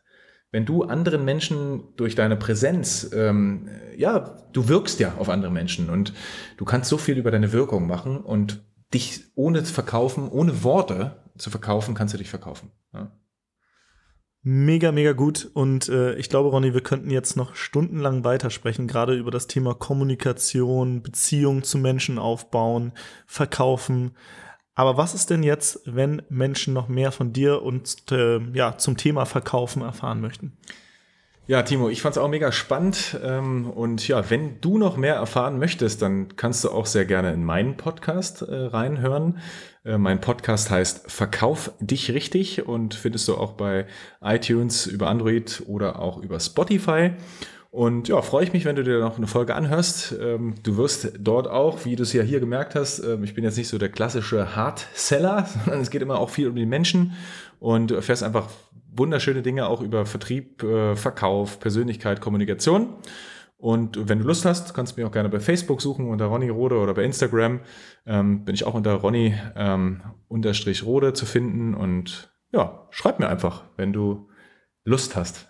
wenn 0.51 0.67
du 0.67 0.85
anderen 0.85 1.25
Menschen 1.25 1.95
durch 1.97 2.15
deine 2.15 2.37
Präsenz, 2.37 3.11
ähm, 3.13 3.69
ja, 3.97 4.37
du 4.53 4.69
wirkst 4.69 5.01
ja 5.01 5.15
auf 5.19 5.29
andere 5.29 5.51
Menschen 5.51 5.89
und 5.89 6.13
du 6.57 6.65
kannst 6.65 6.91
so 6.91 6.99
viel 6.99 7.17
über 7.17 7.31
deine 7.31 7.53
Wirkung 7.53 7.87
machen 7.87 8.19
und 8.19 8.65
dich 8.95 9.25
ohne 9.35 9.65
Verkaufen, 9.65 10.29
ohne 10.29 10.63
Worte 10.63 11.17
zu 11.37 11.51
verkaufen, 11.51 11.95
kannst 11.95 12.15
du 12.15 12.19
dich 12.19 12.31
verkaufen. 12.31 12.71
Ja. 12.93 13.11
Mega, 14.47 14.93
mega 14.93 15.13
gut. 15.13 15.51
Und 15.55 15.89
äh, 15.89 16.17
ich 16.17 16.29
glaube, 16.29 16.51
Ronny, 16.51 16.75
wir 16.75 16.83
könnten 16.83 17.11
jetzt 17.11 17.35
noch 17.35 17.55
stundenlang 17.55 18.25
weitersprechen, 18.25 18.87
gerade 18.87 19.15
über 19.15 19.31
das 19.31 19.47
Thema 19.47 19.75
Kommunikation, 19.75 21.03
Beziehung 21.03 21.63
zu 21.63 21.79
Menschen 21.79 22.19
aufbauen, 22.19 22.93
verkaufen. 23.27 24.13
Aber 24.75 24.99
was 24.99 25.15
ist 25.15 25.31
denn 25.31 25.43
jetzt, 25.43 25.81
wenn 25.87 26.23
Menschen 26.29 26.75
noch 26.75 26.89
mehr 26.89 27.11
von 27.11 27.33
dir 27.33 27.63
und 27.63 28.11
äh, 28.13 28.39
ja, 28.53 28.77
zum 28.77 28.99
Thema 28.99 29.25
Verkaufen 29.25 29.81
erfahren 29.81 30.21
möchten? 30.21 30.59
Ja, 31.47 31.63
Timo, 31.63 31.91
ich 31.91 32.01
fand 32.01 32.17
es 32.17 32.23
auch 32.23 32.29
mega 32.29 32.53
spannend. 32.53 33.21
Ähm, 33.23 33.69
und 33.69 34.09
ja, 34.09 34.31
wenn 34.31 34.63
du 34.63 34.79
noch 34.79 34.97
mehr 34.97 35.17
erfahren 35.17 35.59
möchtest, 35.59 36.01
dann 36.01 36.37
kannst 36.37 36.65
du 36.65 36.71
auch 36.71 36.87
sehr 36.87 37.05
gerne 37.05 37.35
in 37.35 37.45
meinen 37.45 37.77
Podcast 37.77 38.41
äh, 38.41 38.55
reinhören. 38.55 39.41
Äh, 39.85 39.99
mein 39.99 40.23
Podcast 40.23 40.71
heißt 40.71 41.11
Verkauf 41.13 41.73
dich 41.81 42.13
richtig 42.13 42.67
und 42.67 42.95
findest 42.95 43.29
du 43.29 43.37
auch 43.37 43.53
bei 43.53 43.85
iTunes 44.23 44.87
über 44.87 45.09
Android 45.09 45.63
oder 45.67 45.99
auch 45.99 46.17
über 46.17 46.41
Spotify. 46.41 47.11
Und 47.71 48.09
ja, 48.09 48.23
freue 48.23 48.45
ich 48.45 48.55
mich, 48.55 48.65
wenn 48.65 48.77
du 48.77 48.83
dir 48.83 49.01
noch 49.01 49.19
eine 49.19 49.27
Folge 49.27 49.55
anhörst. 49.55 50.15
Ähm, 50.19 50.55
du 50.63 50.79
wirst 50.79 51.13
dort 51.19 51.47
auch, 51.47 51.85
wie 51.85 51.95
du 51.95 52.05
es 52.05 52.15
ja 52.15 52.23
hier 52.23 52.41
gemerkt 52.41 52.75
hast, 52.75 53.01
ähm, 53.01 53.23
ich 53.23 53.35
bin 53.35 53.45
jetzt 53.45 53.59
nicht 53.59 53.69
so 53.69 53.77
der 53.77 53.91
klassische 53.91 54.57
Hardseller, 54.57 55.47
sondern 55.65 55.83
es 55.83 55.91
geht 55.91 56.01
immer 56.01 56.21
auch 56.21 56.31
viel 56.31 56.49
um 56.49 56.57
die 56.57 56.65
Menschen 56.65 57.13
und 57.61 57.91
erfährst 57.91 58.23
einfach 58.23 58.49
wunderschöne 58.97 59.43
Dinge 59.43 59.67
auch 59.67 59.81
über 59.81 60.07
Vertrieb, 60.07 60.63
äh, 60.63 60.97
Verkauf, 60.97 61.61
Persönlichkeit, 61.61 62.21
Kommunikation. 62.21 62.95
Und 63.57 64.09
wenn 64.09 64.19
du 64.19 64.27
Lust 64.27 64.45
hast, 64.45 64.75
kannst 64.75 64.93
du 64.93 65.01
mich 65.01 65.09
auch 65.09 65.13
gerne 65.13 65.29
bei 65.29 65.41
Facebook 65.41 65.81
suchen 65.81 66.09
unter 66.09 66.27
Ronny 66.27 66.51
Rode 66.51 66.77
oder 66.77 66.93
bei 66.93 67.03
Instagram 67.03 67.61
ähm, 68.05 68.45
bin 68.45 68.55
ich 68.55 68.65
auch 68.65 68.75
unter 68.75 68.93
Ronny 68.95 69.35
ähm, 69.57 70.03
unterstrich 70.29 70.85
Rode 70.85 71.15
zu 71.15 71.25
finden. 71.25 71.75
Und 71.75 72.31
ja, 72.53 72.87
schreib 72.91 73.21
mir 73.21 73.29
einfach, 73.29 73.65
wenn 73.77 73.93
du 73.93 74.29
Lust 74.85 75.17
hast. 75.17 75.49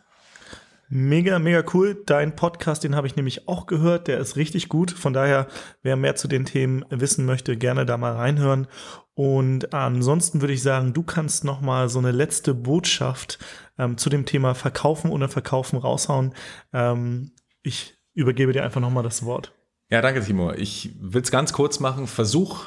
Mega, 0.88 1.38
mega 1.40 1.64
cool. 1.72 2.02
Dein 2.06 2.36
Podcast, 2.36 2.84
den 2.84 2.94
habe 2.94 3.06
ich 3.06 3.16
nämlich 3.16 3.48
auch 3.48 3.66
gehört. 3.66 4.06
Der 4.06 4.18
ist 4.18 4.36
richtig 4.36 4.68
gut. 4.68 4.92
Von 4.92 5.12
daher, 5.12 5.48
wer 5.82 5.96
mehr 5.96 6.14
zu 6.14 6.28
den 6.28 6.44
Themen 6.44 6.84
wissen 6.90 7.24
möchte, 7.24 7.56
gerne 7.56 7.84
da 7.84 7.96
mal 7.96 8.12
reinhören. 8.12 8.68
Und 9.14 9.72
ansonsten 9.72 10.40
würde 10.40 10.54
ich 10.54 10.62
sagen, 10.62 10.92
du 10.92 11.02
kannst 11.02 11.44
noch 11.44 11.60
mal 11.60 11.88
so 11.88 12.00
eine 12.00 12.10
letzte 12.10 12.52
Botschaft 12.52 13.38
ähm, 13.78 13.96
zu 13.96 14.10
dem 14.10 14.26
Thema 14.26 14.54
Verkaufen 14.54 15.10
oder 15.10 15.28
Verkaufen 15.28 15.78
raushauen. 15.78 16.34
Ähm, 16.72 17.32
ich 17.62 17.96
übergebe 18.14 18.52
dir 18.52 18.64
einfach 18.64 18.80
noch 18.80 18.90
mal 18.90 19.02
das 19.02 19.24
Wort. 19.24 19.52
Ja, 19.90 20.02
danke, 20.02 20.24
Timo. 20.24 20.52
Ich 20.52 20.90
will 21.00 21.22
es 21.22 21.30
ganz 21.30 21.52
kurz 21.52 21.78
machen. 21.78 22.06
Versuch 22.06 22.66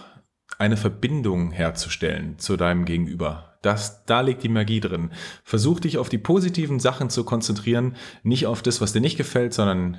eine 0.57 0.77
Verbindung 0.77 1.51
herzustellen 1.51 2.39
zu 2.39 2.55
deinem 2.55 2.85
Gegenüber. 2.85 3.46
Das, 3.61 4.05
da 4.05 4.21
liegt 4.21 4.43
die 4.43 4.49
Magie 4.49 4.79
drin. 4.79 5.11
Versuch 5.43 5.79
dich 5.79 5.97
auf 5.97 6.09
die 6.09 6.17
positiven 6.17 6.79
Sachen 6.79 7.09
zu 7.09 7.23
konzentrieren, 7.23 7.95
nicht 8.23 8.45
auf 8.45 8.61
das, 8.61 8.81
was 8.81 8.93
dir 8.93 9.01
nicht 9.01 9.17
gefällt, 9.17 9.53
sondern 9.53 9.97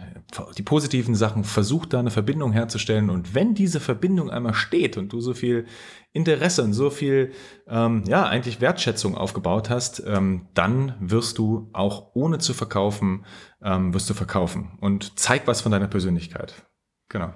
die 0.57 0.63
positiven 0.63 1.15
Sachen. 1.15 1.45
Versuch 1.45 1.87
da 1.87 1.99
eine 1.99 2.11
Verbindung 2.11 2.53
herzustellen. 2.53 3.11
Und 3.11 3.35
wenn 3.35 3.55
diese 3.55 3.81
Verbindung 3.81 4.31
einmal 4.31 4.55
steht 4.55 4.97
und 4.97 5.13
du 5.13 5.21
so 5.21 5.35
viel 5.35 5.67
Interesse 6.13 6.63
und 6.63 6.73
so 6.73 6.91
viel, 6.91 7.33
ähm, 7.67 8.05
ja, 8.07 8.27
eigentlich 8.27 8.61
Wertschätzung 8.61 9.17
aufgebaut 9.17 9.71
hast, 9.71 10.03
ähm, 10.07 10.49
dann 10.55 10.95
wirst 11.01 11.39
du 11.39 11.71
auch 11.73 12.11
ohne 12.15 12.39
zu 12.39 12.55
verkaufen, 12.55 13.25
ähm, 13.63 13.93
wirst 13.95 14.09
du 14.09 14.15
verkaufen. 14.15 14.79
Und 14.81 15.19
zeig 15.19 15.47
was 15.47 15.61
von 15.61 15.73
deiner 15.73 15.89
Persönlichkeit. 15.89 16.67
Genau. 17.09 17.33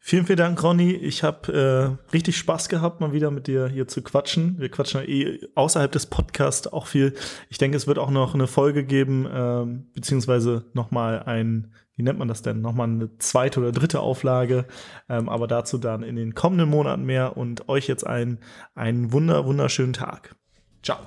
Vielen, 0.00 0.26
vielen 0.26 0.38
Dank, 0.38 0.62
Ronny. 0.62 0.92
Ich 0.92 1.22
habe 1.22 1.98
äh, 2.08 2.12
richtig 2.12 2.36
Spaß 2.38 2.68
gehabt, 2.68 3.00
mal 3.00 3.12
wieder 3.12 3.30
mit 3.30 3.46
dir 3.46 3.68
hier 3.68 3.88
zu 3.88 4.02
quatschen. 4.02 4.58
Wir 4.58 4.70
quatschen 4.70 5.02
eh 5.06 5.40
außerhalb 5.54 5.90
des 5.90 6.06
Podcasts 6.06 6.66
auch 6.72 6.86
viel. 6.86 7.14
Ich 7.50 7.58
denke, 7.58 7.76
es 7.76 7.86
wird 7.86 7.98
auch 7.98 8.10
noch 8.10 8.34
eine 8.34 8.46
Folge 8.46 8.84
geben, 8.84 9.26
äh, 9.26 9.66
beziehungsweise 9.94 10.64
nochmal 10.72 11.24
ein, 11.24 11.72
wie 11.96 12.04
nennt 12.04 12.18
man 12.18 12.28
das 12.28 12.42
denn? 12.42 12.60
Nochmal 12.60 12.88
eine 12.88 13.18
zweite 13.18 13.60
oder 13.60 13.72
dritte 13.72 14.00
Auflage. 14.00 14.66
Ähm, 15.08 15.28
aber 15.28 15.46
dazu 15.46 15.78
dann 15.78 16.02
in 16.02 16.16
den 16.16 16.34
kommenden 16.34 16.70
Monaten 16.70 17.04
mehr 17.04 17.36
und 17.36 17.68
euch 17.68 17.88
jetzt 17.88 18.06
einen, 18.06 18.38
einen 18.74 19.12
wunder, 19.12 19.44
wunderschönen 19.46 19.92
Tag. 19.92 20.36
Ciao. 20.82 20.98